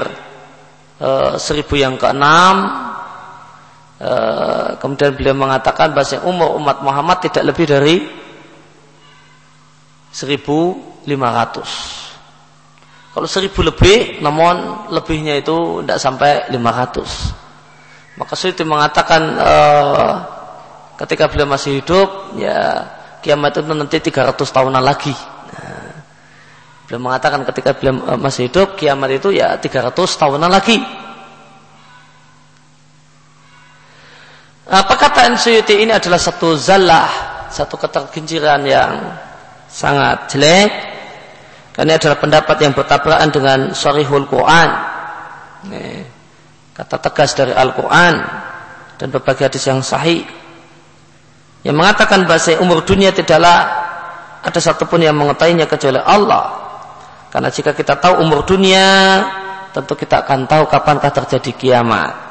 e, 1.03 1.09
seribu 1.35 1.75
yang 1.75 1.99
keenam. 1.99 2.79
E, 3.99 4.11
kemudian 4.79 5.11
beliau 5.11 5.35
mengatakan 5.35 5.91
bahwa 5.91 6.15
umur 6.23 6.55
umat 6.63 6.79
Muhammad 6.79 7.27
tidak 7.27 7.43
lebih 7.43 7.67
dari 7.67 8.07
1500. 10.15 12.00
Kalau 13.11 13.27
seribu 13.27 13.59
lebih, 13.59 14.23
namun 14.23 14.87
lebihnya 14.87 15.35
itu 15.43 15.83
tidak 15.83 15.99
sampai 15.99 16.47
lima 16.47 16.71
ratus. 16.71 17.35
Maka 18.15 18.39
Suyuti 18.39 18.63
mengatakan 18.63 19.21
uh, 19.35 20.11
ketika 21.03 21.27
beliau 21.27 21.51
masih 21.51 21.83
hidup, 21.83 22.39
ya 22.39 22.87
kiamat 23.19 23.59
itu 23.59 23.67
nanti 23.67 23.99
tiga 23.99 24.31
ratus 24.31 24.55
tahunan 24.55 24.79
lagi. 24.79 25.11
Nah, 25.11 25.91
beliau 26.87 27.01
mengatakan 27.03 27.43
ketika 27.51 27.75
beliau 27.75 27.99
uh, 27.99 28.15
masih 28.15 28.47
hidup, 28.47 28.79
kiamat 28.79 29.19
itu 29.19 29.35
ya 29.35 29.59
tiga 29.59 29.91
ratus 29.91 30.15
tahunan 30.15 30.47
lagi. 30.47 30.79
Nah, 34.71 34.87
perkataan 34.87 35.35
Suyuti 35.35 35.83
ini 35.83 35.91
adalah 35.91 36.15
satu 36.15 36.55
zalah, 36.55 37.11
satu 37.51 37.75
keterginciran 37.75 38.63
yang 38.63 39.19
sangat 39.67 40.31
jelek 40.31 40.90
karena 41.71 41.95
adalah 41.95 42.17
pendapat 42.19 42.57
yang 42.59 42.73
bertabrakan 42.75 43.29
dengan 43.31 43.59
Sharihul 43.71 44.27
Quran. 44.27 44.69
kata 46.71 46.97
tegas 46.97 47.37
dari 47.37 47.53
Al-Quran 47.53 48.15
dan 48.97 49.07
berbagai 49.13 49.51
hadis 49.51 49.69
yang 49.69 49.85
sahih 49.85 50.25
yang 51.61 51.77
mengatakan 51.77 52.25
bahasa 52.25 52.57
umur 52.57 52.81
dunia 52.81 53.13
tidaklah 53.13 53.69
ada 54.41 54.59
satupun 54.59 55.05
yang 55.05 55.13
mengetahuinya 55.13 55.69
kecuali 55.69 56.01
Allah. 56.01 56.57
Karena 57.29 57.53
jika 57.53 57.71
kita 57.77 58.01
tahu 58.01 58.25
umur 58.25 58.41
dunia 58.43 59.21
tentu 59.71 59.93
kita 59.95 60.25
akan 60.25 60.49
tahu 60.49 60.65
kapankah 60.67 61.13
terjadi 61.13 61.51
kiamat. 61.55 62.30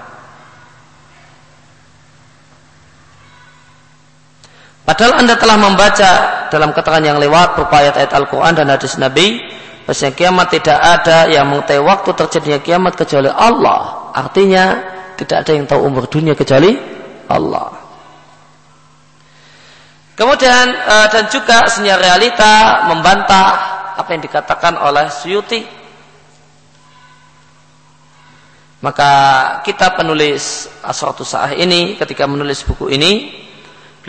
Padahal 4.91 5.23
Anda 5.23 5.39
telah 5.39 5.55
membaca 5.55 6.11
dalam 6.51 6.75
keterangan 6.75 7.15
yang 7.15 7.23
lewat 7.23 7.55
berupa 7.55 7.79
ayat-ayat 7.79 8.11
Al-Quran 8.11 8.59
dan 8.59 8.75
hadis 8.75 8.99
Nabi, 8.99 9.39
bahwasanya 9.87 10.19
kiamat 10.19 10.51
tidak 10.51 10.83
ada 10.83 11.31
yang 11.31 11.47
mengetahui 11.47 11.87
waktu 11.87 12.11
terjadinya 12.19 12.59
kiamat 12.59 12.99
kecuali 12.99 13.31
Allah. 13.31 14.11
Artinya 14.11 14.65
tidak 15.15 15.47
ada 15.47 15.53
yang 15.55 15.71
tahu 15.71 15.87
umur 15.87 16.11
dunia 16.11 16.35
kecuali 16.35 16.75
Allah. 17.31 17.71
Kemudian 20.19 20.67
eh, 20.75 21.07
dan 21.07 21.25
juga 21.31 21.71
senyar 21.71 22.03
realita 22.03 22.83
membantah 22.91 23.47
apa 23.95 24.11
yang 24.11 24.27
dikatakan 24.27 24.75
oleh 24.75 25.07
Suyuti 25.07 25.63
maka 28.83 29.13
kita 29.63 29.95
penulis 29.95 30.67
Asratus 30.83 31.31
Sa'ah 31.31 31.55
ini 31.55 31.95
ketika 31.95 32.27
menulis 32.27 32.65
buku 32.67 32.91
ini 32.91 33.13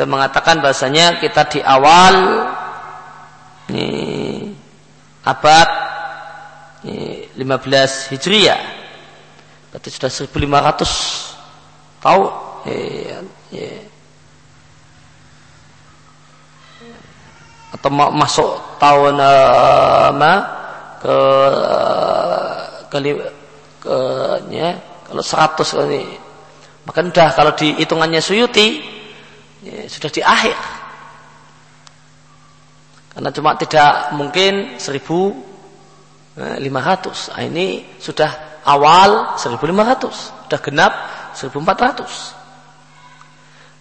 beliau 0.02 0.18
mengatakan 0.18 0.66
bahasanya 0.66 1.22
kita 1.22 1.46
di 1.46 1.62
awal 1.62 2.42
ini 3.70 4.50
abad 5.22 5.70
ini 6.90 7.30
15 7.38 8.10
Hijriah. 8.10 8.62
Berarti 9.70 9.94
sudah 9.94 10.10
1500 10.10 12.02
tahun. 12.02 12.30
Eh, 12.66 13.14
eh, 13.54 13.82
atau 17.78 17.90
masuk 17.94 18.50
tahun 18.82 19.22
uh, 19.22 20.42
ke 20.98 21.18
ke 22.90 22.98
ke 23.86 23.98
ya, 24.50 24.82
kalau 25.06 25.22
100 25.22 25.86
ini. 25.94 26.18
Maka 26.90 27.06
udah 27.06 27.30
kalau 27.38 27.54
di 27.54 27.78
hitungannya 27.78 28.18
Suyuti 28.18 29.01
ya, 29.62 29.90
sudah 29.90 30.12
di 30.12 30.22
akhir. 30.22 30.58
Karena 33.12 33.30
cuma 33.36 33.60
tidak 33.60 34.16
mungkin 34.16 34.80
1500 34.80 36.40
nah, 36.40 36.56
ini 37.44 37.84
sudah 38.00 38.64
awal 38.64 39.36
1500 39.36 40.48
sudah 40.48 40.60
genap 40.64 40.94
1400 41.36 42.40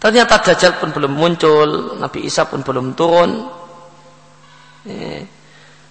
ternyata 0.01 0.41
Dajjal 0.41 0.81
pun 0.81 0.91
belum 0.91 1.13
muncul 1.15 2.01
Nabi 2.01 2.25
Isa 2.25 2.49
pun 2.49 2.65
belum 2.65 2.97
turun. 2.97 3.53
Ya. 4.89 5.29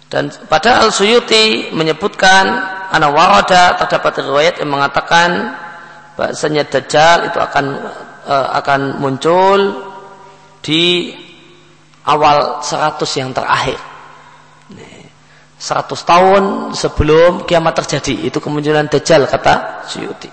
Dan 0.10 0.34
padahal 0.50 0.90
Suyuti 0.90 1.70
menyebutkan 1.70 2.50
ana 2.90 3.14
warada 3.14 3.78
terdapat 3.78 4.26
riwayat 4.26 4.58
yang 4.58 4.74
mengatakan 4.74 5.54
bahasanya 6.18 6.66
Dajjal 6.66 7.30
itu 7.30 7.38
akan 7.38 7.66
akan 8.30 9.02
muncul 9.02 9.60
di 10.62 11.10
awal 12.06 12.62
100 12.62 13.20
yang 13.20 13.34
terakhir. 13.34 13.80
100 15.60 15.92
tahun 15.92 16.44
sebelum 16.72 17.44
kiamat 17.44 17.84
terjadi 17.84 18.32
itu 18.32 18.40
kemunculan 18.40 18.88
Dajjal 18.88 19.28
kata 19.28 19.84
Suyuti. 19.92 20.32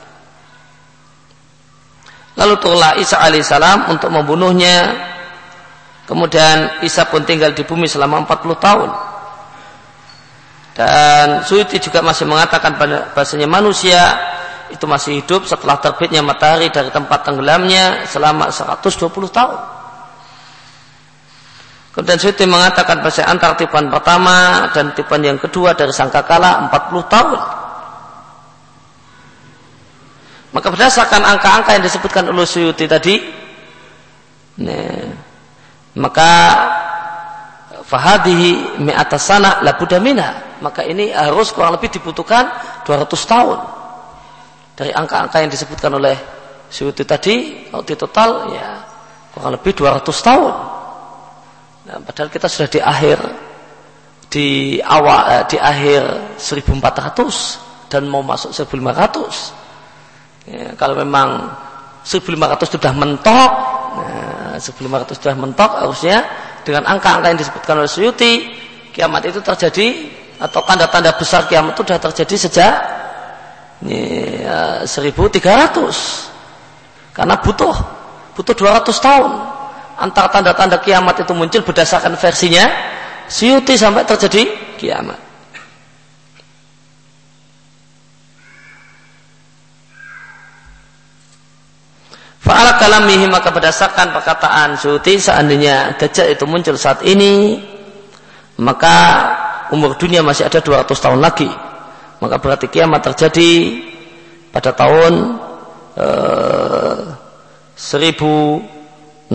Lalu 2.36 2.54
turunlah 2.62 2.94
Isa 3.00 3.18
alaihissalam 3.18 3.90
untuk 3.90 4.12
membunuhnya. 4.14 4.94
Kemudian 6.06 6.78
Isa 6.86 7.10
pun 7.10 7.26
tinggal 7.26 7.50
di 7.50 7.66
bumi 7.66 7.90
selama 7.90 8.22
40 8.22 8.54
tahun. 8.62 8.90
Dan 10.78 11.26
Suyuti 11.42 11.82
juga 11.82 12.04
masih 12.06 12.28
mengatakan 12.28 12.78
bahasanya 13.10 13.50
manusia 13.50 14.14
itu 14.70 14.84
masih 14.84 15.22
hidup 15.22 15.46
setelah 15.46 15.78
terbitnya 15.78 16.24
matahari 16.24 16.70
dari 16.70 16.90
tempat 16.90 17.26
tenggelamnya 17.26 18.06
selama 18.08 18.50
120 18.50 19.10
tahun. 19.30 19.58
Kemudian 21.96 22.52
mengatakan 22.52 23.00
bahasa 23.00 23.24
antar 23.24 23.56
tipuan 23.56 23.88
pertama 23.88 24.68
dan 24.76 24.92
tipuan 24.92 25.24
yang 25.24 25.40
kedua 25.40 25.72
dari 25.72 25.96
sangkakala 25.96 26.68
40 26.68 27.08
tahun. 27.08 27.40
Maka 30.52 30.68
berdasarkan 30.72 31.22
angka-angka 31.24 31.70
yang 31.72 31.84
disebutkan 31.84 32.24
oleh 32.28 32.44
Suyuti 32.44 32.84
tadi, 32.84 33.16
nah, 34.60 35.08
maka 35.96 36.32
fahadihi 37.86 38.82
mi'atasana 38.82 39.64
labudamina 39.64 40.58
maka 40.60 40.82
ini 40.82 41.12
harus 41.12 41.52
kurang 41.52 41.76
lebih 41.76 41.92
dibutuhkan 41.92 42.48
200 42.82 43.06
tahun 43.28 43.58
dari 44.76 44.92
angka-angka 44.92 45.40
yang 45.40 45.50
disebutkan 45.50 45.92
oleh 45.96 46.16
Syuuti 46.66 47.06
tadi 47.06 47.62
kalau 47.70 47.86
di 47.86 47.94
total 47.94 48.50
ya 48.52 48.82
kurang 49.32 49.54
lebih 49.54 49.70
200 49.72 50.02
tahun. 50.02 50.54
Nah, 51.86 52.02
padahal 52.02 52.26
kita 52.28 52.50
sudah 52.50 52.66
di 52.66 52.82
akhir 52.82 53.22
di 54.26 54.82
awal 54.82 55.30
eh, 55.30 55.46
di 55.46 55.54
akhir 55.56 56.34
1400 56.36 57.86
dan 57.86 58.10
mau 58.10 58.26
masuk 58.26 58.50
1500 58.50 60.50
ya, 60.50 60.74
kalau 60.74 60.98
memang 60.98 61.46
1500 62.02 62.66
sudah 62.66 62.90
mentok 62.90 63.52
nah, 64.02 64.58
1500 64.58 65.14
sudah 65.14 65.38
mentok 65.38 65.78
harusnya 65.78 66.26
dengan 66.66 66.90
angka-angka 66.90 67.30
yang 67.30 67.38
disebutkan 67.38 67.78
oleh 67.78 67.86
Suyuti 67.86 68.50
kiamat 68.90 69.30
itu 69.30 69.38
terjadi 69.38 70.10
atau 70.42 70.58
tanda-tanda 70.66 71.14
besar 71.14 71.46
kiamat 71.46 71.78
itu 71.78 71.86
sudah 71.86 72.02
terjadi 72.02 72.34
sejak 72.34 72.95
ya, 73.84 74.86
1300 74.88 76.32
karena 77.12 77.34
butuh 77.40 77.76
butuh 78.36 78.54
200 78.54 78.92
tahun. 79.00 79.32
Antara 79.96 80.28
tanda-tanda 80.28 80.76
kiamat 80.84 81.24
itu 81.24 81.32
muncul 81.32 81.64
berdasarkan 81.64 82.20
versinya 82.20 82.68
siuti 83.32 83.80
sampai 83.80 84.04
terjadi 84.04 84.76
kiamat. 84.76 85.16
Fa'ala 92.46 92.78
kalamihi 92.78 93.26
maka 93.26 93.50
berdasarkan 93.50 94.14
perkataan 94.14 94.78
Syuti 94.78 95.18
seandainya 95.18 95.98
Dajjal 95.98 96.30
itu 96.30 96.46
muncul 96.46 96.78
saat 96.78 97.02
ini 97.02 97.58
maka 98.62 98.94
umur 99.74 99.98
dunia 99.98 100.22
masih 100.22 100.46
ada 100.46 100.62
200 100.62 100.86
tahun 100.94 101.18
lagi 101.18 101.50
maka 102.22 102.38
berarti 102.40 102.66
kiamat 102.72 103.02
terjadi 103.12 103.52
pada 104.52 104.72
tahun 104.72 105.36
eh, 106.00 107.00
1600 107.76 109.28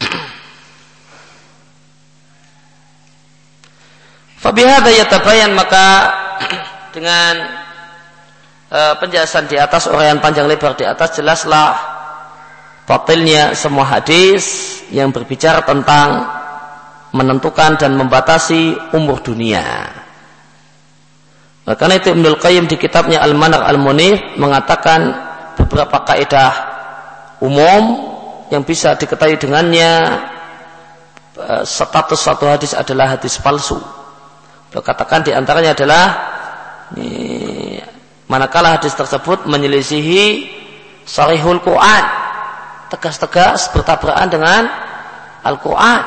Fabihada 4.40 4.88
yatabayan 4.96 5.52
maka 5.52 6.16
dengan 6.96 7.44
uh, 8.72 8.96
penjelasan 8.96 9.44
di 9.50 9.58
atas 9.60 9.92
orang 9.92 10.16
panjang 10.24 10.48
lebar 10.48 10.72
di 10.72 10.88
atas 10.88 11.20
jelaslah 11.20 11.76
batilnya 12.86 13.50
semua 13.52 13.84
hadis 13.84 14.78
yang 14.94 15.10
berbicara 15.10 15.66
tentang 15.66 16.22
menentukan 17.16 17.80
dan 17.80 17.96
membatasi 17.96 18.92
umur 18.92 19.24
dunia. 19.24 19.88
Nah, 21.66 21.74
karena 21.74 21.98
itu 21.98 22.14
Ibnul 22.14 22.38
Qayyim 22.38 22.70
di 22.70 22.76
kitabnya 22.78 23.24
Al-Manar 23.24 23.66
Al-Munif 23.66 24.38
mengatakan 24.38 25.10
beberapa 25.58 26.04
kaidah 26.06 26.52
umum 27.42 27.82
yang 28.52 28.62
bisa 28.62 28.94
diketahui 28.94 29.34
dengannya 29.40 29.92
eh, 31.34 31.62
status 31.66 32.20
satu 32.22 32.46
hadis 32.46 32.76
adalah 32.76 33.18
hadis 33.18 33.40
palsu. 33.42 33.80
Beliau 34.70 34.84
katakan 34.84 35.26
di 35.26 35.34
antaranya 35.34 35.74
adalah 35.74 36.04
ini, 36.94 37.80
manakala 38.30 38.78
hadis 38.78 38.94
tersebut 38.94 39.48
menyelisihi 39.50 40.54
Sahihul 41.06 41.62
Quran 41.62 42.04
tegas-tegas 42.90 43.70
bertabrakan 43.74 44.28
dengan 44.30 44.62
Al-Quran. 45.42 46.02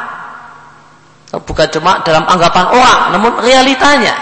Bukan 1.30 1.68
cuma 1.70 2.02
dalam 2.02 2.26
anggapan 2.26 2.66
orang, 2.74 3.00
namun 3.14 3.32
realitanya. 3.46 4.18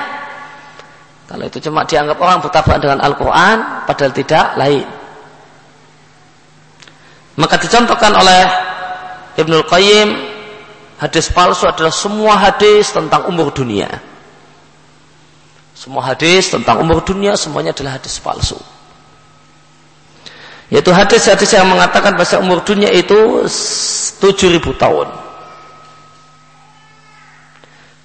Kalau 1.27 1.43
itu 1.47 1.59
cuma 1.63 1.87
dianggap 1.87 2.19
orang 2.19 2.39
bertabrakan 2.43 2.81
dengan 2.83 2.99
Al-Quran, 2.99 3.57
padahal 3.87 4.11
tidak 4.11 4.45
lain. 4.59 4.87
Maka 7.39 7.55
dicontohkan 7.63 8.11
oleh 8.11 8.41
Ibnul 9.39 9.67
Qayyim, 9.67 10.09
hadis 10.99 11.31
palsu 11.31 11.67
adalah 11.69 11.93
semua 11.93 12.35
hadis 12.35 12.91
tentang 12.91 13.27
umur 13.31 13.55
dunia. 13.55 13.87
Semua 15.77 16.11
hadis 16.11 16.49
tentang 16.51 16.81
umur 16.81 17.05
dunia, 17.05 17.37
semuanya 17.37 17.71
adalah 17.71 18.01
hadis 18.01 18.19
palsu. 18.19 18.57
Yaitu 20.67 20.91
hadis-hadis 20.91 21.55
yang 21.55 21.71
mengatakan 21.71 22.19
bahasa 22.19 22.43
umur 22.43 22.59
dunia 22.67 22.91
itu 22.91 23.47
7000 23.47 24.59
tahun. 24.75 25.26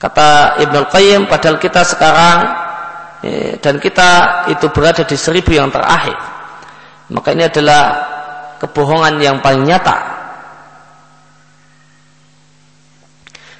Kata 0.02 0.58
Ibnu 0.58 0.90
Qayyim, 0.90 1.30
padahal 1.30 1.62
kita 1.62 1.86
sekarang 1.86 2.38
eh, 3.22 3.54
dan 3.62 3.78
kita 3.78 4.42
itu 4.50 4.66
berada 4.74 5.06
di 5.06 5.14
seribu 5.14 5.54
yang 5.54 5.70
terakhir. 5.70 6.18
Maka 7.14 7.30
ini 7.30 7.46
adalah 7.46 7.82
kebohongan 8.58 9.22
yang 9.22 9.38
paling 9.38 9.62
nyata. 9.62 10.10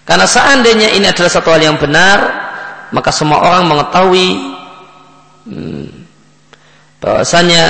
Karena 0.03 0.27
seandainya 0.27 0.99
ini 0.99 1.07
adalah 1.07 1.31
satu 1.31 1.55
hal 1.55 1.63
yang 1.63 1.79
benar, 1.79 2.19
maka 2.91 3.15
semua 3.15 3.39
orang 3.39 3.71
mengetahui 3.71 4.29
hmm, 5.47 5.87
bahwasanya 6.99 7.63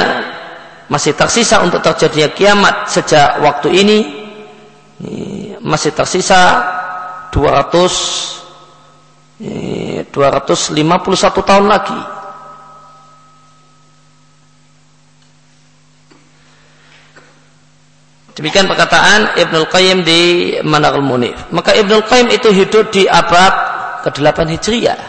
masih 0.88 1.12
tersisa 1.12 1.60
untuk 1.60 1.84
terjadinya 1.84 2.32
kiamat 2.32 2.88
sejak 2.88 3.36
waktu 3.44 3.68
ini 3.68 3.98
masih 5.60 5.92
tersisa 5.92 6.60
200 7.32 8.32
251 9.43 11.43
tahun 11.43 11.66
lagi. 11.66 12.01
Demikian 18.32 18.64
perkataan 18.64 19.36
Ibnul 19.36 19.68
Qayyim 19.68 19.99
di 20.07 20.20
Manarul 20.64 21.05
Munif. 21.05 21.36
Maka 21.53 21.76
Ibnul 21.76 22.07
Qayyim 22.07 22.32
itu 22.32 22.49
hidup 22.49 22.88
di 22.95 23.05
abad 23.05 23.53
ke-8 24.09 24.49
Hijriah. 24.57 25.01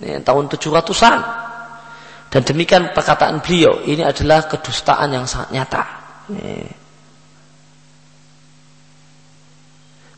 Ini, 0.00 0.24
tahun 0.24 0.48
700-an. 0.48 1.20
Dan 2.32 2.40
demikian 2.40 2.96
perkataan 2.96 3.44
beliau. 3.44 3.84
Ini 3.84 4.08
adalah 4.08 4.48
kedustaan 4.48 5.12
yang 5.12 5.28
sangat 5.28 5.52
nyata. 5.52 5.84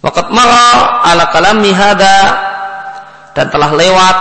Waqat 0.05 0.29
mara 0.31 1.03
ala 1.03 1.25
kalami 1.33 1.75
hada 1.75 2.54
dan 3.35 3.51
telah 3.51 3.75
lewat 3.75 4.17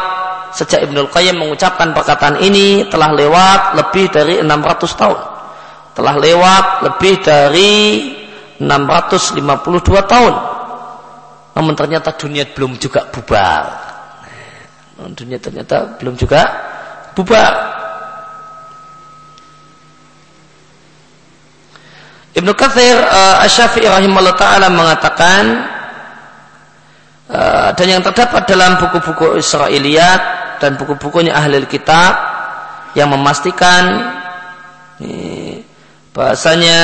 sejak 0.54 0.86
Ibnul 0.90 1.10
Qayyim 1.10 1.38
mengucapkan 1.38 1.94
perkataan 1.94 2.42
ini 2.42 2.90
telah 2.90 3.14
lewat 3.14 3.78
lebih 3.78 4.10
dari 4.10 4.42
600 4.42 5.00
tahun. 5.00 5.20
Telah 5.94 6.16
lewat 6.18 6.66
lebih 6.90 7.14
dari 7.22 7.74
652 8.58 9.42
tahun. 10.10 10.34
Namun 11.54 11.74
ternyata 11.78 12.18
dunia 12.18 12.50
belum 12.50 12.82
juga 12.82 13.06
bubar. 13.14 13.64
Dunia 15.14 15.38
ternyata 15.38 15.98
belum 16.02 16.18
juga 16.18 16.42
bubar. 17.14 17.54
Ibnu 22.34 22.50
Katsir 22.58 22.98
uh, 22.98 23.46
Asy-Syafi'i 23.46 23.86
rahimahullah 23.86 24.34
taala 24.34 24.74
mengatakan 24.74 25.73
Eh, 27.24 27.70
dan 27.80 27.88
yang 27.88 28.04
terdapat 28.04 28.44
dalam 28.44 28.76
buku-buku 28.84 29.40
Israiliyat 29.40 30.22
dan 30.60 30.76
buku-bukunya 30.76 31.32
ahli 31.32 31.64
kitab 31.72 32.20
yang 33.00 33.08
memastikan 33.08 34.12
bahasanya 36.12 36.80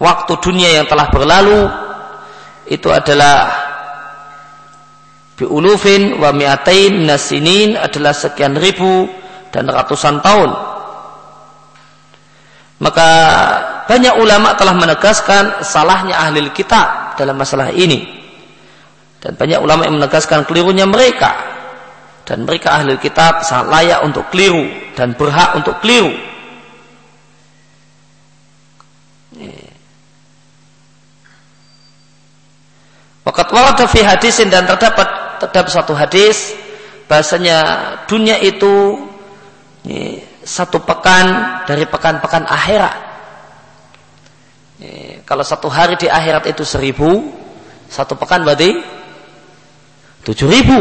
waktu 0.00 0.32
dunia 0.40 0.68
yang 0.80 0.86
telah 0.88 1.08
berlalu 1.12 1.68
itu 2.68 2.88
adalah 2.88 3.52
biulufin 5.36 6.16
wa 6.16 6.32
mi'atain 6.32 7.04
nasinin 7.04 7.76
adalah 7.76 8.16
sekian 8.16 8.56
ribu 8.56 9.04
dan 9.52 9.68
ratusan 9.68 10.24
tahun. 10.24 10.50
Maka 12.80 13.08
banyak 13.84 14.16
ulama 14.16 14.56
telah 14.56 14.72
menegaskan 14.72 15.60
salahnya 15.60 16.16
ahli 16.16 16.40
kitab 16.56 17.20
dalam 17.20 17.36
masalah 17.36 17.68
ini 17.68 18.17
dan 19.18 19.32
banyak 19.34 19.58
ulama 19.58 19.86
yang 19.86 19.98
menegaskan 19.98 20.46
kelirunya 20.46 20.86
mereka. 20.86 21.34
Dan 22.28 22.44
mereka 22.44 22.76
ahli 22.76 23.00
kitab 23.00 23.40
sangat 23.40 23.72
layak 23.72 24.00
untuk 24.04 24.28
keliru 24.28 24.68
dan 24.92 25.16
berhak 25.16 25.56
untuk 25.56 25.80
keliru. 25.80 26.12
Wakat 33.24 33.48
warada 33.52 33.84
fi 33.88 34.00
hadisin 34.04 34.52
dan 34.52 34.68
terdapat 34.68 35.08
terdapat 35.40 35.72
satu 35.72 35.92
hadis 35.96 36.52
bahasanya 37.08 37.60
dunia 38.08 38.36
itu 38.44 39.04
satu 40.44 40.80
pekan 40.84 41.60
dari 41.64 41.88
pekan-pekan 41.88 42.44
akhirat. 42.44 42.96
Kalau 45.24 45.44
satu 45.44 45.68
hari 45.72 45.96
di 45.96 46.08
akhirat 46.08 46.44
itu 46.48 46.64
seribu, 46.64 47.28
satu 47.88 48.16
pekan 48.20 48.44
berarti 48.44 48.97
tujuh 50.28 50.48
ribu. 50.48 50.78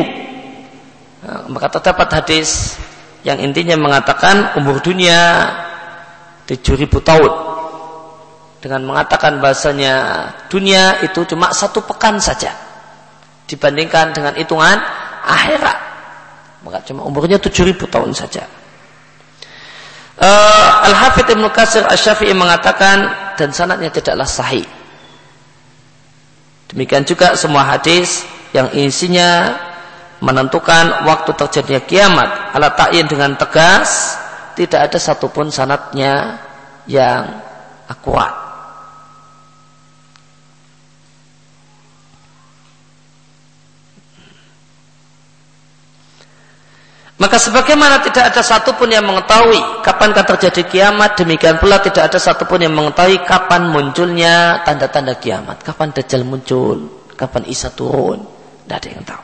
Maka 1.48 1.80
terdapat 1.80 2.08
hadis 2.12 2.76
yang 3.24 3.40
intinya 3.40 3.80
mengatakan 3.80 4.60
umur 4.60 4.84
dunia 4.84 5.48
ribu 6.52 7.00
tahun. 7.00 7.32
Dengan 8.58 8.84
mengatakan 8.84 9.40
bahasanya 9.40 9.94
dunia 10.52 11.00
itu 11.04 11.24
cuma 11.24 11.56
satu 11.56 11.84
pekan 11.88 12.20
saja. 12.20 12.52
Dibandingkan 13.48 14.12
dengan 14.12 14.36
hitungan 14.36 14.76
akhirat. 15.24 15.78
Maka 16.68 16.84
cuma 16.84 17.08
umurnya 17.08 17.40
tujuh 17.40 17.64
ribu 17.64 17.88
tahun 17.88 18.12
saja. 18.12 18.44
Uh, 20.18 20.72
Al-Hafidh 20.90 21.38
Ibn 21.38 21.46
Qasir 21.54 21.86
Asy-Syafi'i 21.86 22.34
mengatakan 22.34 23.06
dan 23.38 23.54
sanatnya 23.54 23.94
tidaklah 23.94 24.26
sahih. 24.26 24.66
Demikian 26.74 27.06
juga 27.06 27.38
semua 27.38 27.64
hadis 27.64 28.26
yang 28.56 28.72
isinya 28.76 29.56
menentukan 30.24 31.06
waktu 31.06 31.32
terjadinya 31.36 31.82
kiamat. 31.84 32.30
Ala 32.56 32.74
ta'yin 32.74 33.06
dengan 33.06 33.36
tegas 33.38 34.18
tidak 34.58 34.92
ada 34.92 34.98
satupun 34.98 35.54
sanatnya 35.54 36.42
yang 36.90 37.44
akurat 37.88 38.48
Maka 47.18 47.42
sebagaimana 47.42 47.98
tidak 48.06 48.30
ada 48.30 48.46
satupun 48.46 48.94
yang 48.94 49.02
mengetahui 49.02 49.82
kapan 49.82 50.14
akan 50.14 50.26
terjadi 50.38 50.62
kiamat, 50.70 51.18
demikian 51.18 51.58
pula 51.58 51.82
tidak 51.82 52.14
ada 52.14 52.22
satupun 52.22 52.62
yang 52.62 52.78
mengetahui 52.78 53.26
kapan 53.26 53.74
munculnya 53.74 54.62
tanda-tanda 54.62 55.18
kiamat, 55.18 55.66
kapan 55.66 55.90
Dajjal 55.98 56.22
muncul, 56.22 57.10
kapan 57.18 57.50
Isa 57.50 57.74
turun. 57.74 58.37
Tidak 58.68 58.76
ada 58.84 58.90
yang 58.92 59.06
tahu. 59.08 59.24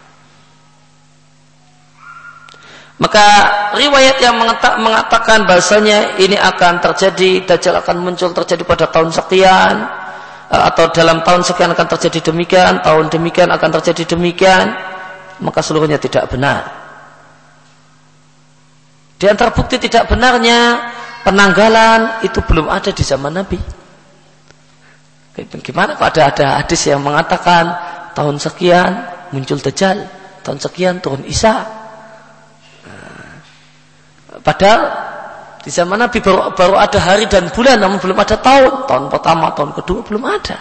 Maka 3.03 3.25
riwayat 3.75 4.23
yang 4.23 4.39
mengatakan 4.79 5.43
bahasanya 5.43 6.15
ini 6.23 6.39
akan 6.39 6.79
terjadi, 6.79 7.43
Dajjal 7.43 7.83
akan 7.83 7.99
muncul 7.99 8.31
terjadi 8.31 8.63
pada 8.63 8.87
tahun 8.87 9.11
sekian, 9.11 9.75
eh, 10.47 10.63
atau 10.71 10.87
dalam 10.95 11.19
tahun 11.27 11.43
sekian 11.43 11.75
akan 11.75 11.87
terjadi 11.91 12.31
demikian, 12.31 12.79
tahun 12.79 13.11
demikian 13.11 13.51
akan 13.51 13.69
terjadi 13.81 14.15
demikian, 14.15 14.71
maka 15.43 15.59
seluruhnya 15.59 15.99
tidak 15.99 16.31
benar. 16.31 16.63
Di 19.19 19.27
antara 19.27 19.51
bukti 19.51 19.75
tidak 19.83 20.07
benarnya 20.07 20.87
penanggalan 21.27 22.23
itu 22.23 22.39
belum 22.39 22.71
ada 22.71 22.95
di 22.95 23.03
zaman 23.03 23.35
Nabi. 23.35 23.59
Gimana 25.59 25.99
kalau 25.99 26.07
ada 26.07 26.21
ada 26.31 26.47
hadis 26.63 26.87
yang 26.87 27.03
mengatakan 27.03 27.67
tahun 28.15 28.39
sekian 28.39 29.12
muncul 29.33 29.57
Dajjal 29.57 30.05
tahun 30.45 30.59
sekian 30.61 31.01
turun 31.01 31.25
Isa. 31.25 31.65
Padahal 34.43 34.81
di 35.63 35.71
zaman 35.71 35.97
Nabi 35.97 36.19
baru, 36.19 36.51
baru 36.53 36.75
ada 36.75 36.99
hari 36.99 37.25
dan 37.25 37.49
bulan 37.49 37.79
namun 37.79 37.97
belum 37.97 38.19
ada 38.19 38.37
tahun. 38.37 38.85
Tahun 38.85 39.03
pertama 39.09 39.49
tahun 39.57 39.71
kedua 39.73 39.99
belum 40.05 40.23
ada. 40.27 40.57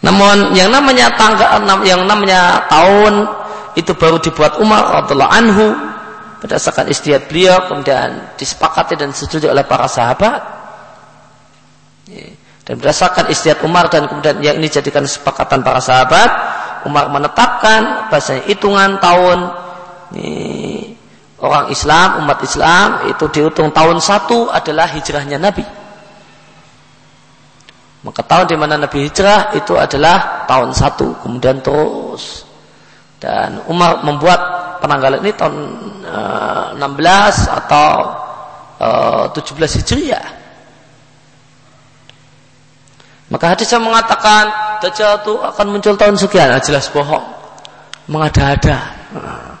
Namun 0.00 0.56
yang 0.56 0.68
namanya 0.72 1.12
tangga 1.16 1.60
yang 1.84 2.04
namanya 2.04 2.68
tahun 2.68 3.28
itu 3.76 3.92
baru 3.96 4.20
dibuat 4.20 4.60
Umar 4.60 5.02
radhiallahu 5.02 5.32
anhu. 5.32 5.66
Berdasarkan 6.40 6.88
istiadat 6.88 7.28
beliau 7.28 7.68
kemudian 7.68 8.32
disepakati 8.40 8.96
dan 8.96 9.12
disetujui 9.12 9.52
oleh 9.52 9.60
para 9.68 9.84
sahabat 9.84 10.59
dan 12.64 12.74
berdasarkan 12.76 13.32
istiadat 13.32 13.64
Umar 13.64 13.88
dan 13.88 14.06
kemudian 14.06 14.36
yang 14.44 14.56
ini 14.60 14.68
jadikan 14.68 15.02
kesepakatan 15.02 15.64
para 15.64 15.80
sahabat, 15.80 16.30
Umar 16.84 17.08
menetapkan 17.12 18.08
bahasanya 18.08 18.46
hitungan 18.48 19.00
tahun 19.00 19.38
ini, 20.16 20.96
orang 21.40 21.72
Islam, 21.72 22.24
umat 22.24 22.38
Islam 22.44 23.10
itu 23.10 23.24
dihitung 23.32 23.72
tahun 23.72 23.98
satu 24.00 24.52
adalah 24.52 24.88
hijrahnya 24.92 25.40
Nabi. 25.40 25.64
Maka 28.00 28.24
tahun 28.24 28.48
di 28.48 28.56
mana 28.56 28.80
Nabi 28.80 29.08
hijrah 29.08 29.52
itu 29.52 29.76
adalah 29.76 30.48
tahun 30.48 30.72
satu, 30.72 31.20
kemudian 31.20 31.60
terus. 31.60 32.48
Dan 33.20 33.60
Umar 33.68 34.00
membuat 34.00 34.40
penanggalan 34.80 35.20
ini 35.20 35.36
tahun 35.36 35.56
uh, 36.08 36.72
eh, 36.72 36.80
16 36.80 37.60
atau 37.60 37.88
uh, 38.80 39.24
17 39.28 39.84
Hijriah. 39.84 40.39
Maka 43.30 43.54
hadis 43.54 43.70
yang 43.70 43.86
mengatakan 43.86 44.50
Dajjal 44.80 45.22
itu 45.22 45.34
akan 45.38 45.66
muncul 45.70 45.94
tahun 45.94 46.16
sekian, 46.16 46.50
nah, 46.50 46.58
jelas 46.58 46.88
bohong. 46.88 47.22
Mengada-ada. 48.08 48.78
Nah, 49.12 49.54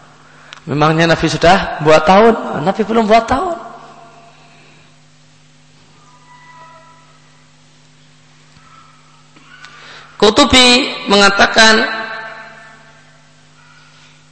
memangnya 0.64 1.12
Nabi 1.12 1.28
sudah 1.28 1.78
buat 1.84 2.02
tahun? 2.08 2.34
Nah, 2.34 2.62
Nabi 2.72 2.82
belum 2.82 3.04
buat 3.04 3.28
tahun. 3.28 3.56
Kutubi 10.20 10.68
mengatakan 11.08 11.80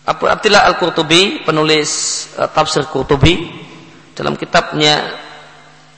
Abu 0.09 0.25
Abdillah 0.29 0.69
Al-Qurtubi 0.73 1.45
penulis 1.45 2.25
uh, 2.37 2.49
tafsir 2.49 2.85
Qurtubi 2.89 3.49
dalam 4.13 4.37
kitabnya 4.37 5.28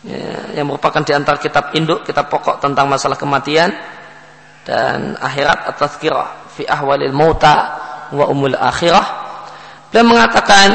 ya, 0.04 0.60
yang 0.60 0.66
merupakan 0.68 1.02
di 1.04 1.12
antara 1.12 1.36
kitab 1.36 1.72
induk, 1.76 2.04
kitab 2.06 2.32
pokok 2.32 2.60
tentang 2.62 2.88
masalah 2.88 3.16
kematian 3.16 3.72
dan 4.64 5.16
akhirat 5.18 5.72
atau 5.72 5.88
tazkirah 5.88 6.28
fi 6.52 6.68
ahwalil 6.68 7.12
mauta 7.12 7.56
wa 8.12 8.28
umul 8.28 8.56
akhirah. 8.56 9.28
Dan 9.90 10.06
mengatakan 10.06 10.68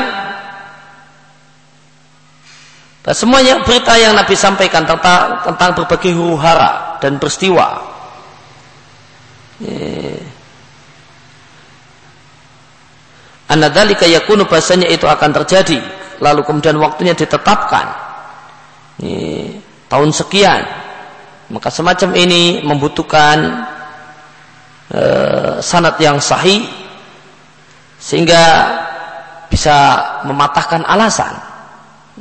bahwa 2.99 3.15
semuanya 3.15 3.63
berita 3.63 3.95
yang 3.95 4.11
Nabi 4.17 4.35
sampaikan 4.35 4.83
tentang 4.83 5.39
tentang 5.45 5.69
berbagai 5.77 6.11
huru 6.11 6.35
hara 6.35 6.99
dan 6.99 7.15
peristiwa. 7.15 7.79
Ya, 9.63 10.19
Anadhalika 13.45 14.09
yakunu 14.09 14.49
bahasanya 14.49 14.89
itu 14.89 15.05
akan 15.05 15.31
terjadi 15.31 15.79
lalu 16.19 16.41
kemudian 16.43 16.75
waktunya 16.81 17.13
ditetapkan 17.13 18.04
ini, 19.03 19.59
tahun 19.91 20.11
sekian 20.15 20.63
maka 21.51 21.69
semacam 21.69 22.09
ini 22.17 22.65
membutuhkan 22.65 23.67
e, 24.89 25.01
sanat 25.61 25.99
yang 26.01 26.17
sahih 26.17 26.65
sehingga 28.01 28.43
bisa 29.49 29.77
mematahkan 30.25 30.81
alasan 30.83 31.33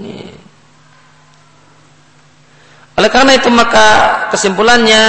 ini. 0.01 0.29
oleh 2.95 3.11
karena 3.11 3.33
itu 3.35 3.49
maka 3.49 3.87
kesimpulannya 4.31 5.05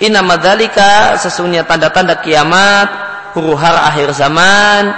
inamadhalika 0.00 1.18
sesungguhnya 1.18 1.66
tanda-tanda 1.66 2.22
kiamat 2.22 2.88
huru 3.34 3.58
hara 3.58 3.90
akhir 3.90 4.14
zaman 4.14 4.92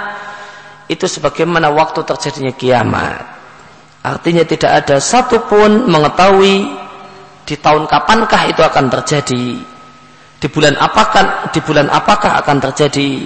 itu 0.85 1.09
sebagaimana 1.09 1.73
waktu 1.73 2.05
terjadinya 2.05 2.53
kiamat. 2.53 3.34
Artinya 4.05 4.45
tidak 4.45 4.85
ada 4.85 5.01
satupun 5.01 5.89
mengetahui 5.89 6.69
di 7.41 7.55
tahun 7.57 7.89
kapankah 7.89 8.53
itu 8.53 8.61
akan 8.61 8.85
terjadi, 8.93 9.45
di 10.37 10.47
bulan 10.53 10.77
apakah 10.77 11.49
di 11.49 11.57
bulan 11.65 11.89
apakah 11.89 12.37
akan 12.45 12.57
terjadi. 12.69 13.25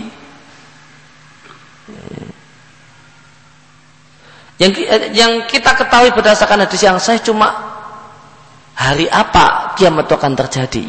Yang 4.60 4.72
yang 5.16 5.32
kita 5.52 5.72
ketahui 5.76 6.16
berdasarkan 6.16 6.64
hadis 6.64 6.80
yang 6.80 6.96
saya 6.96 7.20
cuma 7.20 7.52
hari 8.76 9.12
apa 9.12 9.76
kiamat 9.76 10.08
itu 10.08 10.16
akan 10.16 10.34
terjadi. 10.36 10.86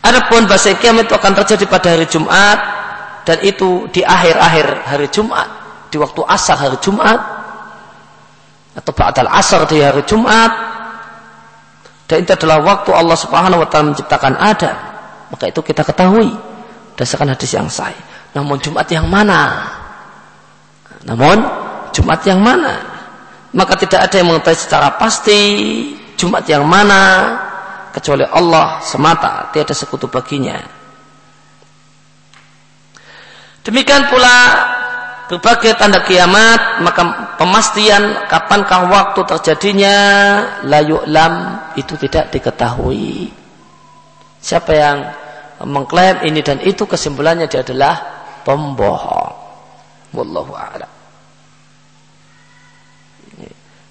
Adapun 0.00 0.48
bahasa 0.48 0.72
kiamat 0.80 1.08
itu 1.08 1.16
akan 1.16 1.32
terjadi 1.44 1.64
pada 1.68 1.92
hari 1.92 2.08
Jumat, 2.08 2.58
dan 3.28 3.36
itu 3.44 3.84
di 3.92 4.00
akhir-akhir 4.00 4.66
hari 4.88 5.08
Jumat 5.12 5.48
di 5.92 5.96
waktu 6.00 6.20
asar 6.24 6.56
hari 6.56 6.80
Jumat 6.80 7.39
atau 8.80 8.92
ba'dal 8.96 9.28
asar 9.28 9.68
di 9.68 9.84
hari 9.84 10.00
Jumat. 10.08 10.52
Dan 12.08 12.26
itu 12.26 12.32
adalah 12.34 12.58
waktu 12.64 12.90
Allah 12.90 13.14
Subhanahu 13.14 13.62
wa 13.62 13.68
taala 13.70 13.94
menciptakan 13.94 14.34
Adam. 14.40 14.76
Maka 15.30 15.44
itu 15.46 15.60
kita 15.62 15.86
ketahui 15.86 16.32
berdasarkan 16.96 17.36
hadis 17.36 17.54
yang 17.54 17.70
sahih. 17.70 18.00
Namun 18.34 18.58
Jumat 18.58 18.88
yang 18.90 19.06
mana? 19.06 19.68
Namun 21.06 21.38
Jumat 21.94 22.20
yang 22.26 22.42
mana? 22.42 22.82
Maka 23.54 23.78
tidak 23.78 24.10
ada 24.10 24.14
yang 24.18 24.28
mengetahui 24.32 24.58
secara 24.58 24.94
pasti 24.98 25.38
Jumat 26.18 26.46
yang 26.50 26.66
mana 26.66 27.02
kecuali 27.94 28.26
Allah 28.26 28.82
semata 28.82 29.50
tiada 29.54 29.74
sekutu 29.74 30.06
baginya. 30.10 30.58
Demikian 33.66 34.08
pula 34.08 34.36
berbagai 35.30 35.78
tanda 35.78 36.02
kiamat, 36.02 36.82
maka 36.82 37.02
pemastian 37.38 38.26
kapankah 38.26 38.90
waktu 38.90 39.22
terjadinya 39.30 39.96
layu 40.66 40.98
lam 41.06 41.62
itu 41.78 41.94
tidak 41.94 42.34
diketahui. 42.34 43.30
Siapa 44.42 44.72
yang 44.74 44.98
mengklaim 45.70 46.26
ini 46.26 46.42
dan 46.42 46.58
itu 46.66 46.82
kesimpulannya 46.82 47.46
dia 47.46 47.62
adalah 47.62 47.94
pembohong. 48.42 49.38
Wallahu 50.10 50.50
a'lam. 50.50 50.90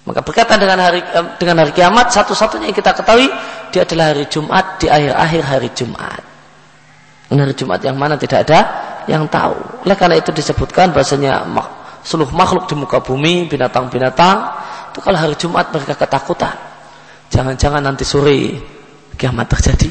Maka 0.04 0.20
berkaitan 0.20 0.60
dengan 0.60 0.76
hari 0.76 1.00
dengan 1.40 1.64
hari 1.64 1.72
kiamat 1.72 2.12
satu-satunya 2.12 2.68
yang 2.68 2.76
kita 2.76 2.92
ketahui 2.92 3.32
dia 3.72 3.88
adalah 3.88 4.12
hari 4.12 4.28
Jumat 4.28 4.76
di 4.76 4.92
akhir-akhir 4.92 5.42
hari 5.46 5.70
Jumat. 5.72 6.29
Hari 7.30 7.54
Jumat 7.54 7.78
yang 7.86 7.94
mana 7.94 8.18
tidak 8.18 8.42
ada 8.50 8.60
yang 9.06 9.30
tahu. 9.30 9.54
Oleh 9.86 9.94
karena 9.94 10.18
itu 10.18 10.34
disebutkan 10.34 10.90
bahasanya 10.90 11.46
seluruh 12.02 12.34
makhluk 12.34 12.66
di 12.66 12.74
muka 12.74 12.98
bumi, 12.98 13.46
binatang-binatang, 13.46 14.36
itu 14.90 14.98
kalau 14.98 15.18
hari 15.18 15.38
Jumat 15.38 15.70
mereka 15.70 15.94
ketakutan. 15.94 16.56
Jangan-jangan 17.30 17.82
nanti 17.86 18.02
sore 18.02 18.58
kiamat 19.14 19.46
terjadi. 19.46 19.90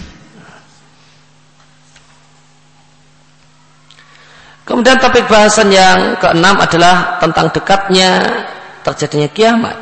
Kemudian 4.68 5.02
topik 5.02 5.26
bahasan 5.26 5.74
yang 5.74 6.20
keenam 6.22 6.54
adalah 6.60 7.18
tentang 7.18 7.50
dekatnya 7.50 8.22
terjadinya 8.86 9.30
kiamat. 9.34 9.78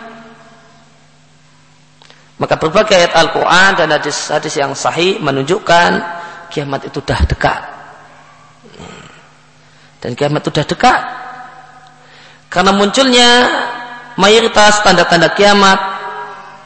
Maka 2.38 2.56
berbagai 2.56 2.94
ayat 2.96 3.14
Al-Quran 3.18 3.72
dan 3.76 3.88
hadis-hadis 3.98 4.54
yang 4.56 4.72
sahih 4.78 5.18
menunjukkan 5.20 6.17
kiamat 6.50 6.88
itu 6.88 7.00
sudah 7.00 7.20
dekat. 7.28 7.62
Dan 9.98 10.14
kiamat 10.14 10.46
itu 10.46 10.50
sudah 10.54 10.68
dekat. 10.68 11.02
Karena 12.48 12.72
munculnya 12.72 13.30
mayoritas 14.16 14.80
tanda-tanda 14.82 15.34
kiamat, 15.36 15.80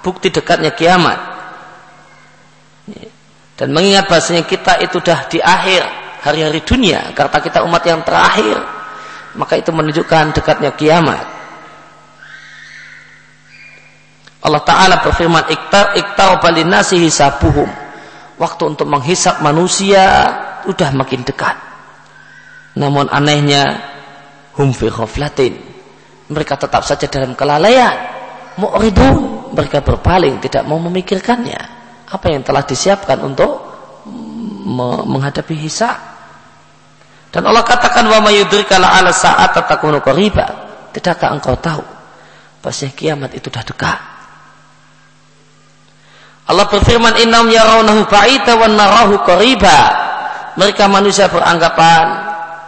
bukti 0.05 0.29
dekatnya 0.29 0.71
kiamat. 0.73 1.19
Dan 3.57 3.77
mengingat 3.77 4.09
bahasanya 4.09 4.41
kita 4.45 4.81
itu 4.81 4.97
sudah 4.97 5.29
di 5.29 5.37
akhir 5.37 5.85
hari-hari 6.25 6.61
dunia, 6.65 7.13
karena 7.13 7.37
kita 7.41 7.61
umat 7.65 7.81
yang 7.85 8.01
terakhir, 8.01 8.57
maka 9.37 9.57
itu 9.57 9.69
menunjukkan 9.69 10.33
dekatnya 10.33 10.73
kiamat. 10.73 11.21
Allah 14.41 14.61
Ta'ala 14.65 14.95
berfirman, 15.05 15.45
Iktar, 15.53 15.93
iktar 15.93 16.41
balinasi 16.41 16.97
hisabuhum 16.97 17.69
waktu 18.41 18.73
untuk 18.73 18.89
menghisap 18.89 19.45
manusia 19.45 20.01
sudah 20.65 20.89
makin 20.97 21.21
dekat. 21.21 21.53
Namun 22.73 23.05
anehnya 23.13 23.77
hum 24.57 24.73
fi 24.73 24.89
ghaflatin. 24.89 25.53
Mereka 26.33 26.57
tetap 26.57 26.81
saja 26.81 27.05
dalam 27.05 27.37
kelalaian. 27.37 27.93
Mu'ridun. 28.57 29.53
Mereka 29.53 29.85
berpaling 29.85 30.41
tidak 30.41 30.65
mau 30.65 30.81
memikirkannya. 30.81 31.61
Apa 32.09 32.33
yang 32.33 32.41
telah 32.41 32.65
disiapkan 32.65 33.21
untuk 33.21 33.61
menghadapi 35.05 35.53
hisab. 35.61 35.95
Dan 37.31 37.47
Allah 37.47 37.63
katakan 37.63 38.09
wa 38.09 38.19
mayudrika 38.25 38.81
ala 38.81 39.13
saat 39.13 39.53
tatakunu 39.53 40.01
qariba. 40.01 40.71
Tidakkah 40.91 41.31
engkau 41.31 41.55
tahu 41.55 41.83
bahwa 42.59 42.87
kiamat 42.91 43.31
itu 43.31 43.47
sudah 43.47 43.63
dekat? 43.63 44.10
Allah 46.51 46.67
berfirman 46.67 47.15
innam 47.23 47.47
yarawnahu 47.47 48.11
ba'ida 48.11 48.59
wa 48.59 48.67
narahu 48.67 49.23
qariba. 49.23 49.79
Mereka 50.59 50.83
manusia 50.91 51.31
beranggapan 51.31 52.05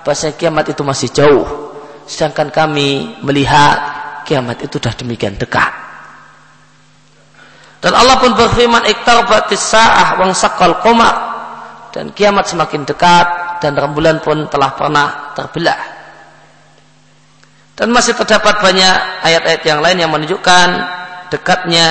bahwa 0.08 0.30
kiamat 0.40 0.72
itu 0.72 0.82
masih 0.88 1.12
jauh. 1.12 1.44
Sedangkan 2.08 2.48
kami 2.48 3.20
melihat 3.20 3.76
kiamat 4.24 4.64
itu 4.64 4.80
sudah 4.80 4.96
demikian 4.96 5.36
dekat. 5.36 5.68
Dan 7.84 7.92
Allah 7.92 8.16
pun 8.24 8.32
berfirman 8.40 8.88
iktarabatis 8.88 9.60
sa'ah 9.60 10.16
wang 10.16 10.32
sakal 10.32 10.80
qamar. 10.80 11.36
Dan 11.92 12.16
kiamat 12.16 12.48
semakin 12.48 12.88
dekat 12.88 13.60
dan 13.60 13.76
rembulan 13.76 14.24
pun 14.24 14.48
telah 14.48 14.72
pernah 14.80 15.36
terbelah. 15.36 15.82
Dan 17.76 17.92
masih 17.92 18.16
terdapat 18.16 18.64
banyak 18.64 19.28
ayat-ayat 19.28 19.62
yang 19.68 19.84
lain 19.84 19.98
yang 20.00 20.12
menunjukkan 20.16 20.68
dekatnya 21.36 21.88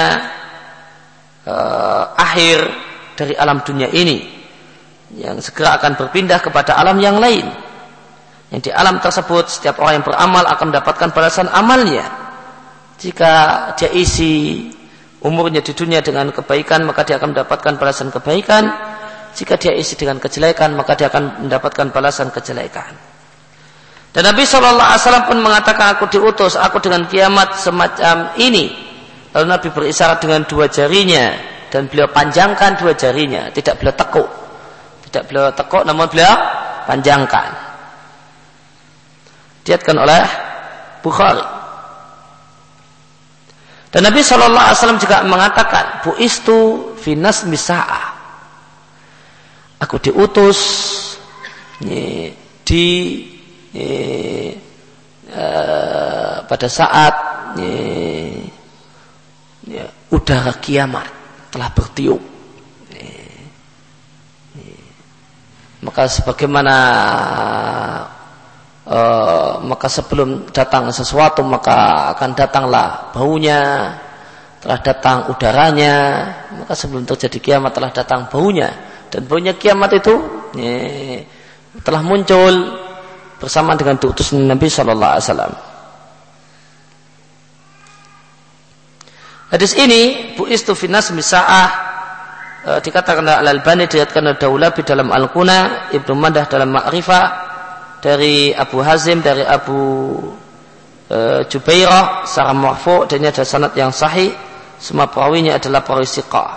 uh, 1.47 2.02
akhir 2.16 2.59
dari 3.16 3.35
alam 3.36 3.62
dunia 3.62 3.89
ini 3.93 4.43
yang 5.16 5.36
segera 5.44 5.77
akan 5.77 5.97
berpindah 5.98 6.40
kepada 6.40 6.77
alam 6.77 6.97
yang 6.98 7.20
lain. 7.20 7.44
Yang 8.52 8.69
di 8.69 8.70
alam 8.73 9.01
tersebut 9.01 9.48
setiap 9.48 9.81
orang 9.81 10.01
yang 10.01 10.06
beramal 10.06 10.44
akan 10.44 10.66
mendapatkan 10.73 11.09
balasan 11.12 11.48
amalnya. 11.52 12.05
Jika 13.01 13.32
dia 13.77 13.90
isi 13.93 14.69
umurnya 15.23 15.62
di 15.62 15.73
dunia 15.73 16.02
dengan 16.02 16.35
kebaikan 16.35 16.82
maka 16.82 17.06
dia 17.06 17.16
akan 17.16 17.32
mendapatkan 17.32 17.78
balasan 17.78 18.10
kebaikan 18.10 18.69
jika 19.32 19.55
dia 19.56 19.73
isi 19.73 19.94
dengan 19.94 20.19
kejelekan 20.19 20.74
maka 20.74 20.98
dia 20.98 21.09
akan 21.09 21.47
mendapatkan 21.47 21.94
balasan 21.94 22.28
kejelekan 22.35 22.93
dan 24.12 24.23
Nabi 24.28 24.44
SAW 24.44 25.24
pun 25.24 25.39
mengatakan 25.40 25.97
aku 25.97 26.10
diutus 26.10 26.59
aku 26.59 26.82
dengan 26.82 27.06
kiamat 27.06 27.55
semacam 27.56 28.35
ini 28.36 28.91
lalu 29.32 29.46
Nabi 29.48 29.68
berisyarat 29.72 30.20
dengan 30.20 30.44
dua 30.44 30.68
jarinya 30.68 31.32
dan 31.72 31.88
beliau 31.88 32.09
panjangkan 32.12 32.76
dua 32.76 32.92
jarinya. 32.92 33.48
Tidak 33.48 33.80
beliau 33.80 33.96
tekuk. 33.96 34.28
Tidak 35.09 35.22
beliau 35.28 35.52
tekuk 35.52 35.82
namun 35.88 36.06
beliau 36.09 36.32
panjangkan. 36.84 37.48
Diatkan 39.64 39.96
oleh 39.96 40.22
Bukhari. 41.02 41.42
Dan 43.92 44.09
Nabi 44.09 44.24
Shallallahu 44.24 44.66
Alaihi 44.72 44.78
Wasallam 44.80 45.02
juga 45.04 45.20
mengatakan, 45.28 46.00
Bu 46.00 46.16
istu 46.16 46.92
finas 46.96 47.44
misa'ah. 47.44 48.16
Aku 49.84 50.00
diutus 50.00 50.56
di 51.82 53.28
uh, 55.28 56.36
pada 56.48 56.68
saat 56.72 57.14
ya, 57.60 57.91
udara 60.12 60.52
kiamat 60.60 61.09
telah 61.48 61.68
bertiup. 61.72 62.20
Maka 65.82 66.06
sebagaimana 66.06 66.76
e, 68.86 69.01
maka 69.66 69.90
sebelum 69.90 70.47
datang 70.55 70.94
sesuatu 70.94 71.43
maka 71.43 72.06
akan 72.14 72.39
datanglah 72.39 73.10
baunya 73.10 73.90
telah 74.62 74.78
datang 74.78 75.26
udaranya 75.26 75.94
maka 76.55 76.78
sebelum 76.78 77.02
terjadi 77.02 77.39
kiamat 77.43 77.74
telah 77.74 77.90
datang 77.90 78.30
baunya 78.30 78.70
dan 79.10 79.26
baunya 79.26 79.59
kiamat 79.59 79.98
itu 79.98 80.14
ya, 80.55 81.18
telah 81.82 81.98
muncul 82.06 82.78
bersama 83.43 83.74
dengan 83.74 83.98
diutus 83.98 84.30
Nabi 84.39 84.70
Shallallahu 84.70 85.12
Alaihi 85.18 85.26
Wasallam. 85.26 85.71
Hadis 89.52 89.76
ini 89.76 90.32
Bu 90.32 90.48
Istufinas 90.48 91.12
Misaah 91.12 91.68
e, 92.64 92.70
dikatakan 92.80 93.20
oleh 93.20 93.36
Al-Albani 93.36 93.84
diriatkan 93.84 94.24
oleh 94.24 94.40
Daulabi 94.40 94.80
dalam 94.80 95.12
Al-Quna 95.12 95.92
Ibnu 95.92 96.16
Mandah 96.16 96.48
dalam 96.48 96.72
Ma'rifah 96.72 97.26
dari 98.00 98.56
Abu 98.56 98.80
Hazim 98.80 99.20
dari 99.20 99.44
Abu 99.44 99.76
e, 101.04 101.44
Jubairah 101.52 102.24
secara 102.24 102.56
mu'fu 102.56 103.04
dan 103.04 103.20
ini 103.20 103.28
ada 103.28 103.44
sanad 103.44 103.76
yang 103.76 103.92
sahih. 103.92 104.32
Semua 104.80 105.12
perawinya 105.12 105.60
adalah 105.60 105.84
perawi 105.84 106.08
siqah. 106.08 106.56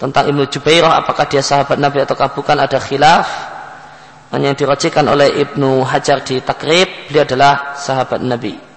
Tentang 0.00 0.32
Ibnu 0.32 0.48
Jubairah 0.48 1.04
apakah 1.04 1.28
dia 1.28 1.44
sahabat 1.44 1.76
Nabi 1.76 2.08
atau 2.08 2.16
bukan 2.16 2.56
ada 2.56 2.80
khilaf. 2.80 3.52
Yang 4.32 4.64
diracikan 4.64 5.12
oleh 5.12 5.44
Ibnu 5.44 5.84
Hajar 5.84 6.24
di 6.24 6.40
Takrib 6.40 7.12
beliau 7.12 7.28
adalah 7.28 7.76
sahabat 7.76 8.24
Nabi 8.24 8.71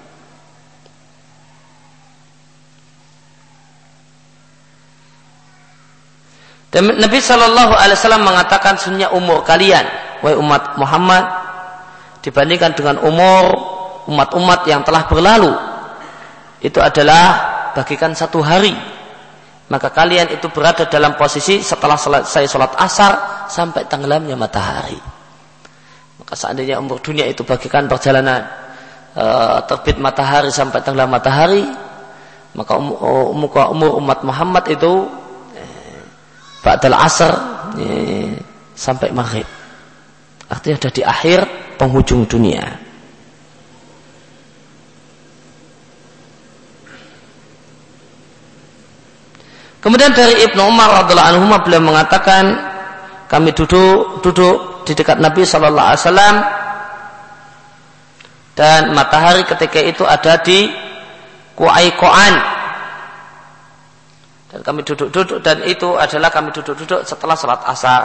dan 6.75 6.91
Nabi 6.91 7.23
Shallallahu 7.23 7.71
Alaihi 7.71 7.95
Wasallam 7.95 8.27
mengatakan 8.27 8.75
sunnah 8.75 9.07
umur 9.15 9.47
kalian, 9.47 9.87
wahai 10.19 10.35
umat 10.35 10.75
Muhammad, 10.75 11.23
dibandingkan 12.19 12.75
dengan 12.75 12.99
umur 12.99 13.55
umat-umat 14.11 14.67
yang 14.67 14.83
telah 14.83 15.07
berlalu 15.07 15.55
itu 16.59 16.75
adalah 16.83 17.23
bagikan 17.71 18.11
satu 18.11 18.43
hari. 18.43 18.75
Maka 19.71 19.87
kalian 19.87 20.35
itu 20.35 20.51
berada 20.51 20.83
dalam 20.91 21.15
posisi 21.15 21.63
setelah 21.63 21.95
saya 22.27 22.43
sholat 22.45 22.75
asar 22.75 23.47
sampai 23.47 23.87
tenggelamnya 23.87 24.35
matahari. 24.35 24.99
Maka 26.19 26.35
seandainya 26.35 26.75
umur 26.83 26.99
dunia 26.99 27.23
itu 27.23 27.47
bagikan 27.47 27.87
perjalanan 27.87 28.45
e, 29.15 29.25
terbit 29.65 29.95
matahari 29.97 30.51
sampai 30.51 30.83
tenggelam 30.83 31.07
matahari 31.07 31.65
maka 32.55 32.77
umur, 32.79 33.51
umur, 33.73 33.91
umat 33.99 34.23
Muhammad 34.23 34.63
itu 34.71 35.07
ba'dal 36.65 36.97
asar 36.97 37.33
e, 37.77 37.85
sampai 38.73 39.13
maghrib 39.13 39.45
artinya 40.49 40.81
ada 40.81 40.89
di 40.89 41.01
akhir 41.05 41.39
penghujung 41.77 42.25
dunia. 42.25 42.63
Kemudian 49.81 50.17
dari 50.17 50.41
Ibnu 50.49 50.65
Umar 50.65 51.05
radhiallahu 51.05 51.29
anhu 51.37 51.45
beliau 51.61 51.81
mengatakan 51.85 52.57
kami 53.29 53.53
duduk 53.53 54.25
duduk 54.25 54.81
di 54.89 54.97
dekat 54.97 55.21
Nabi 55.21 55.45
Shallallahu 55.45 55.87
Alaihi 55.93 56.01
Wasallam 56.01 56.35
dan 58.57 58.81
matahari 58.97 59.45
ketika 59.45 59.77
itu 59.77 60.01
ada 60.01 60.41
di 60.41 60.73
Kuai 61.53 61.93
Koan 62.01 62.33
dan 64.55 64.63
kami 64.63 64.87
duduk-duduk 64.87 65.43
dan 65.43 65.67
itu 65.67 65.99
adalah 65.99 66.31
kami 66.31 66.55
duduk-duduk 66.55 67.03
setelah 67.03 67.35
sholat 67.35 67.59
asar. 67.67 68.03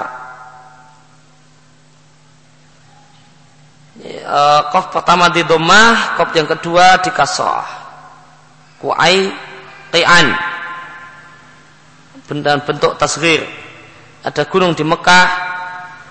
uh, 4.31 4.61
kof 4.75 4.91
pertama 4.91 5.31
di 5.31 5.47
domah, 5.47 6.19
kof 6.19 6.35
yang 6.35 6.51
kedua 6.51 6.99
di 6.99 7.11
kasrah. 7.15 7.67
Kuai 8.83 9.31
tian. 9.93 10.27
Dan 12.31 12.63
bentuk 12.63 12.95
tasgir. 12.95 13.43
Ada 14.23 14.47
gunung 14.47 14.75
di 14.75 14.87
Mekah. 14.87 15.29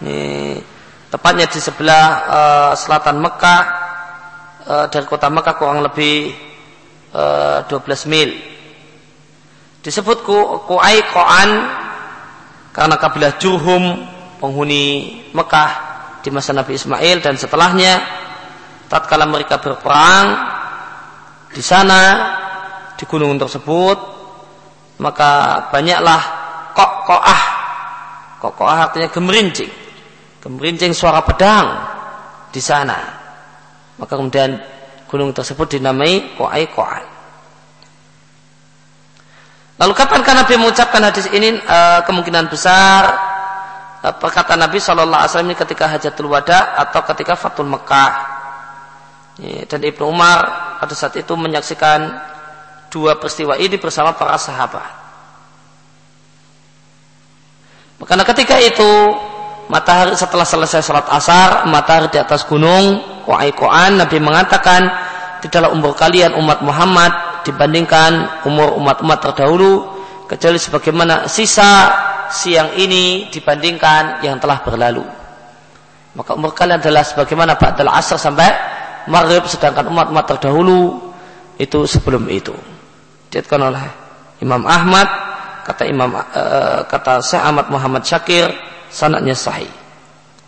Ini, 0.03 0.19
tepatnya 1.07 1.47
di 1.47 1.59
sebelah 1.59 2.05
uh, 2.27 2.71
selatan 2.75 3.23
Mekah. 3.23 3.61
Uh, 4.69 4.85
dari 4.87 5.03
kota 5.03 5.27
Mekah 5.27 5.55
kurang 5.55 5.83
lebih 5.83 6.31
uh, 7.15 7.63
12 7.67 8.11
mil. 8.11 8.58
Disebut 9.79 10.27
ku, 10.27 10.35
Kuai 10.67 10.99
Koan 11.07 11.49
karena 12.75 12.95
kabilah 12.99 13.39
Jurhum 13.39 14.03
penghuni 14.43 15.15
Mekah 15.31 15.71
di 16.19 16.29
masa 16.31 16.51
Nabi 16.51 16.75
Ismail 16.75 17.23
dan 17.23 17.39
setelahnya. 17.39 17.95
Tatkala 18.89 19.29
mereka 19.29 19.61
berperang 19.61 20.27
di 21.53 21.61
sana 21.61 22.01
di 22.97 23.05
gunung 23.05 23.37
tersebut 23.37 23.97
maka 24.99 25.63
banyaklah 25.71 26.21
kok 26.75 26.91
koah. 27.07 27.43
Kok 28.41 28.53
koah 28.57 28.79
artinya 28.89 29.07
gemerincing. 29.07 29.71
Gemerincing 30.43 30.91
suara 30.91 31.23
pedang 31.23 31.67
di 32.51 32.59
sana. 32.59 32.97
Maka 33.95 34.17
kemudian 34.17 34.59
gunung 35.07 35.31
tersebut 35.31 35.79
dinamai 35.79 36.35
koai 36.35 36.67
koai 36.67 37.18
lalu 39.79 39.93
kapan 39.95 40.21
Nabi 40.21 40.53
mengucapkan 40.59 40.99
hadis 40.99 41.31
ini 41.31 41.55
e, 41.55 41.77
kemungkinan 42.03 42.51
besar 42.51 43.29
Eh, 43.99 44.15
perkataan 44.15 44.63
Nabi 44.63 44.79
Shallallahu 44.79 45.11
Alaihi 45.11 45.31
Wasallam 45.35 45.51
ini 45.51 45.59
ketika 45.59 45.91
hajatul 45.91 46.31
wada 46.31 46.71
atau 46.79 47.03
ketika 47.11 47.35
fatul 47.35 47.67
Mekah. 47.67 48.39
Dan 49.39 49.79
Ibnu 49.87 50.03
Umar 50.03 50.43
pada 50.83 50.91
saat 50.91 51.15
itu 51.15 51.31
menyaksikan 51.31 52.11
dua 52.91 53.15
peristiwa 53.15 53.55
ini 53.55 53.79
bersama 53.79 54.11
para 54.15 54.35
sahabat. 54.35 54.99
Karena 58.03 58.23
ketika 58.27 58.59
itu 58.59 58.91
matahari 59.71 60.15
setelah 60.15 60.43
selesai 60.43 60.83
sholat 60.83 61.07
asar, 61.11 61.67
matahari 61.71 62.11
di 62.11 62.19
atas 62.19 62.43
gunung 62.47 62.99
Ko'ai 63.27 63.51
Nabi 63.95 64.17
mengatakan 64.19 64.91
tidaklah 65.41 65.71
umur 65.71 65.95
kalian 65.95 66.35
umat 66.35 66.59
Muhammad 66.63 67.11
dibandingkan 67.47 68.43
umur 68.45 68.75
umat-umat 68.79 69.19
terdahulu 69.23 69.99
kecuali 70.29 70.59
sebagaimana 70.61 71.25
sisa 71.25 71.89
siang 72.29 72.77
ini 72.77 73.27
dibandingkan 73.33 74.21
yang 74.21 74.37
telah 74.37 74.61
berlalu. 74.61 75.01
Maka 76.13 76.37
umur 76.37 76.53
kalian 76.53 76.81
adalah 76.81 77.01
sebagaimana 77.05 77.57
ba'dal 77.57 77.89
asar 77.89 78.21
sampai 78.21 78.49
maghrib 79.09 79.45
sedangkan 79.49 79.89
umat-umat 79.89 80.25
terdahulu 80.29 81.13
itu 81.57 81.85
sebelum 81.89 82.29
itu. 82.29 82.53
Diatkan 83.29 83.61
oleh 83.61 83.85
Imam 84.41 84.63
Ahmad 84.65 85.07
kata 85.65 85.85
Imam 85.85 86.09
uh, 86.13 86.81
kata 86.89 87.21
Syekh 87.21 87.41
Ahmad 87.41 87.69
Muhammad 87.69 88.01
Syakir 88.05 88.49
sanadnya 88.89 89.37
sahih. 89.37 89.69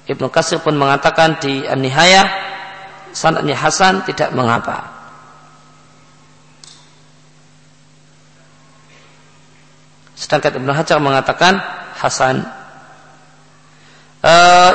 Ibnu 0.10 0.34
Kasir 0.34 0.60
pun 0.60 0.74
mengatakan 0.74 1.38
di 1.38 1.62
An-Nihayah 1.70 2.51
sanadnya 3.12 3.56
hasan 3.56 4.04
tidak 4.08 4.32
mengapa. 4.36 5.02
Sedangkan 10.22 10.62
Ibnu 10.62 10.72
Hajar 10.72 11.02
mengatakan 11.02 11.58
Hasan. 11.98 12.46
Uh, 14.22 14.72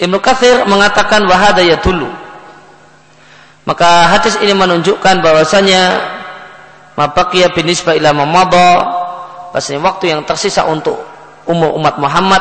Ibnu 0.00 0.16
Kathir 0.24 0.64
mengatakan 0.64 1.28
wahada 1.28 1.60
dulu. 1.84 2.08
Maka 3.68 4.08
hadis 4.16 4.40
ini 4.40 4.56
menunjukkan 4.56 5.20
bahwasanya 5.20 6.00
mabaqiya 6.96 7.52
binisbah 7.52 7.92
ila 8.00 8.16
mamadha 8.16 8.70
bahasanya 9.52 9.80
waktu 9.84 10.04
yang 10.16 10.24
tersisa 10.24 10.64
untuk 10.64 10.96
umur 11.44 11.76
umat 11.76 12.00
Muhammad 12.00 12.40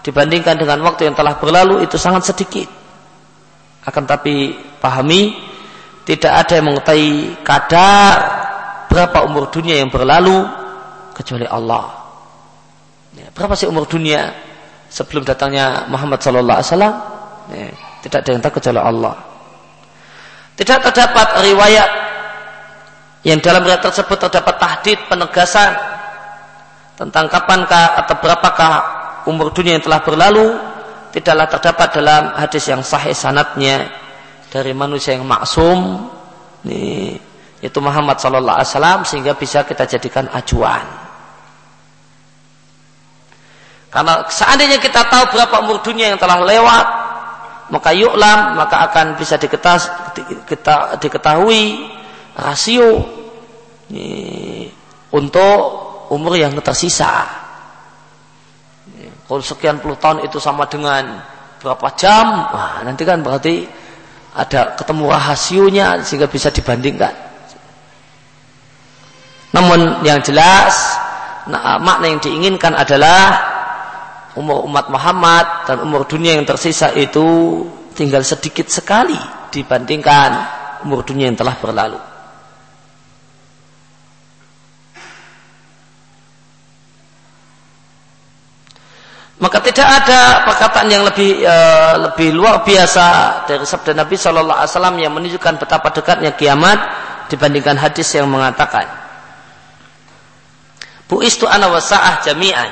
dibandingkan 0.00 0.56
dengan 0.56 0.80
waktu 0.84 1.12
yang 1.12 1.16
telah 1.16 1.36
berlalu 1.36 1.84
itu 1.84 2.00
sangat 2.00 2.28
sedikit 2.32 2.79
akan 3.84 4.04
tapi 4.04 4.56
pahami 4.80 5.32
tidak 6.04 6.32
ada 6.46 6.52
yang 6.58 6.66
mengetahui 6.72 7.40
kadar 7.46 8.14
berapa 8.90 9.24
umur 9.24 9.48
dunia 9.48 9.78
yang 9.78 9.88
berlalu 9.88 10.42
kecuali 11.14 11.46
Allah. 11.46 12.00
Ya, 13.14 13.30
berapa 13.30 13.54
sih 13.54 13.70
umur 13.70 13.86
dunia 13.86 14.34
sebelum 14.90 15.22
datangnya 15.22 15.86
Muhammad 15.86 16.18
Sallallahu 16.18 16.58
Alaihi 16.58 16.70
Wasallam? 16.72 16.94
Ya, 17.50 17.68
tidak 18.02 18.18
ada 18.24 18.30
yang 18.34 18.42
tahu 18.42 18.52
kecuali 18.58 18.80
Allah. 18.80 19.14
Tidak 20.58 20.78
terdapat 20.90 21.28
riwayat 21.40 21.90
yang 23.24 23.38
dalam 23.40 23.64
riwayat 23.64 23.84
tersebut 23.84 24.16
terdapat 24.28 24.54
tahdid 24.56 24.98
penegasan 25.08 25.72
tentang 26.96 27.28
kapankah 27.32 27.96
atau 28.04 28.14
berapakah 28.20 28.72
umur 29.28 29.52
dunia 29.52 29.76
yang 29.76 29.84
telah 29.84 30.00
berlalu 30.04 30.69
tidaklah 31.10 31.46
terdapat 31.50 31.88
dalam 31.98 32.22
hadis 32.38 32.64
yang 32.70 32.82
sahih 32.86 33.14
sanatnya 33.14 33.90
dari 34.50 34.74
manusia 34.74 35.14
yang 35.14 35.26
maksum 35.26 36.10
ini 36.66 37.18
yaitu 37.60 37.76
Muhammad 37.84 38.16
sallallahu 38.16 38.56
alaihi 38.56 38.70
wasallam 38.72 39.00
sehingga 39.04 39.36
bisa 39.36 39.68
kita 39.68 39.84
jadikan 39.84 40.26
acuan. 40.32 40.80
Karena 43.92 44.24
seandainya 44.30 44.78
kita 44.80 45.02
tahu 45.10 45.36
berapa 45.36 45.66
umur 45.66 45.84
dunia 45.84 46.14
yang 46.14 46.20
telah 46.20 46.40
lewat, 46.40 46.86
maka 47.74 47.90
yuklam 47.92 48.56
maka 48.56 48.86
akan 48.88 49.18
bisa 49.18 49.36
diketahui 50.96 51.90
rasio 52.38 52.90
ini, 53.90 54.70
untuk 55.12 55.58
umur 56.14 56.38
yang 56.38 56.54
tersisa. 56.62 57.26
Kalau 59.30 59.46
sekian 59.46 59.78
puluh 59.78 59.94
tahun 59.94 60.26
itu 60.26 60.42
sama 60.42 60.66
dengan 60.66 61.22
berapa 61.62 61.86
jam, 61.94 62.50
wah, 62.50 62.82
nanti 62.82 63.06
kan 63.06 63.22
berarti 63.22 63.62
ada 64.34 64.74
ketemu 64.74 65.06
rahasionya 65.06 66.02
sehingga 66.02 66.26
bisa 66.26 66.50
dibandingkan. 66.50 67.14
Namun 69.54 70.02
yang 70.02 70.18
jelas 70.26 70.98
nah, 71.46 71.78
makna 71.78 72.10
yang 72.10 72.18
diinginkan 72.18 72.74
adalah 72.74 73.38
umur 74.34 74.66
umat 74.66 74.90
Muhammad 74.90 75.46
dan 75.62 75.78
umur 75.86 76.10
dunia 76.10 76.34
yang 76.34 76.42
tersisa 76.42 76.90
itu 76.98 77.22
tinggal 77.94 78.26
sedikit 78.26 78.66
sekali 78.66 79.14
dibandingkan 79.54 80.30
umur 80.82 81.06
dunia 81.06 81.30
yang 81.30 81.38
telah 81.38 81.54
berlalu. 81.54 82.09
Maka 89.40 89.58
tidak 89.64 89.88
ada 89.88 90.44
perkataan 90.44 90.88
yang 90.92 91.02
lebih 91.08 91.40
uh, 91.42 92.12
lebih 92.12 92.36
luar 92.36 92.60
biasa 92.60 93.06
dari 93.48 93.64
sabda 93.64 93.96
Nabi 93.96 94.20
Shallallahu 94.20 94.58
Alaihi 94.60 94.72
Wasallam 94.76 94.96
yang 95.00 95.12
menunjukkan 95.16 95.54
betapa 95.56 95.88
dekatnya 95.96 96.36
kiamat 96.36 96.78
dibandingkan 97.32 97.80
hadis 97.80 98.12
yang 98.12 98.28
mengatakan 98.28 99.00
Bu 101.10 101.26
istu 101.26 101.50
ana 101.50 101.66
wasaah 101.66 102.22
jami'an. 102.22 102.70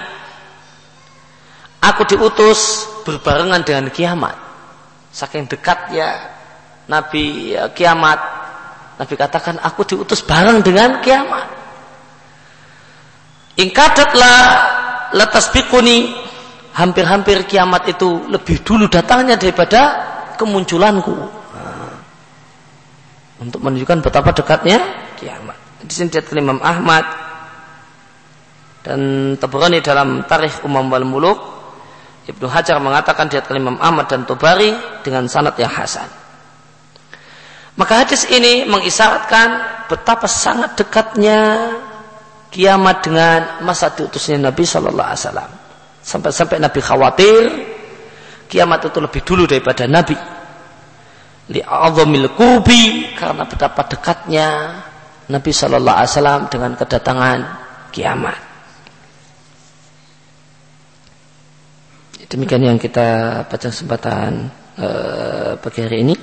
Aku 1.83 2.07
diutus 2.07 2.87
berbarengan 3.03 3.67
dengan 3.67 3.91
kiamat. 3.91 4.39
Saking 5.11 5.51
dekatnya 5.51 6.39
Nabi 6.87 7.59
ya, 7.59 7.67
kiamat 7.75 8.23
Nabi 8.99 9.15
katakan 9.19 9.59
aku 9.59 9.83
diutus 9.83 10.23
bareng 10.23 10.63
dengan 10.63 11.03
kiamat. 11.03 11.51
Ingkadatlah 13.59 14.39
letas 15.19 15.51
bikuni 15.51 16.15
hampir-hampir 16.79 17.43
kiamat 17.51 17.91
itu 17.91 18.31
lebih 18.31 18.63
dulu 18.63 18.87
datangnya 18.87 19.35
daripada 19.35 19.81
kemunculanku. 20.39 21.11
Nah, 21.19 21.95
untuk 23.43 23.59
menunjukkan 23.67 23.99
betapa 23.99 24.31
dekatnya 24.31 24.79
kiamat. 25.19 25.59
Di 25.83 25.91
sini 25.91 26.15
Imam 26.39 26.63
Ahmad 26.63 27.03
dan 28.87 29.01
Tabrani 29.35 29.83
dalam 29.83 30.23
Tarikh 30.23 30.63
Umam 30.63 30.87
wal 30.87 31.03
Muluk 31.03 31.39
Ibnu 32.29 32.47
Hajar 32.47 32.79
mengatakan 32.79 33.27
di 33.33 33.41
Imam 33.57 33.81
Ahmad 33.81 34.07
dan 34.07 34.29
Tobari 34.29 34.71
dengan 35.01 35.25
sanad 35.27 35.57
yang 35.57 35.73
hasan. 35.73 36.07
Maka 37.79 38.05
hadis 38.05 38.29
ini 38.29 38.69
mengisyaratkan 38.69 39.49
betapa 39.89 40.29
sangat 40.29 40.77
dekatnya 40.77 41.73
kiamat 42.53 43.01
dengan 43.01 43.41
masa 43.65 43.89
diutusnya 43.95 44.37
Nabi 44.51 44.67
Shallallahu 44.67 45.09
Alaihi 45.09 45.25
Wasallam. 45.25 45.68
Sampai-sampai 46.09 46.57
Nabi 46.57 46.81
khawatir 46.81 47.43
kiamat 48.49 48.89
itu 48.89 48.97
lebih 48.97 49.21
dulu 49.29 49.45
daripada 49.45 49.85
Nabi. 49.85 50.17
Li'adzamil 51.53 52.33
kubi 52.33 53.13
karena 53.13 53.45
betapa 53.45 53.85
dekatnya 53.85 54.49
Nabi 55.29 55.51
Shallallahu 55.53 55.97
Alaihi 56.01 56.13
Wasallam 56.17 56.41
dengan 56.49 56.73
kedatangan 56.81 57.39
kiamat. 57.93 58.41
Demikian 62.29 62.65
yang 62.65 62.77
kita 62.81 63.41
baca 63.49 63.69
kesempatan 63.69 64.49
uh, 64.81 65.57
pagi 65.61 65.81
hari 65.85 66.09
ini. 66.09 66.17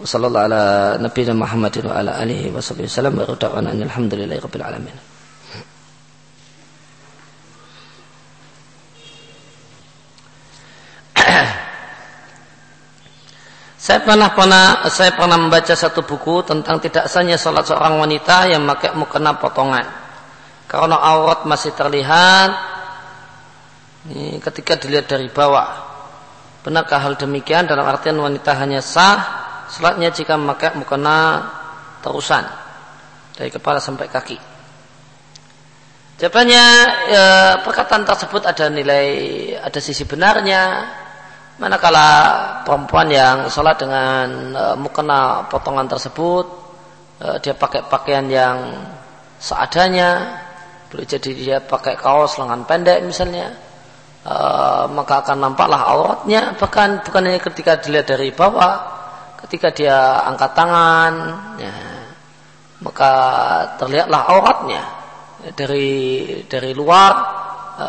Wassalamualaikum 0.00 0.44
ala 0.52 0.64
Nabi 1.00 1.20
Muhammadin 1.32 1.84
wa 1.88 1.94
ala 2.00 2.12
alihi 2.20 2.52
wa 2.52 2.60
sallam 2.60 3.16
wa 3.16 3.24
alhamdulillahi 3.28 4.40
rabbil 4.40 4.64
alamin. 4.64 5.13
Saya 13.84 14.00
pernah 14.00 14.32
pernah 14.32 14.88
saya 14.88 15.12
pernah 15.12 15.36
membaca 15.36 15.76
satu 15.76 16.08
buku 16.08 16.40
tentang 16.40 16.80
tidak 16.80 17.04
sahnya 17.04 17.36
sholat 17.36 17.68
seorang 17.68 18.00
wanita 18.00 18.48
yang 18.48 18.64
memakai 18.64 18.96
mukena 18.96 19.36
potongan. 19.36 19.84
Karena 20.64 20.96
aurat 20.96 21.44
masih 21.44 21.76
terlihat 21.76 22.48
ini 24.08 24.40
ketika 24.40 24.80
dilihat 24.80 25.12
dari 25.12 25.28
bawah. 25.28 25.92
Benarkah 26.64 26.96
hal 26.96 27.20
demikian 27.20 27.68
dalam 27.68 27.84
artian 27.84 28.16
wanita 28.16 28.56
hanya 28.56 28.80
sah 28.80 29.20
sholatnya 29.68 30.08
jika 30.16 30.40
memakai 30.40 30.72
mukena 30.80 31.44
terusan 32.00 32.40
dari 33.36 33.52
kepala 33.52 33.84
sampai 33.84 34.08
kaki. 34.08 34.38
Jawabannya 36.24 36.64
ya, 37.12 37.26
perkataan 37.60 38.08
tersebut 38.08 38.48
ada 38.48 38.72
nilai 38.72 39.04
ada 39.60 39.76
sisi 39.76 40.08
benarnya 40.08 40.88
Manakala 41.54 42.08
perempuan 42.66 43.06
yang 43.14 43.46
sholat 43.46 43.78
dengan 43.78 44.26
e, 44.50 44.64
mukena 44.74 45.46
potongan 45.46 45.86
tersebut, 45.86 46.46
e, 47.22 47.38
dia 47.38 47.54
pakai 47.54 47.86
pakaian 47.86 48.26
yang 48.26 48.74
seadanya, 49.38 50.42
boleh 50.90 51.06
jadi 51.06 51.30
dia 51.30 51.56
pakai 51.62 51.94
kaos 51.94 52.42
lengan 52.42 52.66
pendek 52.66 53.06
misalnya, 53.06 53.54
e, 54.26 54.34
maka 54.98 55.22
akan 55.22 55.46
nampaklah 55.46 55.94
auratnya. 55.94 56.58
Bahkan 56.58 57.06
bukan 57.06 57.22
hanya 57.22 57.38
ketika 57.38 57.78
dilihat 57.78 58.10
dari 58.10 58.34
bawah, 58.34 58.74
ketika 59.46 59.70
dia 59.70 60.26
angkat 60.26 60.58
tangan, 60.58 61.12
ya, 61.62 61.74
maka 62.82 63.12
terlihatlah 63.78 64.22
auratnya 64.26 64.82
dari 65.54 66.42
dari 66.50 66.74
luar. 66.74 67.12
E, 67.78 67.86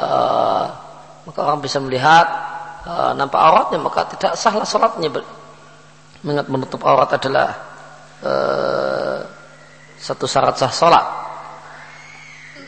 maka 1.26 1.40
orang 1.42 1.66
bisa 1.66 1.82
melihat 1.82 2.54
uh, 2.86 3.12
nampak 3.18 3.42
auratnya 3.42 3.82
maka 3.82 4.08
tidak 4.16 4.34
sahlah 4.40 4.66
sholatnya 4.66 5.10
mengingat 6.26 6.48
menutup 6.50 6.82
aurat 6.86 7.10
adalah 7.18 7.50
uh, 8.24 9.20
satu 10.00 10.26
syarat 10.30 10.56
sah 10.58 10.72
sholat 10.72 11.06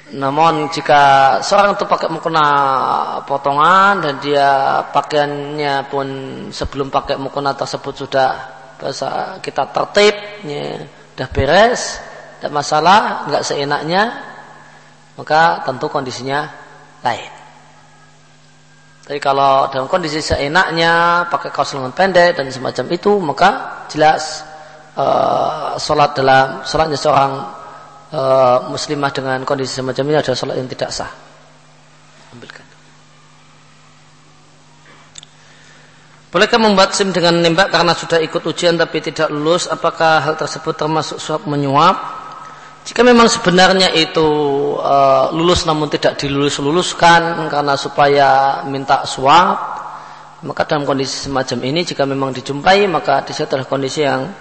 namun 0.07 0.72
jika 0.72 1.35
seorang 1.44 1.76
itu 1.76 1.84
pakai 1.84 2.07
mukena 2.07 2.48
potongan 3.27 3.99
dan 3.99 4.15
dia 4.23 4.80
pakaiannya 4.88 5.91
pun 5.91 6.07
sebelum 6.48 6.88
pakai 6.88 7.19
mukena 7.19 7.52
tersebut 7.52 8.07
sudah 8.07 8.30
bahasa 8.80 9.35
kita 9.44 9.68
tertib, 9.73 10.15
ya, 10.48 10.80
sudah 11.11 11.30
beres, 11.34 11.99
tidak 12.39 12.53
masalah, 12.56 13.27
nggak 13.27 13.44
seenaknya, 13.44 14.03
maka 15.19 15.65
tentu 15.65 15.89
kondisinya 15.89 16.45
lain. 17.02 17.37
Tapi 19.08 19.24
kalau 19.24 19.72
dalam 19.72 19.88
kondisi 19.88 20.20
seenaknya 20.20 21.24
pakai 21.32 21.48
kaos 21.48 21.72
lengan 21.80 21.96
pendek 21.96 22.36
dan 22.36 22.52
semacam 22.52 22.86
itu 22.92 23.16
maka 23.24 23.50
jelas 23.88 24.44
uh, 25.00 25.80
sholat 25.80 26.12
dalam 26.12 26.68
sholatnya 26.68 27.00
seorang 27.00 27.32
uh, 28.12 28.68
muslimah 28.68 29.08
dengan 29.16 29.40
kondisi 29.48 29.80
semacam 29.80 30.12
ini 30.12 30.18
adalah 30.20 30.36
sholat 30.36 30.56
yang 30.60 30.68
tidak 30.68 30.92
sah. 30.92 31.08
Ambilkan. 32.36 32.68
Bolehkah 36.28 36.60
membuat 36.60 36.92
SIM 36.92 37.16
dengan 37.16 37.40
nembak 37.40 37.72
karena 37.72 37.96
sudah 37.96 38.20
ikut 38.20 38.44
ujian 38.44 38.76
tapi 38.76 39.00
tidak 39.00 39.32
lulus? 39.32 39.72
Apakah 39.72 40.20
hal 40.20 40.36
tersebut 40.36 40.76
termasuk 40.76 41.16
suap 41.16 41.48
menyuap? 41.48 42.27
Jika 42.88 43.04
memang 43.04 43.28
sebenarnya 43.28 43.92
itu 43.92 44.24
uh, 44.80 45.28
lulus 45.36 45.68
namun 45.68 45.92
tidak 45.92 46.16
dilulus-luluskan 46.24 47.52
karena 47.52 47.76
supaya 47.76 48.64
minta 48.64 49.04
suap, 49.04 49.58
maka 50.48 50.64
dalam 50.64 50.88
kondisi 50.88 51.28
semacam 51.28 51.68
ini 51.68 51.84
jika 51.84 52.08
memang 52.08 52.32
dijumpai 52.32 52.88
maka 52.88 53.28
di 53.28 53.36
adalah 53.36 53.68
kondisi 53.68 54.08
yang 54.08 54.32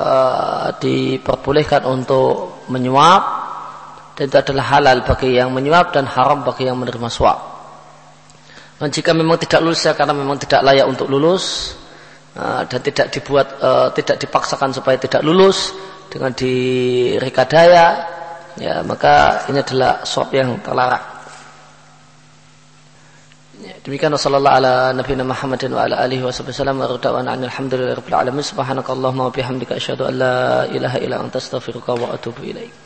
uh, 0.00 0.72
diperbolehkan 0.80 1.84
untuk 1.84 2.64
menyuap 2.72 3.22
dan 4.16 4.24
itu 4.24 4.40
adalah 4.40 4.72
halal 4.72 5.04
bagi 5.04 5.36
yang 5.36 5.52
menyuap 5.52 5.92
dan 5.92 6.08
haram 6.08 6.48
bagi 6.48 6.64
yang 6.64 6.80
menerima 6.80 7.12
suap. 7.12 7.38
Dan 8.80 8.88
jika 8.88 9.12
memang 9.12 9.36
tidak 9.36 9.60
lulus 9.60 9.84
ya 9.84 9.92
karena 9.92 10.16
memang 10.16 10.40
tidak 10.40 10.64
layak 10.64 10.88
untuk 10.88 11.12
lulus 11.12 11.76
uh, 12.40 12.64
dan 12.64 12.80
tidak 12.80 13.12
dibuat 13.12 13.60
tidak 13.92 14.16
dipaksakan 14.16 14.72
supaya 14.72 14.96
tidak 14.96 15.20
lulus, 15.20 15.76
dengan 16.12 16.28
direkadaya 16.36 17.86
ya 18.60 18.84
maka 18.84 19.48
ini 19.48 19.64
adalah 19.64 20.04
sop 20.04 20.28
yang 20.36 20.60
terlarang 20.60 21.00
ya, 23.64 23.72
demikian 23.80 24.12
wasallallahu 24.12 24.56
ala 24.60 24.92
nabiyina 24.92 25.24
Muhammadin 25.24 25.72
wa 25.72 25.88
ala 25.88 26.04
alihi 26.04 26.20
wasallam. 26.20 26.82
Wa 26.82 26.90
radwana 26.92 27.32
alhamdulillahi 27.32 27.96
rabbil 27.96 28.18
alamin. 28.18 28.44
Subhanakallahumma 28.44 29.30
wa 29.30 29.32
bihamdika 29.32 29.78
asyhadu 29.80 30.04
an 30.10 30.14
la 30.20 30.68
ilaha 30.68 30.98
illa 31.00 31.16
anta 31.22 31.40
astaghfiruka 31.40 31.96
wa 31.96 32.12
atubu 32.12 32.44
ilaik 32.44 32.81